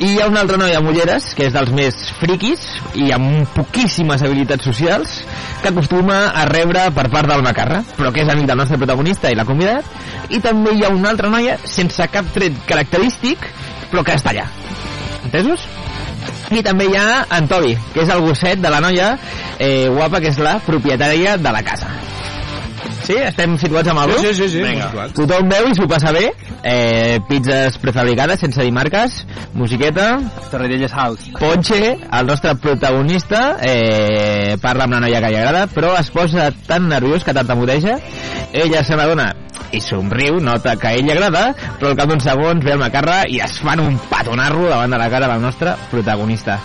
I 0.01 0.15
hi 0.15 0.21
ha 0.23 0.31
una 0.31 0.41
altra 0.41 0.57
noia 0.57 0.79
amb 0.79 0.89
ulleres, 0.89 1.27
que 1.37 1.45
és 1.45 1.53
dels 1.53 1.69
més 1.77 1.97
friquis 2.17 2.63
i 2.97 3.11
amb 3.13 3.45
poquíssimes 3.53 4.23
habilitats 4.25 4.65
socials, 4.65 5.19
que 5.61 5.69
acostuma 5.69 6.31
a 6.33 6.47
rebre 6.49 6.87
per 6.97 7.05
part 7.13 7.29
del 7.29 7.45
Macarra, 7.45 7.83
però 7.99 8.09
que 8.09 8.23
és 8.25 8.33
amic 8.33 8.49
del 8.49 8.57
nostre 8.63 8.79
protagonista 8.81 9.29
i 9.29 9.37
l'ha 9.37 9.45
convidat. 9.45 9.85
I 10.33 10.41
també 10.41 10.73
hi 10.73 10.87
ha 10.87 10.95
una 10.95 11.13
altra 11.13 11.29
noia 11.29 11.59
sense 11.69 12.07
cap 12.15 12.33
tret 12.33 12.57
característic, 12.71 13.45
però 13.93 14.07
que 14.07 14.17
està 14.17 14.33
allà. 14.33 14.47
Entesos? 15.27 15.69
I 16.49 16.65
també 16.65 16.89
hi 16.89 16.97
ha 16.97 17.27
en 17.37 17.53
Toby, 17.53 17.77
que 17.93 18.01
és 18.07 18.15
el 18.15 18.25
gosset 18.25 18.65
de 18.65 18.73
la 18.73 18.81
noia 18.81 19.13
eh, 19.59 19.85
guapa, 19.93 20.25
que 20.25 20.33
és 20.33 20.41
la 20.41 20.57
propietària 20.65 21.37
de 21.37 21.53
la 21.53 21.61
casa. 21.67 21.93
Sí? 23.11 23.19
Estem 23.31 23.57
situats 23.61 23.91
amb 23.91 24.05
el 24.05 24.13
grup? 24.13 24.25
sí, 24.25 24.35
sí, 24.35 24.49
sí. 24.55 24.63
Vinga. 24.63 24.91
molt 24.95 25.17
Tothom 25.19 25.51
veu 25.51 25.69
i 25.71 25.77
s'ho 25.77 25.89
passa 25.91 26.13
bé. 26.15 26.29
Eh, 26.63 27.19
pizzas 27.29 27.79
prefabricades, 27.83 28.41
sense 28.45 28.63
dir 28.63 28.73
marques, 28.73 29.21
musiqueta, 29.55 30.09
Torrelles 30.51 30.93
House. 30.93 31.31
Ponche, 31.39 31.97
el 31.97 32.27
nostre 32.27 32.55
protagonista, 32.63 33.57
eh, 33.61 34.57
parla 34.63 34.87
amb 34.87 34.97
una 34.97 35.05
noia 35.07 35.23
que 35.23 35.33
li 35.33 35.41
agrada, 35.41 35.67
però 35.75 35.95
es 35.99 36.11
posa 36.15 36.51
tan 36.67 36.89
nerviós 36.89 37.25
que 37.25 37.35
tartamudeja. 37.35 37.99
Ella 38.53 38.85
se 38.85 38.99
n'adona 38.99 39.33
i 39.73 39.81
somriu, 39.81 40.41
nota 40.43 40.75
que 40.77 40.89
a 40.91 40.95
ell 40.99 41.07
li 41.07 41.15
agrada, 41.15 41.51
però 41.79 41.93
al 41.93 41.99
cap 41.99 42.11
d'uns 42.11 42.27
segons 42.27 42.65
ve 42.65 42.75
el 42.75 42.83
macarra 42.83 43.23
i 43.31 43.41
es 43.45 43.61
fan 43.63 43.83
un 43.83 43.99
petonarro 44.11 44.69
davant 44.69 44.91
de 44.91 44.99
la 44.99 45.11
cara 45.13 45.31
del 45.31 45.43
nostre 45.43 45.77
protagonista 45.93 46.59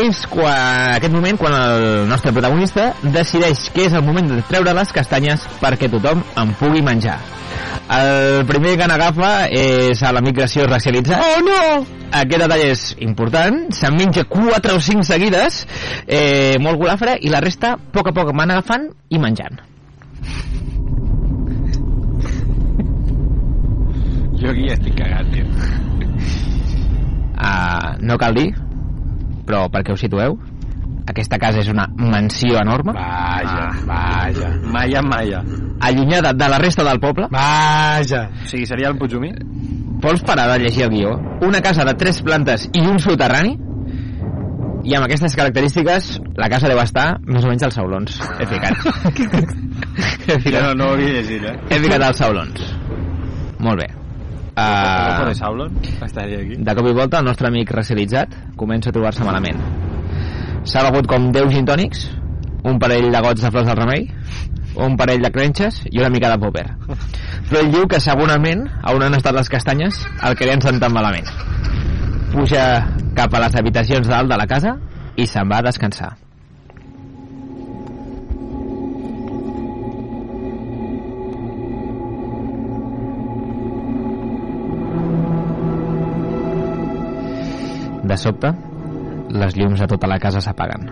és 0.00 0.24
quan, 0.26 0.96
aquest 0.96 1.12
moment 1.14 1.36
quan 1.38 1.54
el 1.54 2.08
nostre 2.10 2.32
protagonista 2.34 2.90
decideix 3.02 3.68
que 3.74 3.86
és 3.86 3.94
el 3.94 4.02
moment 4.02 4.32
de 4.32 4.40
treure 4.48 4.74
les 4.74 4.92
castanyes 4.94 5.44
perquè 5.60 5.90
tothom 5.92 6.24
en 6.40 6.54
pugui 6.58 6.82
menjar. 6.82 7.20
El 7.94 8.42
primer 8.48 8.74
que 8.80 8.88
n'agafa 8.90 9.32
és 9.54 10.00
a 10.02 10.10
la 10.16 10.22
migració 10.24 10.64
racialitzat. 10.66 11.20
Oh, 11.20 11.44
no! 11.44 11.60
Aquest 12.14 12.42
detall 12.42 12.64
és 12.64 12.82
important. 13.06 13.60
Se'n 13.76 13.94
menja 13.98 14.24
4 14.30 14.74
o 14.74 14.82
5 14.82 15.06
seguides, 15.06 15.62
eh, 16.06 16.56
molt 16.62 16.80
golafre, 16.80 17.18
i 17.20 17.30
la 17.30 17.42
resta, 17.44 17.74
a 17.76 17.94
poc 17.94 18.10
a 18.10 18.16
poc, 18.16 18.32
van 18.34 18.54
agafant 18.54 18.88
i 19.10 19.22
menjant. 19.22 19.62
Jo 24.42 24.50
aquí 24.50 24.68
ja 24.68 24.74
estic 24.74 24.98
cagat, 24.98 25.30
tio. 25.32 25.46
Uh, 27.34 27.96
no 28.00 28.16
cal 28.16 28.34
dir 28.36 28.52
però 29.46 29.66
perquè 29.72 29.92
us 29.94 30.00
situeu, 30.04 30.38
aquesta 31.06 31.38
casa 31.38 31.60
és 31.60 31.68
una 31.68 31.84
mansió 31.96 32.56
enorme, 32.62 32.94
Vaja, 32.96 33.66
vaja. 33.86 34.48
Maia, 34.72 35.02
Maia. 35.02 35.42
allunyada 35.80 36.32
de 36.32 36.48
la 36.48 36.58
resta 36.58 36.84
del 36.84 37.00
poble. 37.00 37.28
Vaja. 37.30 38.28
O 38.42 38.46
sigui, 38.48 38.64
seria 38.66 38.88
el 38.88 38.96
Puigdemí? 38.98 39.32
Vols 40.04 40.22
parar 40.22 40.48
de 40.52 40.58
llegir 40.64 40.84
el 40.84 40.90
guió? 40.90 41.12
Una 41.42 41.60
casa 41.60 41.84
de 41.84 41.94
tres 41.94 42.20
plantes 42.22 42.68
i 42.72 42.80
un 42.80 42.98
soterrani? 42.98 43.58
I 44.84 44.94
amb 44.98 45.06
aquestes 45.06 45.32
característiques, 45.36 46.20
la 46.36 46.48
casa 46.52 46.68
deu 46.68 46.76
estar 46.82 47.18
més 47.24 47.44
o 47.44 47.48
menys 47.48 47.62
als 47.64 47.76
saulons. 47.78 48.18
He 48.36 48.44
ficat. 48.50 48.74
he, 50.28 50.34
Jo 50.34 50.38
ficat 50.44 50.60
no, 50.60 50.74
no 50.76 50.90
ho 50.90 50.96
havia 50.98 51.14
llegit, 51.22 51.44
eh? 51.48 51.54
he 51.70 51.78
ficat 51.80 52.02
als 52.04 52.20
saulons. 52.20 52.60
Molt 53.64 53.80
bé. 53.80 53.88
Uh... 54.54 55.26
De 55.28 55.34
Saulon? 55.34 55.78
Estaria 55.82 56.38
aquí. 56.38 56.56
de 56.62 56.74
cop 56.74 56.86
i 56.86 56.94
volta, 56.94 57.18
el 57.18 57.26
nostre 57.26 57.48
amic 57.50 57.72
racialitzat 57.74 58.34
comença 58.56 58.90
a 58.90 58.94
trobar-se 58.94 59.26
malament. 59.26 59.58
S'ha 60.64 60.84
begut 60.88 61.08
com 61.10 61.32
10 61.34 61.50
gin 61.52 61.66
tònics, 61.68 62.06
un 62.64 62.78
parell 62.78 63.10
de 63.12 63.22
gots 63.24 63.42
de 63.42 63.50
flors 63.50 63.66
del 63.68 63.80
remei, 63.80 64.06
un 64.86 64.96
parell 64.96 65.22
de 65.22 65.30
crenxes 65.34 65.82
i 65.90 65.98
una 65.98 66.10
mica 66.10 66.30
de 66.32 66.38
popper. 66.40 66.66
Però 67.50 67.60
ell 67.60 67.72
diu 67.74 67.86
que 67.90 68.00
segurament, 68.00 68.66
on 68.90 69.04
han 69.04 69.18
estat 69.18 69.36
les 69.36 69.50
castanyes, 69.50 70.00
el 70.22 70.38
que 70.38 70.46
li 70.46 70.54
han 70.54 70.64
sentat 70.64 70.94
malament. 70.94 71.28
Puja 72.32 72.66
cap 73.14 73.34
a 73.34 73.46
les 73.46 73.58
habitacions 73.60 74.10
dalt 74.10 74.30
de 74.30 74.38
la 74.38 74.50
casa 74.50 74.78
i 75.16 75.26
se'n 75.30 75.50
va 75.50 75.60
a 75.62 75.68
descansar. 75.68 76.14
De 88.04 88.16
sobte, 88.20 88.50
les 89.32 89.54
llums 89.56 89.80
de 89.80 89.86
tota 89.88 90.08
la 90.10 90.18
casa 90.20 90.42
s'apaguen. 90.44 90.88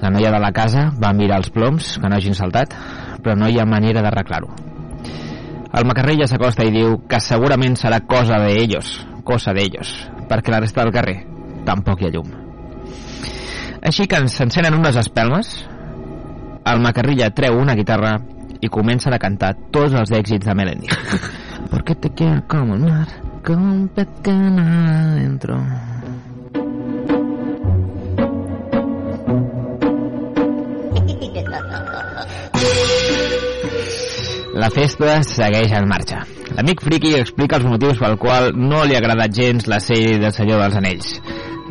La 0.00 0.08
noia 0.08 0.30
de 0.32 0.38
la 0.40 0.52
casa 0.56 0.86
va 1.02 1.12
mirar 1.12 1.40
els 1.42 1.50
ploms 1.52 1.96
que 2.00 2.08
no 2.08 2.16
hagin 2.16 2.36
saltat, 2.38 2.72
però 3.20 3.34
no 3.36 3.48
hi 3.50 3.58
ha 3.60 3.66
manera 3.68 4.04
d'arreglar-ho. 4.04 4.54
El 5.76 5.86
macarrella 5.86 6.26
s'acosta 6.30 6.64
i 6.66 6.72
diu 6.74 6.96
que 7.10 7.20
segurament 7.20 7.76
serà 7.78 8.00
cosa 8.06 8.38
de 8.42 8.54
ellos, 8.62 8.94
cosa 9.26 9.52
d'ells, 9.54 9.92
perquè 10.30 10.54
la 10.54 10.62
resta 10.62 10.82
del 10.86 10.94
carrer 10.94 11.18
tampoc 11.66 12.00
hi 12.00 12.08
ha 12.08 12.12
llum. 12.14 12.30
Així 13.86 14.06
que 14.06 14.22
s'encenen 14.28 14.76
unes 14.78 14.96
espelmes, 15.00 15.52
el 16.70 16.82
macarrilla 16.84 17.30
treu 17.34 17.58
una 17.60 17.76
guitarra 17.76 18.16
i 18.60 18.68
comença 18.68 19.12
a 19.12 19.20
cantar 19.20 19.54
tots 19.72 19.94
els 19.96 20.12
èxits 20.12 20.46
de 20.46 20.54
Melendi. 20.54 20.90
Porque 21.70 21.94
te 21.94 22.10
quiero 22.10 22.42
como 22.48 22.74
el 22.74 22.82
mar, 22.88 23.08
que 23.42 24.32
nada 24.32 25.12
adentro. 25.12 25.60
La 34.52 34.68
festa 34.68 35.22
segueix 35.24 35.72
en 35.72 35.86
marxa. 35.88 36.24
L'amic 36.56 36.82
friki 36.84 37.14
explica 37.16 37.56
els 37.56 37.64
motius 37.64 38.00
pel 38.02 38.18
qual 38.20 38.50
no 38.52 38.82
li 38.84 38.96
ha 38.96 39.00
agradat 39.00 39.32
gens 39.32 39.68
la 39.70 39.78
sèrie 39.80 40.18
del 40.20 40.34
Senyor 40.36 40.60
dels 40.60 40.76
Anells. 40.76 41.14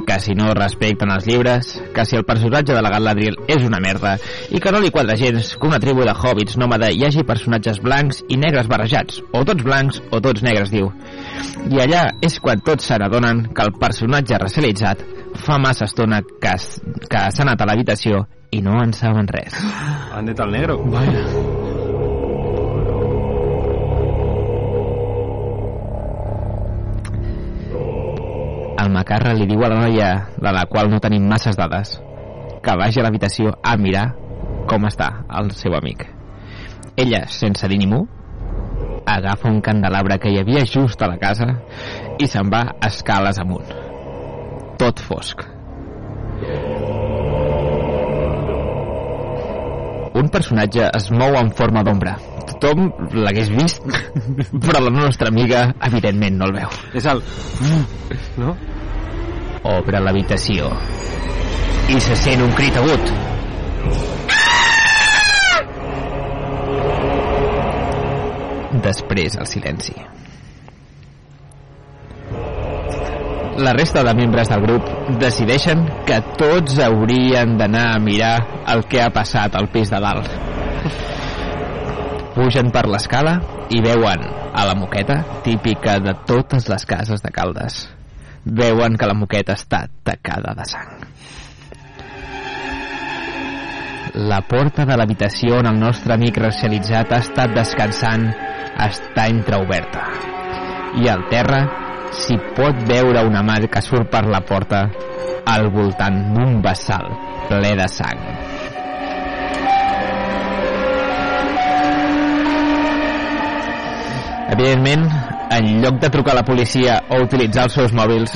Que 0.07 0.19
si 0.23 0.35
no 0.37 0.53
respecten 0.57 1.11
els 1.13 1.27
llibres, 1.27 1.71
que 1.95 2.05
si 2.05 2.17
el 2.17 2.25
personatge 2.27 2.73
de 2.75 2.81
la 2.81 2.91
Galadriel 2.93 3.37
és 3.47 3.65
una 3.65 3.81
merda 3.83 4.15
i 4.49 4.61
que 4.63 4.71
no 4.71 4.81
li 4.83 4.91
quadra 4.93 5.17
gens 5.19 5.55
que 5.55 5.67
una 5.67 5.79
tribu 5.81 6.05
de 6.07 6.15
hobbits 6.15 6.57
nòmada 6.61 6.91
hi 6.91 7.05
hagi 7.07 7.25
personatges 7.27 7.81
blancs 7.83 8.23
i 8.29 8.39
negres 8.39 8.69
barrejats, 8.71 9.21
o 9.33 9.43
tots 9.45 9.65
blancs 9.65 10.01
o 10.11 10.21
tots 10.23 10.43
negres, 10.45 10.71
diu. 10.73 10.91
I 11.69 11.83
allà 11.83 12.05
és 12.25 12.39
quan 12.43 12.63
tots 12.65 12.89
se 12.89 12.97
n'adonen 12.99 13.47
que 13.53 13.65
el 13.65 13.75
personatge 13.79 14.39
racialitzat 14.41 15.05
fa 15.45 15.59
massa 15.61 15.87
estona 15.89 16.21
que, 16.23 16.55
que 17.09 17.23
s'ha 17.29 17.45
anat 17.45 17.61
a 17.61 17.69
l'habitació 17.69 18.25
i 18.51 18.63
no 18.65 18.79
en 18.81 18.93
saben 18.97 19.29
res. 19.29 19.57
Han 20.13 20.29
dit 20.29 20.39
el 20.39 20.55
negro. 20.57 20.81
Vaja. 20.89 21.58
El 28.89 28.95
macarra 28.95 29.35
li 29.37 29.45
diu 29.45 29.61
a 29.61 29.67
la 29.69 29.83
noia, 29.83 30.05
de 30.41 30.51
la 30.55 30.63
qual 30.65 30.87
no 30.89 30.97
tenim 30.97 31.27
masses 31.29 31.53
dades, 31.53 31.91
que 32.65 32.73
vagi 32.79 32.97
a 32.97 33.03
l'habitació 33.05 33.51
a 33.61 33.75
mirar 33.77 34.07
com 34.71 34.87
està 34.89 35.09
el 35.37 35.51
seu 35.53 35.75
amic. 35.77 36.07
Ella, 36.97 37.19
sense 37.29 37.69
dir 37.69 37.77
ni 37.77 37.85
mu, 37.91 37.99
agafa 39.05 39.51
un 39.51 39.59
candelabre 39.61 40.17
que 40.23 40.31
hi 40.33 40.39
havia 40.41 40.63
just 40.65 41.05
a 41.05 41.11
la 41.11 41.19
casa 41.21 41.51
i 42.17 42.25
se'n 42.25 42.49
va 42.49 42.63
escales 42.89 43.37
amunt. 43.43 43.69
Tot 44.81 45.05
fosc. 45.05 45.45
Un 50.17 50.33
personatge 50.33 50.89
es 50.97 51.11
mou 51.13 51.37
en 51.37 51.53
forma 51.61 51.85
d'ombra. 51.85 52.17
Tothom 52.55 52.89
l'hagués 53.21 53.53
vist, 53.53 53.85
però 54.65 54.81
la 54.81 54.97
nostra 54.97 55.29
amiga, 55.29 55.67
evidentment, 55.91 56.41
no 56.41 56.49
el 56.49 56.57
veu. 56.57 56.77
És 56.97 57.05
el... 57.13 57.21
No? 58.41 58.57
Obre 59.67 59.99
l'habitació 59.99 60.69
i 61.91 61.97
se 61.99 62.15
sent 62.15 62.39
un 62.45 62.53
crit 62.55 62.77
agut. 62.79 63.09
Després 68.85 69.35
el 69.35 69.49
silenci. 69.49 69.97
La 73.59 73.73
resta 73.75 74.05
de 74.07 74.13
membres 74.15 74.47
del 74.47 74.63
grup 74.63 74.87
decideixen 75.19 75.83
que 76.07 76.21
tots 76.39 76.79
haurien 76.79 77.57
d'anar 77.59 77.89
a 77.91 77.99
mirar 77.99 78.35
el 78.71 78.85
que 78.87 79.03
ha 79.03 79.11
passat 79.11 79.59
al 79.59 79.67
pis 79.73 79.91
de 79.91 79.99
dalt. 79.99 80.31
Pugen 82.37 82.71
per 82.71 82.87
l'escala 82.87 83.41
i 83.67 83.83
veuen 83.83 84.23
a 84.55 84.63
la 84.69 84.79
moqueta 84.79 85.25
típica 85.43 85.99
de 85.99 86.15
totes 86.29 86.71
les 86.71 86.87
cases 86.87 87.25
de 87.25 87.35
Caldes 87.35 87.89
veuen 88.45 88.97
que 88.97 89.07
la 89.09 89.17
moqueta 89.17 89.55
està 89.57 89.85
tacada 90.03 90.53
de 90.57 90.65
sang. 90.67 91.05
La 94.29 94.41
porta 94.41 94.85
de 94.89 94.97
l'habitació 94.97 95.59
on 95.59 95.69
el 95.69 95.77
nostre 95.79 96.15
amic 96.15 96.39
racialitzat 96.41 97.13
ha 97.13 97.21
estat 97.23 97.53
descansant 97.53 98.25
està 98.79 99.27
entreoberta. 99.29 100.07
I 100.97 101.09
al 101.11 101.27
terra 101.29 101.61
s'hi 102.17 102.39
pot 102.57 102.83
veure 102.89 103.23
una 103.27 103.43
mà 103.45 103.59
que 103.69 103.81
surt 103.85 104.09
per 104.09 104.25
la 104.25 104.41
porta 104.41 104.87
al 105.45 105.69
voltant 105.69 106.23
d'un 106.33 106.61
vessal 106.65 107.11
ple 107.49 107.75
de 107.77 107.87
sang. 107.87 108.48
Evidentment, 114.49 115.05
en 115.53 115.67
lloc 115.83 115.99
de 116.01 116.09
trucar 116.09 116.33
a 116.33 116.39
la 116.39 116.45
policia 116.45 116.99
o 117.09 117.21
utilitzar 117.23 117.67
els 117.67 117.75
seus 117.77 117.93
mòbils, 117.93 118.33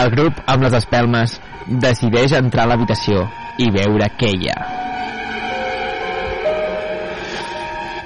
el 0.00 0.10
grup 0.12 0.40
amb 0.46 0.66
les 0.66 0.76
espelmes 0.76 1.38
decideix 1.82 2.34
entrar 2.36 2.66
a 2.66 2.72
l'habitació 2.72 3.26
i 3.62 3.70
veure 3.72 4.08
què 4.20 4.32
hi 4.36 4.50
ha. 4.52 4.58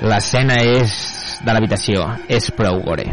L'escena 0.07 0.61
és 0.63 0.97
de 1.43 1.55
l'habitació 1.55 2.05
és 2.29 2.51
prou 2.55 2.83
gore. 2.85 3.09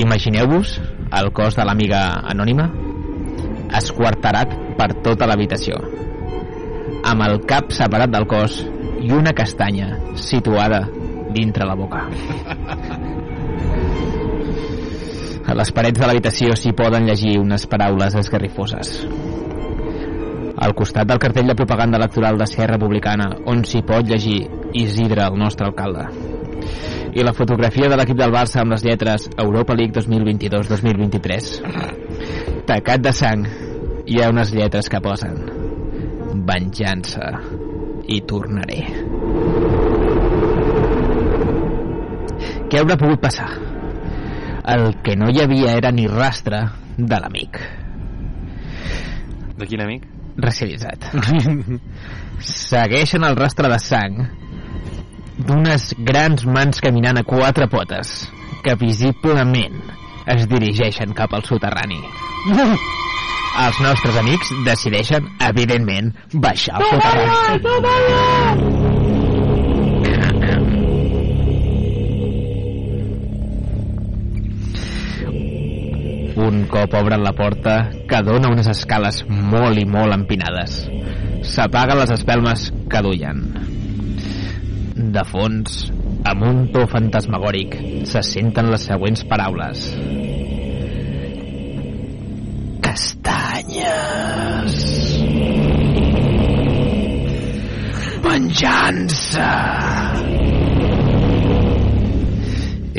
Imagineu-vos 0.00 0.78
el 1.12 1.28
cos 1.36 1.58
de 1.58 1.66
l'amiga 1.68 2.04
anònima 2.32 2.70
esquarterat 3.76 4.54
per 4.78 4.92
tota 5.04 5.28
l'habitació 5.28 5.80
amb 7.04 7.24
el 7.26 7.40
cap 7.50 7.72
separat 7.74 8.12
del 8.12 8.26
cos 8.30 8.60
i 9.02 9.10
una 9.12 9.32
castanya 9.36 9.96
situada 10.14 10.84
dintre 11.32 11.66
la 11.68 11.74
boca. 11.74 12.06
A 15.42 15.54
les 15.58 15.72
parets 15.74 15.98
de 15.98 16.06
l'habitació 16.06 16.54
s'hi 16.56 16.72
poden 16.76 17.04
llegir 17.08 17.38
unes 17.40 17.66
paraules 17.68 18.14
esgarrifoses. 18.20 18.92
Al 20.62 20.72
costat 20.78 21.08
del 21.10 21.18
cartell 21.18 21.48
de 21.50 21.56
propaganda 21.58 21.98
electoral 21.98 22.38
d'Esquerra 22.38 22.76
Republicana, 22.76 23.26
on 23.50 23.64
s'hi 23.66 23.82
pot 23.82 24.06
llegir 24.06 24.46
Isidre, 24.78 25.26
el 25.26 25.36
nostre 25.38 25.66
alcalde. 25.66 26.06
I 27.12 27.20
la 27.26 27.34
fotografia 27.36 27.88
de 27.90 27.96
l'equip 27.98 28.16
del 28.16 28.32
Barça 28.32 28.62
amb 28.62 28.72
les 28.72 28.84
lletres 28.86 29.28
Europa 29.36 29.74
League 29.76 29.92
2022-2023. 29.98 31.50
Tacat 32.70 33.00
de 33.04 33.12
sang, 33.12 33.44
hi 34.06 34.22
ha 34.22 34.30
unes 34.32 34.54
lletres 34.54 34.88
que 34.88 35.02
posen 35.04 35.36
Venjança 36.46 37.28
i 38.08 38.22
tornaré. 38.26 38.80
Què 42.72 42.80
haurà 42.80 42.96
pogut 42.96 43.20
passar? 43.20 43.50
El 44.72 44.86
que 45.04 45.12
no 45.20 45.26
hi 45.28 45.42
havia 45.42 45.74
era 45.76 45.90
ni 45.92 46.06
rastre 46.08 46.62
de 46.96 47.18
l'amic 47.20 47.58
De 49.58 49.66
quin 49.68 49.82
amic? 49.84 50.06
racialitzat. 50.40 51.10
Segueixen 52.40 53.26
el 53.28 53.36
rastre 53.36 53.68
de 53.68 53.76
sang 53.84 54.22
d'unes 55.36 55.90
grans 56.08 56.46
mans 56.48 56.80
caminant 56.80 57.20
a 57.20 57.24
quatre 57.28 57.68
potes 57.68 58.14
que 58.64 58.78
visiblement 58.80 59.76
es 60.32 60.46
dirigeixen 60.48 61.12
cap 61.18 61.36
al 61.36 61.44
soterrani. 61.44 62.00
Els 63.62 63.82
nostres 63.84 64.16
amics 64.16 64.54
decideixen, 64.64 65.28
evidentment, 65.50 66.14
baixar 66.32 66.80
al 66.80 66.88
soterrani. 66.94 68.81
Un 76.42 76.64
cop 76.66 76.94
obren 76.98 77.22
la 77.22 77.30
porta, 77.38 77.74
que 78.10 78.18
dona 78.26 78.48
unes 78.50 78.66
escales 78.66 79.20
molt 79.30 79.78
i 79.78 79.84
molt 79.86 80.10
empinades. 80.16 80.80
S'apaguen 81.46 82.00
les 82.00 82.10
espelmes 82.16 82.64
que 82.90 83.02
duien. 83.06 83.44
De 85.14 85.22
fons, 85.28 85.92
amb 86.26 86.42
un 86.48 86.64
to 86.74 86.82
fantasmagòric, 86.90 87.76
se 88.10 88.24
senten 88.26 88.72
les 88.74 88.88
següents 88.90 89.22
paraules. 89.30 89.84
Castanyes. 92.88 94.74
Venjança. 98.26 99.50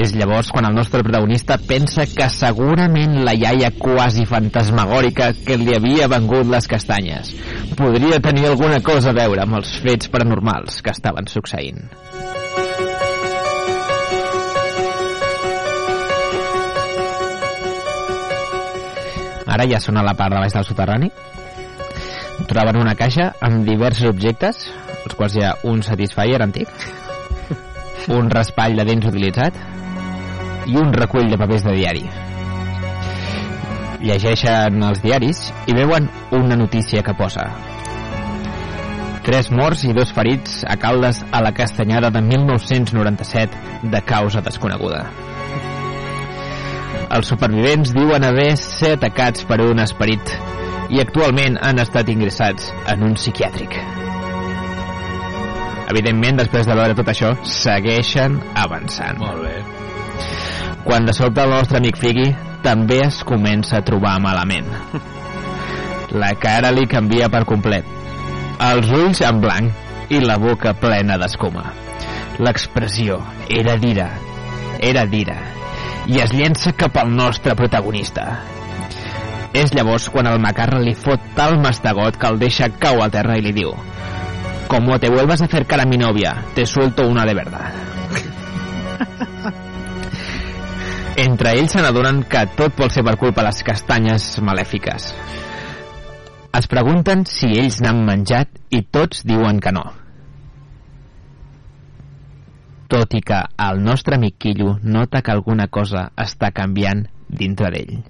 És 0.04 0.12
llavors 0.20 0.50
quan 0.52 0.66
el 0.68 0.74
nostre 0.76 1.00
protagonista 1.00 1.56
pensa 1.56 2.04
que 2.12 2.26
segurament 2.28 3.22
la 3.24 3.32
iaia 3.40 3.70
quasi 3.80 4.26
fantasmagòrica 4.28 5.30
que 5.48 5.56
li 5.56 5.78
havia 5.78 6.10
vengut 6.12 6.50
les 6.52 6.68
castanyes 6.68 7.30
podria 7.80 8.20
tenir 8.20 8.50
alguna 8.50 8.82
cosa 8.84 9.14
a 9.14 9.16
veure 9.16 9.46
amb 9.46 9.62
els 9.62 9.72
fets 9.80 10.12
paranormals 10.12 10.82
que 10.84 10.92
estaven 10.92 11.32
succeint. 11.32 11.80
Ara 19.54 19.70
ja 19.70 19.80
són 19.80 20.02
a 20.02 20.04
la 20.04 20.18
part 20.20 20.36
de 20.36 20.42
baix 20.44 20.58
del 20.58 20.68
soterrani. 20.68 21.14
Troben 22.50 22.82
una 22.82 22.98
caixa 23.00 23.32
amb 23.40 23.64
diversos 23.70 24.10
objectes, 24.12 24.66
els 25.06 25.16
quals 25.16 25.38
hi 25.38 25.48
ha 25.48 25.54
un 25.70 25.80
Satisfyer 25.86 26.42
antic, 26.44 26.68
un 28.12 28.28
raspall 28.34 28.76
de 28.76 28.84
dents 28.90 29.08
utilitzat 29.08 29.56
i 30.68 30.78
un 30.80 30.94
recull 30.94 31.30
de 31.32 31.40
papers 31.40 31.68
de 31.68 31.76
diari. 31.78 32.08
Llegeixen 34.04 34.82
els 34.84 35.04
diaris 35.04 35.46
i 35.68 35.78
veuen 35.78 36.10
una 36.36 36.60
notícia 36.60 37.04
que 37.04 37.16
posa 37.16 37.48
Tres 39.24 39.48
morts 39.56 39.86
i 39.88 39.94
dos 39.96 40.10
ferits 40.12 40.66
a 40.68 40.76
Caldes 40.76 41.22
a 41.32 41.40
la 41.42 41.54
Castanyada 41.56 42.10
de 42.12 42.20
1997 42.22 43.88
de 43.88 44.02
causa 44.04 44.42
desconeguda. 44.44 45.06
Els 47.16 47.32
supervivents 47.32 47.94
diuen 47.96 48.26
haver 48.28 48.58
ser 48.60 48.98
atacats 48.98 49.46
per 49.48 49.62
un 49.64 49.80
esperit 49.80 50.34
i 50.92 51.00
actualment 51.00 51.56
han 51.64 51.80
estat 51.80 52.12
ingressats 52.12 52.74
en 52.92 53.08
un 53.08 53.16
psiquiàtric. 53.16 53.80
Evidentment, 55.94 56.44
després 56.44 56.68
de 56.68 56.76
veure 56.76 57.00
tot 57.00 57.14
això, 57.16 57.32
segueixen 57.48 58.42
avançant. 58.60 59.24
Molt 59.24 59.48
bé. 59.48 59.83
Quan 60.84 61.06
de 61.08 61.14
sobte 61.16 61.44
el 61.44 61.54
nostre 61.54 61.80
amic 61.80 61.96
Frigui 61.96 62.34
també 62.64 63.00
es 63.06 63.22
comença 63.28 63.78
a 63.80 63.86
trobar 63.88 64.18
malament. 64.24 64.68
La 66.24 66.34
cara 66.40 66.74
li 66.76 66.84
canvia 66.92 67.30
per 67.32 67.46
complet. 67.50 67.88
Els 68.64 68.92
ulls 68.92 69.22
en 69.26 69.40
blanc 69.44 70.12
i 70.14 70.20
la 70.22 70.36
boca 70.38 70.76
plena 70.78 71.18
d'escuma. 71.18 71.64
L'expressió 72.44 73.22
era 73.50 73.78
d'ira, 73.80 74.10
era 74.82 75.06
d'ira, 75.08 75.38
i 76.12 76.20
es 76.20 76.36
llença 76.36 76.76
cap 76.76 77.00
al 77.00 77.16
nostre 77.16 77.56
protagonista. 77.56 78.28
És 79.54 79.74
llavors 79.78 80.10
quan 80.12 80.28
el 80.28 80.42
macarra 80.44 80.82
li 80.84 80.96
fot 80.98 81.32
tal 81.38 81.60
mastegot 81.64 82.18
que 82.20 82.32
el 82.34 82.40
deixa 82.42 82.72
cau 82.82 83.04
a 83.06 83.10
terra 83.14 83.38
i 83.38 83.44
li 83.46 83.54
diu 83.54 83.76
Como 84.68 84.98
te 85.00 85.12
vuelvas 85.14 85.42
a 85.42 85.46
acercar 85.46 85.80
a 85.82 85.86
mi 85.86 85.98
novia, 85.98 86.44
te 86.56 86.66
suelto 86.66 87.08
una 87.08 87.26
de 87.26 87.34
verdad. 87.34 87.72
Entre 91.16 91.52
ells 91.54 91.76
se 91.76 91.82
n'adonen 91.84 92.24
que 92.26 92.40
tot 92.58 92.74
pot 92.74 92.90
ser 92.94 93.04
per 93.06 93.20
culpa 93.22 93.44
de 93.44 93.52
les 93.52 93.60
castanyes 93.66 94.24
malèfiques. 94.42 95.12
Es 96.58 96.68
pregunten 96.70 97.22
si 97.30 97.52
ells 97.54 97.78
n'han 97.86 98.00
menjat 98.08 98.50
i 98.74 98.82
tots 98.90 99.22
diuen 99.30 99.60
que 99.62 99.74
no. 99.76 99.84
Tot 102.90 103.14
i 103.14 103.22
que 103.26 103.44
el 103.68 103.82
nostre 103.86 104.18
amic 104.18 104.40
Quillo 104.42 104.80
nota 104.82 105.22
que 105.22 105.34
alguna 105.34 105.68
cosa 105.68 106.08
està 106.18 106.50
canviant 106.54 107.06
dintre 107.30 107.70
d'ell. 107.74 108.02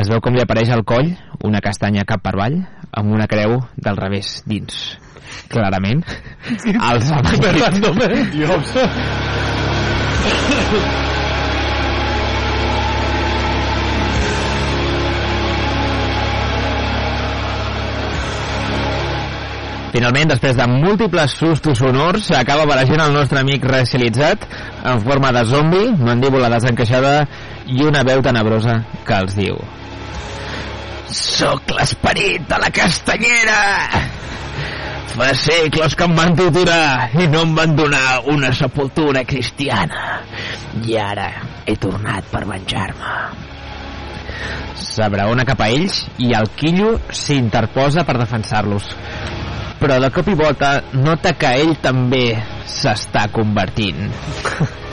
Es 0.00 0.08
veu 0.08 0.24
com 0.24 0.32
li 0.36 0.44
apareix 0.44 0.72
al 0.72 0.84
coll 0.88 1.12
una 1.44 1.60
castanya 1.64 2.06
cap 2.08 2.24
per 2.24 2.32
avall 2.36 2.62
amb 2.88 3.12
una 3.12 3.28
creu 3.28 3.58
del 3.76 4.00
revés 4.00 4.42
dins. 4.48 4.96
Clarament, 5.52 6.00
els 6.48 7.12
ha 7.12 7.20
menjat. 7.20 7.80
Dios. 8.32 8.74
Finalment, 19.88 20.28
després 20.34 20.56
de 20.58 20.66
múltiples 20.68 21.32
sustos 21.40 21.80
sonors, 21.80 22.28
s'acaba 22.28 22.66
barajant 22.68 23.00
el 23.06 23.14
nostre 23.16 23.40
amic 23.40 23.64
racialitzat 23.64 24.44
en 24.84 25.00
forma 25.06 25.32
de 25.32 25.44
zombi, 25.48 25.84
mandíbula 25.96 26.50
desencaixada 26.52 27.22
i 27.66 27.82
una 27.88 28.04
veu 28.04 28.20
tenebrosa 28.24 28.82
que 29.08 29.16
els 29.16 29.36
diu 29.38 29.56
Soc 31.08 31.72
l'esperit 31.72 32.44
de 32.50 32.56
la 32.60 32.68
castanyera! 32.68 33.58
Fa 35.14 35.28
segles 35.34 35.96
que 35.96 36.04
em 36.04 36.12
van 36.14 36.36
torturar 36.36 37.08
i 37.16 37.24
no 37.32 37.40
em 37.46 37.54
van 37.56 37.72
donar 37.78 38.20
una 38.30 38.52
sepultura 38.54 39.24
cristiana. 39.26 40.20
I 40.84 40.98
ara 41.00 41.30
he 41.64 41.74
tornat 41.80 42.28
per 42.30 42.44
venjar-me. 42.46 43.14
S'abraona 44.78 45.48
cap 45.48 45.64
a 45.64 45.70
ells 45.74 46.04
i 46.22 46.34
el 46.38 46.52
quillo 46.60 46.92
s'interposa 47.10 48.04
per 48.06 48.18
defensar-los. 48.20 48.92
Però 49.78 50.00
de 50.02 50.10
cop 50.10 50.28
i 50.28 50.34
volta 50.34 50.72
nota 50.92 51.32
que 51.38 51.54
ell 51.60 51.76
també 51.82 52.26
s'està 52.66 53.28
convertint. 53.34 54.08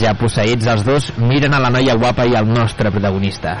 Ja 0.00 0.14
posseïts 0.16 0.66
els 0.66 0.82
dos, 0.82 1.10
miren 1.20 1.52
a 1.54 1.60
la 1.60 1.68
noia 1.70 1.94
guapa 2.00 2.24
i 2.26 2.32
al 2.34 2.48
nostre 2.48 2.90
protagonista. 2.90 3.52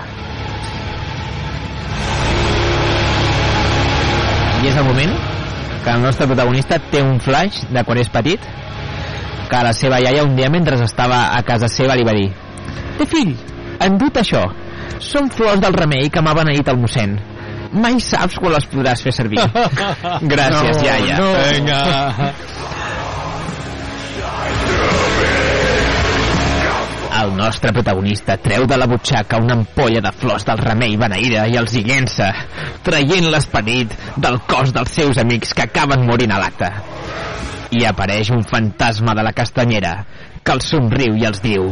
I 4.64 4.70
és 4.70 4.78
el 4.80 4.86
moment 4.88 5.12
que 5.84 5.92
el 5.92 6.00
nostre 6.02 6.26
protagonista 6.26 6.80
té 6.90 7.02
un 7.04 7.20
flash 7.20 7.66
de 7.68 7.84
quan 7.84 8.00
és 8.00 8.08
petit 8.08 8.48
que 9.50 9.62
la 9.66 9.74
seva 9.76 10.00
iaia 10.00 10.24
un 10.24 10.32
dia 10.38 10.48
mentre 10.50 10.80
estava 10.82 11.26
a 11.36 11.42
casa 11.44 11.68
seva 11.68 11.94
li 11.94 12.06
va 12.08 12.16
dir 12.16 12.30
Té 12.98 13.06
fill, 13.10 13.34
endut 13.82 14.16
això. 14.22 14.46
Són 15.02 15.28
flors 15.34 15.60
del 15.60 15.74
remei 15.76 16.08
que 16.10 16.22
m'ha 16.22 16.34
beneït 16.38 16.68
el 16.70 16.78
mossèn. 16.80 17.16
Mai 17.74 17.98
saps 18.00 18.36
quan 18.38 18.52
les 18.54 18.66
podràs 18.70 19.02
fer 19.02 19.12
servir. 19.12 19.40
Gràcies, 20.34 20.76
No, 20.78 20.84
iaia. 20.86 21.16
no. 21.18 21.30
Vinga. 21.50 21.80
El 27.14 27.30
nostre 27.38 27.70
protagonista 27.72 28.36
treu 28.42 28.66
de 28.66 28.76
la 28.76 28.86
butxaca 28.90 29.38
una 29.40 29.54
ampolla 29.54 30.00
de 30.02 30.10
flors 30.18 30.44
del 30.44 30.58
remei 30.58 30.96
beneïda 30.98 31.44
i 31.48 31.54
els 31.60 31.72
hi 31.78 31.84
llença, 31.86 32.26
traient 32.84 33.28
l'esperit 33.30 33.94
del 34.20 34.40
cos 34.50 34.72
dels 34.74 34.90
seus 34.98 35.20
amics 35.22 35.54
que 35.54 35.62
acaben 35.68 36.04
morint 36.08 36.34
a 36.34 36.40
l'acte. 36.42 36.70
I 37.74 37.86
apareix 37.88 38.30
un 38.34 38.42
fantasma 38.46 39.14
de 39.14 39.22
la 39.26 39.32
castanyera 39.32 39.94
que 40.44 40.52
els 40.58 40.68
somriu 40.74 41.16
i 41.16 41.24
els 41.30 41.40
diu 41.42 41.70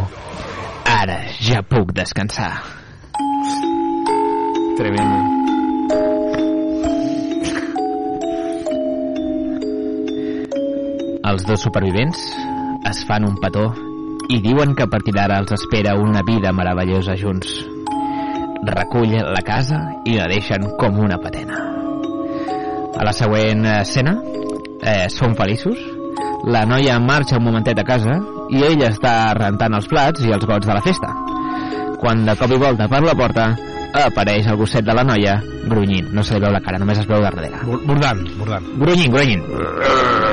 Ara 0.88 1.20
ja 1.38 1.60
puc 1.62 1.92
descansar. 1.94 2.52
Tremendo. 4.78 5.41
Els 11.32 11.46
dos 11.48 11.62
supervivents 11.64 12.18
es 12.90 12.98
fan 13.08 13.24
un 13.24 13.38
petó 13.40 13.70
i 14.28 14.36
diuen 14.44 14.74
que 14.76 14.84
a 14.84 14.90
partir 14.92 15.14
d'ara 15.16 15.38
els 15.40 15.54
espera 15.56 15.94
una 15.96 16.20
vida 16.26 16.50
meravellosa 16.52 17.14
junts. 17.16 17.54
Recull 18.68 19.14
la 19.16 19.40
casa 19.46 19.78
i 20.04 20.18
la 20.18 20.26
deixen 20.28 20.66
com 20.76 20.98
una 21.00 21.16
patena. 21.22 21.56
A 22.92 23.06
la 23.08 23.14
següent 23.16 23.64
escena, 23.78 24.18
eh, 24.82 25.08
són 25.08 25.32
feliços, 25.38 25.80
la 26.52 26.66
noia 26.68 26.98
marxa 27.00 27.40
un 27.40 27.46
momentet 27.48 27.80
a 27.80 27.86
casa 27.88 28.18
i 28.52 28.60
ell 28.68 28.84
està 28.90 29.32
rentant 29.38 29.80
els 29.80 29.88
plats 29.88 30.26
i 30.26 30.36
els 30.36 30.44
gots 30.44 30.68
de 30.68 30.76
la 30.76 30.84
festa. 30.84 31.14
Quan 32.02 32.26
de 32.28 32.36
cop 32.36 32.52
i 32.52 32.60
volta 32.60 32.90
per 32.92 33.00
la 33.06 33.16
porta 33.16 33.54
apareix 34.04 34.52
el 34.52 34.60
gosset 34.60 34.84
de 34.84 35.00
la 35.00 35.08
noia 35.08 35.40
grunyint. 35.64 36.12
No 36.12 36.24
se 36.24 36.36
li 36.36 36.44
veu 36.44 36.52
la 36.52 36.60
cara, 36.60 36.82
només 36.82 37.00
es 37.00 37.08
veu 37.08 37.24
darrere. 37.24 37.64
Bordant, 37.88 38.26
bordant. 38.36 38.68
Grunyint, 38.84 39.16
grunyint. 39.16 40.31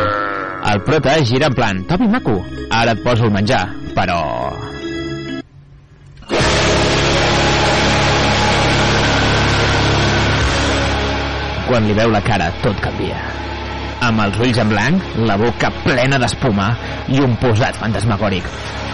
El 0.69 0.83
prota 0.85 1.15
gira 1.25 1.47
en 1.47 1.53
plan, 1.57 1.79
Tobi, 1.89 2.05
maco, 2.07 2.35
ara 2.69 2.93
et 2.93 2.99
poso 3.01 3.25
el 3.25 3.31
menjar, 3.33 3.63
però... 3.95 4.19
Quan 11.65 11.89
li 11.89 11.97
veu 11.97 12.13
la 12.13 12.21
cara, 12.21 12.51
tot 12.61 12.77
canvia. 12.85 13.17
Amb 14.05 14.21
els 14.27 14.37
ulls 14.45 14.61
en 14.61 14.69
blanc, 14.69 15.13
la 15.25 15.41
boca 15.41 15.73
plena 15.81 16.21
d'espuma 16.21 16.69
i 17.09 17.17
un 17.25 17.33
posat 17.41 17.81
fantasmagòric. 17.81 18.45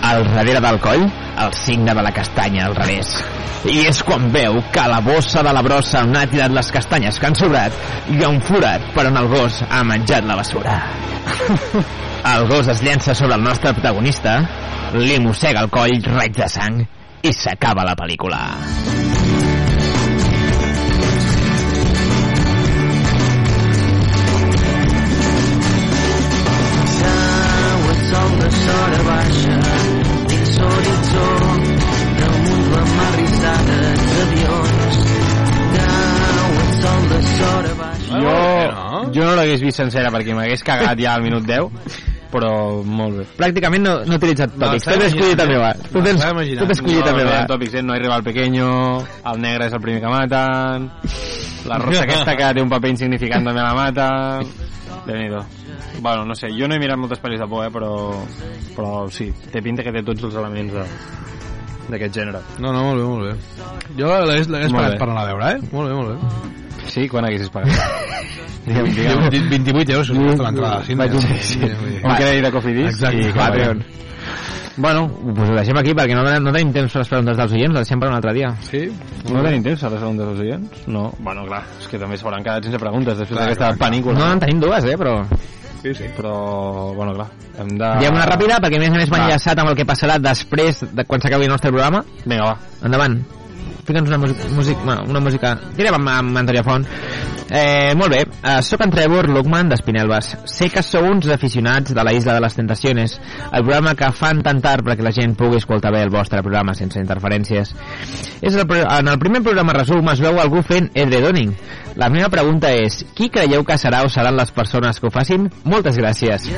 Al 0.08 0.24
darrere 0.32 0.64
del 0.64 0.80
coll, 0.80 1.10
el 1.44 1.58
signe 1.60 1.92
de 1.92 2.08
la 2.08 2.16
castanya 2.16 2.70
al 2.70 2.80
revés. 2.80 3.18
I 3.66 3.80
és 3.90 4.02
quan 4.06 4.28
veu 4.34 4.60
que 4.74 4.84
la 4.90 5.00
bossa 5.02 5.42
de 5.46 5.52
la 5.56 5.64
brossa 5.66 6.04
on 6.06 6.14
ha 6.16 6.26
tirat 6.30 6.54
les 6.54 6.70
castanyes 6.74 7.18
que 7.20 7.30
han 7.30 7.38
sobrat 7.38 7.74
hi 8.14 8.22
ha 8.22 8.30
un 8.30 8.42
forat 8.46 8.92
per 8.94 9.08
on 9.10 9.18
el 9.18 9.30
gos 9.32 9.62
ha 9.66 9.82
menjat 9.84 10.28
la 10.30 10.38
bessura. 10.38 10.76
El 12.26 12.48
gos 12.50 12.68
es 12.74 12.80
llença 12.82 13.14
sobre 13.14 13.36
el 13.36 13.44
nostre 13.46 13.70
protagonista, 13.78 14.40
li 14.98 15.20
mossega 15.22 15.62
el 15.62 15.70
coll 15.70 16.00
raig 16.08 16.34
de 16.34 16.48
sang 16.50 16.80
i 17.22 17.34
s'acaba 17.34 17.86
la 17.86 17.94
pel·lícula. 18.00 18.42
Sol 28.56 28.90
de 28.92 29.02
baixa 29.06 29.56
dins 30.32 30.58
l'horitzó 30.62 31.26
damunt 32.20 32.70
la 32.74 32.84
mar 32.96 33.35
de 33.64 34.26
Jo, 38.10 38.72
no? 38.72 39.12
jo 39.14 39.24
no 39.26 39.36
l'hagués 39.38 39.62
vist 39.64 39.80
sencera 39.82 40.12
perquè 40.14 40.36
m'hagués 40.36 40.64
cagat 40.66 41.00
ja 41.00 41.16
al 41.16 41.24
minut 41.26 41.46
10, 41.48 41.70
però 42.32 42.52
molt 42.84 43.20
bé. 43.20 43.26
Pràcticament 43.40 43.84
no, 43.86 43.94
no 44.06 44.16
he 44.16 44.20
utilitzat 44.20 44.56
tòpics. 44.56 44.84
estava 44.86 44.98
Tot 45.00 45.08
escollit 45.10 45.40
també 45.40 45.58
va. 45.62 45.72
imaginant. 45.72 45.92
Tot, 45.92 46.02
Me 46.02 46.10
és, 46.10 46.16
l'estava 46.16 46.36
imaginant. 46.36 46.62
tot 46.64 46.76
escollit 46.76 47.00
no, 47.00 47.06
també 47.10 47.24
no 47.24 47.30
va. 47.30 47.36
hi 47.36 47.42
ha 47.42 47.50
tòpics, 47.52 47.76
eh? 47.76 47.84
no 47.86 47.94
arriba 47.96 48.16
el 48.20 48.24
pequeño, 48.30 48.70
el 49.32 49.42
negre 49.42 49.68
és 49.70 49.74
el 49.78 49.84
primer 49.86 50.02
que 50.04 50.14
maten, 50.14 50.90
la 51.72 51.78
rossa 51.82 52.04
aquesta 52.08 52.36
que 52.40 52.54
té 52.58 52.66
un 52.66 52.74
paper 52.74 52.94
insignificant 52.96 53.48
també 53.52 53.62
la 53.62 53.76
mata... 53.78 54.10
déu 55.06 55.22
nhi 55.22 55.30
Bueno, 56.02 56.26
no 56.26 56.36
sé, 56.36 56.50
jo 56.52 56.68
no 56.68 56.76
he 56.76 56.80
mirat 56.80 57.00
moltes 57.00 57.22
pel·lis 57.24 57.40
de 57.40 57.48
por, 57.48 57.64
eh, 57.64 57.70
però, 57.72 57.92
però 58.76 59.06
sí, 59.10 59.30
té 59.52 59.62
pinta 59.64 59.82
que 59.86 59.94
té 59.96 60.02
tots 60.04 60.26
els 60.28 60.36
elements 60.36 60.74
de 60.76 60.84
d'aquest 61.90 62.16
gènere. 62.20 62.42
No, 62.60 62.72
no, 62.72 62.84
molt 62.90 63.02
bé, 63.02 63.06
molt 63.10 63.24
bé. 63.28 63.96
Jo 64.00 64.14
l'hagués 64.26 64.48
pagat 64.50 64.96
bé. 64.96 65.00
per 65.02 65.10
anar 65.10 65.24
a 65.24 65.28
veure, 65.32 65.52
eh? 65.52 65.70
Molt 65.72 65.90
bé, 65.90 65.96
molt 65.96 66.10
bé. 66.14 66.88
Sí? 66.92 67.08
Quan 67.12 67.28
haguessis 67.28 67.52
pagat? 67.54 67.76
digue'm, 68.66 68.90
digue'm. 68.96 69.50
28 69.52 69.94
euros, 69.94 70.10
que 70.10 70.26
costa 70.32 70.48
l'entrada 70.50 70.80
al 70.80 70.90
cine. 70.90 71.10
Sí, 71.20 71.38
sí, 71.52 71.60
vull 71.62 71.92
dir. 71.92 72.02
un 72.04 72.16
crèdit 72.16 72.44
de 72.48 72.52
Coffee 72.56 72.78
Disc 72.82 72.98
Exacte. 73.00 73.30
i 73.30 73.38
Patreon. 73.38 73.86
Bueno, 74.78 75.08
pues 75.08 75.50
ho 75.50 75.54
deixem 75.56 75.78
aquí 75.80 75.94
perquè 75.96 76.16
no, 76.18 76.24
no 76.44 76.52
tenim 76.52 76.74
temps 76.76 76.92
per 76.92 77.00
les 77.00 77.12
preguntes 77.12 77.38
dels 77.40 77.54
oients, 77.56 77.76
les 77.78 77.86
deixem 77.86 78.02
per 78.02 78.10
un 78.10 78.16
altre 78.18 78.34
dia. 78.36 78.50
Sí? 78.68 78.82
No 79.30 79.44
tenim 79.46 79.64
temps 79.64 79.86
a 79.86 79.92
les 79.94 80.02
preguntes 80.02 80.28
dels 80.28 80.42
oients? 80.44 80.82
No. 80.92 81.06
Bueno, 81.24 81.46
clar, 81.48 81.62
és 81.80 81.88
que 81.88 82.00
també 82.02 82.18
s'hauran 82.20 82.44
quedat 82.44 82.68
sense 82.68 82.82
preguntes 82.82 83.22
després 83.22 83.40
d'aquesta 83.40 83.72
panícula. 83.80 84.18
No, 84.20 84.34
en 84.36 84.44
tenim 84.44 84.60
dues, 84.66 84.90
eh, 84.92 84.98
però... 85.00 85.22
Sí, 85.86 85.94
sí. 85.94 86.08
Però, 86.18 86.94
bueno, 86.98 87.14
clar, 87.14 87.28
hem 87.62 87.76
de... 87.78 87.90
Diem 88.02 88.16
una 88.18 88.26
ràpida 88.26 88.58
perquè 88.64 88.80
a 88.80 88.82
més 88.82 88.90
a 88.90 88.98
més 88.98 89.12
va 89.14 89.20
enllaçat 89.22 89.60
amb 89.62 89.70
el 89.70 89.78
que 89.78 89.86
passarà 89.86 90.18
després 90.18 90.82
de 90.98 91.06
quan 91.06 91.22
s'acabi 91.22 91.46
el 91.46 91.54
nostre 91.54 91.70
programa. 91.70 92.02
Vinga, 92.24 92.48
va. 92.48 92.80
Endavant. 92.90 93.20
Fica'ns 93.86 94.10
una 94.10 94.18
música, 94.18 95.02
una 95.06 95.20
música... 95.22 95.54
Direm 95.78 96.00
amb, 96.00 96.10
amb 96.10 96.40
Antònia 96.42 96.64
Font. 96.66 96.86
Eh, 97.46 97.94
molt 97.94 98.10
bé, 98.10 98.24
uh, 98.26 98.58
soc 98.66 98.82
en 98.82 98.90
Trevor 98.90 99.28
Lukman 99.30 99.70
d'Espinelves. 99.70 100.32
Sé 100.50 100.72
que 100.74 100.82
sou 100.82 101.06
uns 101.06 101.28
aficionats 101.30 101.94
de 101.94 102.06
la 102.06 102.14
Isla 102.18 102.34
de 102.34 102.42
les 102.42 102.58
Tentaciones, 102.58 103.20
el 103.52 103.62
programa 103.62 103.94
que 103.94 104.10
fan 104.18 104.42
tan 104.46 104.64
tard 104.66 104.88
perquè 104.88 105.06
la 105.06 105.14
gent 105.14 105.36
pugui 105.38 105.62
escoltar 105.62 105.94
bé 105.94 106.02
el 106.02 106.10
vostre 106.14 106.42
programa 106.42 106.74
sense 106.74 106.98
interferències. 106.98 107.76
És 108.42 108.58
el, 108.58 108.66
en 108.66 109.14
el 109.14 109.22
primer 109.22 109.44
programa 109.46 109.78
resum 109.78 110.10
es 110.10 110.24
veu 110.26 110.42
algú 110.42 110.66
fent 110.66 110.90
edredoning. 110.98 111.54
La 112.02 112.10
meva 112.10 112.32
pregunta 112.34 112.74
és, 112.74 113.04
qui 113.14 113.30
creieu 113.30 113.64
que 113.64 113.78
serà 113.78 114.02
o 114.06 114.10
seran 114.10 114.42
les 114.42 114.50
persones 114.52 115.00
que 115.00 115.08
ho 115.08 115.14
facin? 115.14 115.52
Moltes 115.64 116.02
gràcies. 116.02 116.50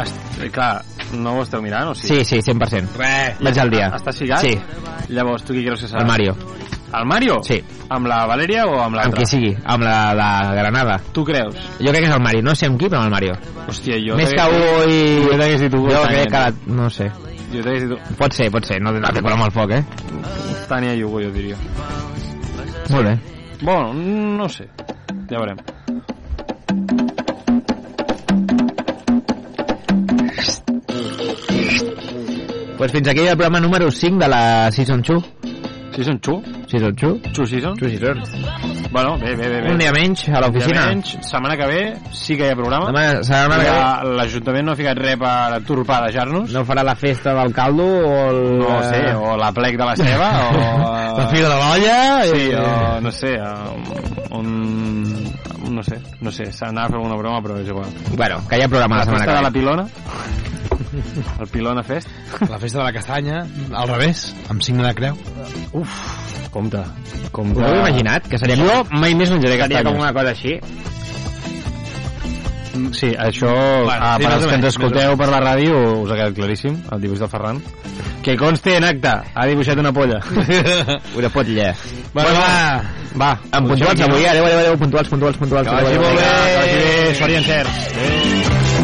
Est 0.00 0.48
clar, 0.50 0.80
no 1.12 1.36
ho 1.38 1.42
esteu 1.42 1.62
mirant 1.62 1.88
o 1.90 1.94
sí? 1.94 2.06
Sí, 2.08 2.24
sí, 2.24 2.40
100%. 2.42 2.96
Res. 2.98 3.38
Vaig 3.40 3.58
al 3.58 3.70
dia. 3.70 3.88
Està 3.96 4.12
sigat? 4.12 4.40
Sí, 4.44 4.54
Llavors, 5.10 5.42
tu 5.44 5.52
qui 5.56 5.64
creus 5.64 5.80
que 5.82 5.88
serà? 5.88 6.02
el 6.02 6.06
Mario. 6.06 6.36
El 6.94 7.06
Mario? 7.06 7.38
Sí. 7.46 7.60
Amb 7.88 8.06
la 8.10 8.24
Valeria 8.26 8.64
o 8.66 8.76
amb 8.82 8.94
l'altre? 8.98 9.10
Amb 9.10 9.18
qui 9.18 9.26
sigui, 9.26 9.50
amb 9.64 9.82
la, 9.86 10.12
la 10.14 10.28
Granada. 10.54 11.00
Tu 11.14 11.24
creus? 11.24 11.54
Jo 11.78 11.90
crec 11.90 12.02
que 12.04 12.08
és 12.10 12.14
el 12.14 12.22
Mario, 12.22 12.42
no 12.46 12.54
sé 12.54 12.66
amb 12.66 12.78
qui, 12.78 12.86
però 12.90 13.00
amb 13.02 13.10
el 13.10 13.14
Mario. 13.14 13.34
Hòstia, 13.66 13.98
jo... 14.02 14.16
Més 14.18 14.30
que 14.30 14.36
t'hagués 14.38 14.58
dit- 14.58 14.70
Hugo 14.70 14.90
i... 14.90 15.26
Jo 15.26 15.38
t'hagués 15.38 15.60
dit 15.64 15.74
Hugo 15.78 15.90
Jo 15.94 16.02
crec 16.06 16.30
que... 16.30 16.38
La... 16.38 16.76
No 16.82 16.90
sé. 16.90 17.08
Jo 17.52 17.62
t'hagués 17.66 17.88
dit 17.88 18.16
Pot 18.18 18.34
ser, 18.38 18.50
pot 18.54 18.66
ser. 18.66 18.80
No, 18.82 18.92
té 18.94 19.22
color 19.22 19.36
amb 19.38 19.46
el 19.48 19.54
foc, 19.54 19.74
eh? 19.74 19.82
Tània 20.70 20.94
i 20.94 21.02
Hugo, 21.06 21.22
jo 21.22 21.30
diria. 21.34 21.56
Molt 22.90 23.06
bé. 23.06 23.18
Bueno, 23.62 23.92
no 23.94 24.48
sé. 24.48 24.66
Ja 25.30 25.38
veurem. 25.38 25.58
Pues 32.80 32.92
fins 32.92 33.08
aquí 33.08 33.20
el 33.20 33.36
programa 33.36 33.60
número 33.60 33.90
5 33.90 34.16
de 34.18 34.28
la 34.28 34.70
Season 34.72 35.02
2. 35.02 35.24
Season 35.94 36.18
2? 36.22 36.42
Season 36.66 36.94
2? 36.94 37.32
Two 37.34 37.44
season? 37.44 37.76
Two 37.76 37.90
season. 37.90 38.22
Bueno, 38.90 39.18
bé, 39.18 39.34
bé, 39.36 39.48
bé. 39.50 39.60
bé. 39.60 39.70
Un 39.72 39.78
dia 39.78 39.90
menys 39.92 40.22
a 40.30 40.40
l'oficina. 40.40 40.86
Menys, 40.86 41.18
setmana 41.20 41.56
que 41.58 41.66
ve 41.66 41.80
sí 42.16 42.36
que 42.38 42.46
hi 42.46 42.52
ha 42.54 42.56
programa. 42.56 42.86
Demà, 42.88 43.20
setmana 43.26 43.58
que 43.66 43.74
ve 43.74 44.14
L'Ajuntament 44.16 44.64
no 44.64 44.72
ha 44.72 44.78
ficat 44.78 44.96
res 45.02 45.18
per 45.20 45.60
turpadejar-nos. 45.68 46.54
no 46.54 46.62
farà 46.64 46.82
la 46.86 46.94
festa 46.96 47.34
del 47.36 47.52
caldo 47.52 47.84
o 47.84 48.14
el... 48.30 48.40
No 48.62 48.80
sé, 48.88 49.02
o 49.18 49.36
la 49.36 49.52
plec 49.52 49.76
de 49.76 49.84
la 49.90 49.96
ceba, 50.00 50.30
o... 50.48 50.96
La 51.20 51.26
fi 51.28 51.42
de 51.42 51.48
la 51.50 51.58
olla... 51.74 52.22
Sí, 52.30 52.46
i- 52.48 52.54
o 52.54 53.00
no 53.02 53.10
sé, 53.12 53.34
um, 53.36 54.38
un... 54.38 55.74
No 55.74 55.82
sé, 55.82 55.98
no 56.22 56.30
sé, 56.32 56.46
s'anava 56.52 56.86
a 56.86 56.88
fer 56.88 56.96
alguna 56.96 57.16
broma, 57.18 57.42
però 57.44 57.58
és 57.60 57.68
igual. 57.68 57.90
Bueno, 58.16 58.40
que 58.48 58.56
hi 58.58 58.62
ha 58.64 58.68
programa 58.72 58.96
la, 58.96 59.04
La 59.04 59.04
setmana 59.04 59.24
festa 59.26 59.36
de 59.36 59.42
la 59.42 59.50
que 59.50 59.58
ve. 59.58 59.60
pilona, 59.60 60.49
el 61.40 61.46
pilona 61.48 61.82
fest, 61.82 62.08
La 62.48 62.58
festa 62.58 62.78
de 62.78 62.84
la 62.84 62.92
castanya, 62.92 63.46
al 63.72 63.88
revés, 63.88 64.34
amb 64.48 64.62
signe 64.62 64.82
de 64.86 64.94
creu. 64.94 65.16
compte, 66.50 66.78
Us 67.24 67.30
compte. 67.30 67.60
ho 67.60 67.66
heu 67.66 67.80
imaginat? 67.80 68.26
Que 68.28 68.38
seria 68.38 68.56
Jo 68.56 68.84
mai 68.90 69.14
més 69.14 69.30
menjaré 69.30 69.56
seria 69.60 69.82
com 69.84 69.94
castanyes. 69.94 70.02
una 70.02 70.12
cosa 70.12 70.30
així? 70.30 70.58
Sí, 72.92 73.08
això, 73.18 73.50
Bueno, 73.84 74.00
ah, 74.00 74.16
sí, 74.16 74.24
per 74.24 74.32
als 74.32 74.44
o 74.44 74.48
que 74.48 74.54
ens 74.54 74.64
escolteu 74.70 75.16
per 75.18 75.28
la 75.28 75.40
ràdio, 75.42 75.74
us 76.04 76.10
ha 76.10 76.14
quedat 76.16 76.34
claríssim, 76.34 76.76
el 76.92 77.00
dibuix 77.02 77.18
del 77.20 77.28
Ferran. 77.28 77.58
Que 78.22 78.36
conste 78.36 78.76
en 78.76 78.84
acte, 78.84 79.10
ha 79.34 79.46
dibuixat 79.46 79.78
una 79.78 79.92
polla. 79.92 80.20
Una 81.16 81.28
potlla. 81.28 81.74
bueno, 82.14 82.30
va, 82.30 82.82
va. 83.16 83.30
Amb 83.52 83.68
puntuals 83.68 84.00
avui, 84.00 84.24
adeu, 84.26 84.44
adeu, 84.46 84.58
adeu, 84.60 84.78
puntuals, 84.78 85.08
puntuals, 85.08 85.36
puntuals. 85.36 85.68
Que 85.68 85.74
vagi 85.74 85.98
molt 85.98 86.16
bé, 86.16 86.24
que 86.24 86.56
vagi 86.58 86.76
bé, 86.76 87.14
sort 87.18 87.30
i 87.30 87.34
encerts. 87.40 88.79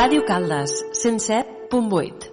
Ràdio 0.00 0.22
Caldes, 0.24 0.72
107.8. 0.96 2.28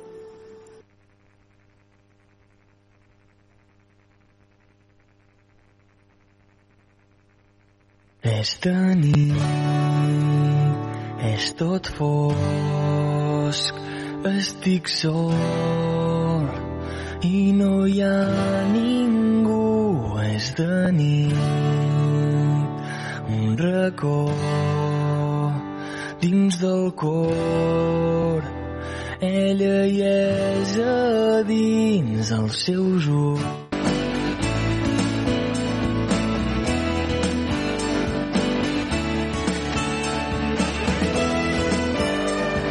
És 8.24 8.54
de 8.64 8.76
nit, 9.02 9.36
és 11.34 11.50
tot 11.60 11.92
fosc, 12.00 13.84
estic 14.32 14.88
sol 14.88 16.48
i 17.28 17.52
no 17.60 17.84
hi 17.84 18.00
ha 18.08 18.24
ningú. 18.72 19.60
És 20.24 20.54
de 20.56 20.72
nit, 20.96 21.36
un 23.28 23.60
racó 23.60 24.18
dins 26.22 26.60
del 26.60 26.92
cor. 26.96 28.44
Ella 29.22 29.78
hi 29.86 30.02
és 30.10 30.76
a 30.84 31.42
dins 31.48 32.36
els 32.42 32.66
seus 32.68 33.08
ulls. 33.08 33.67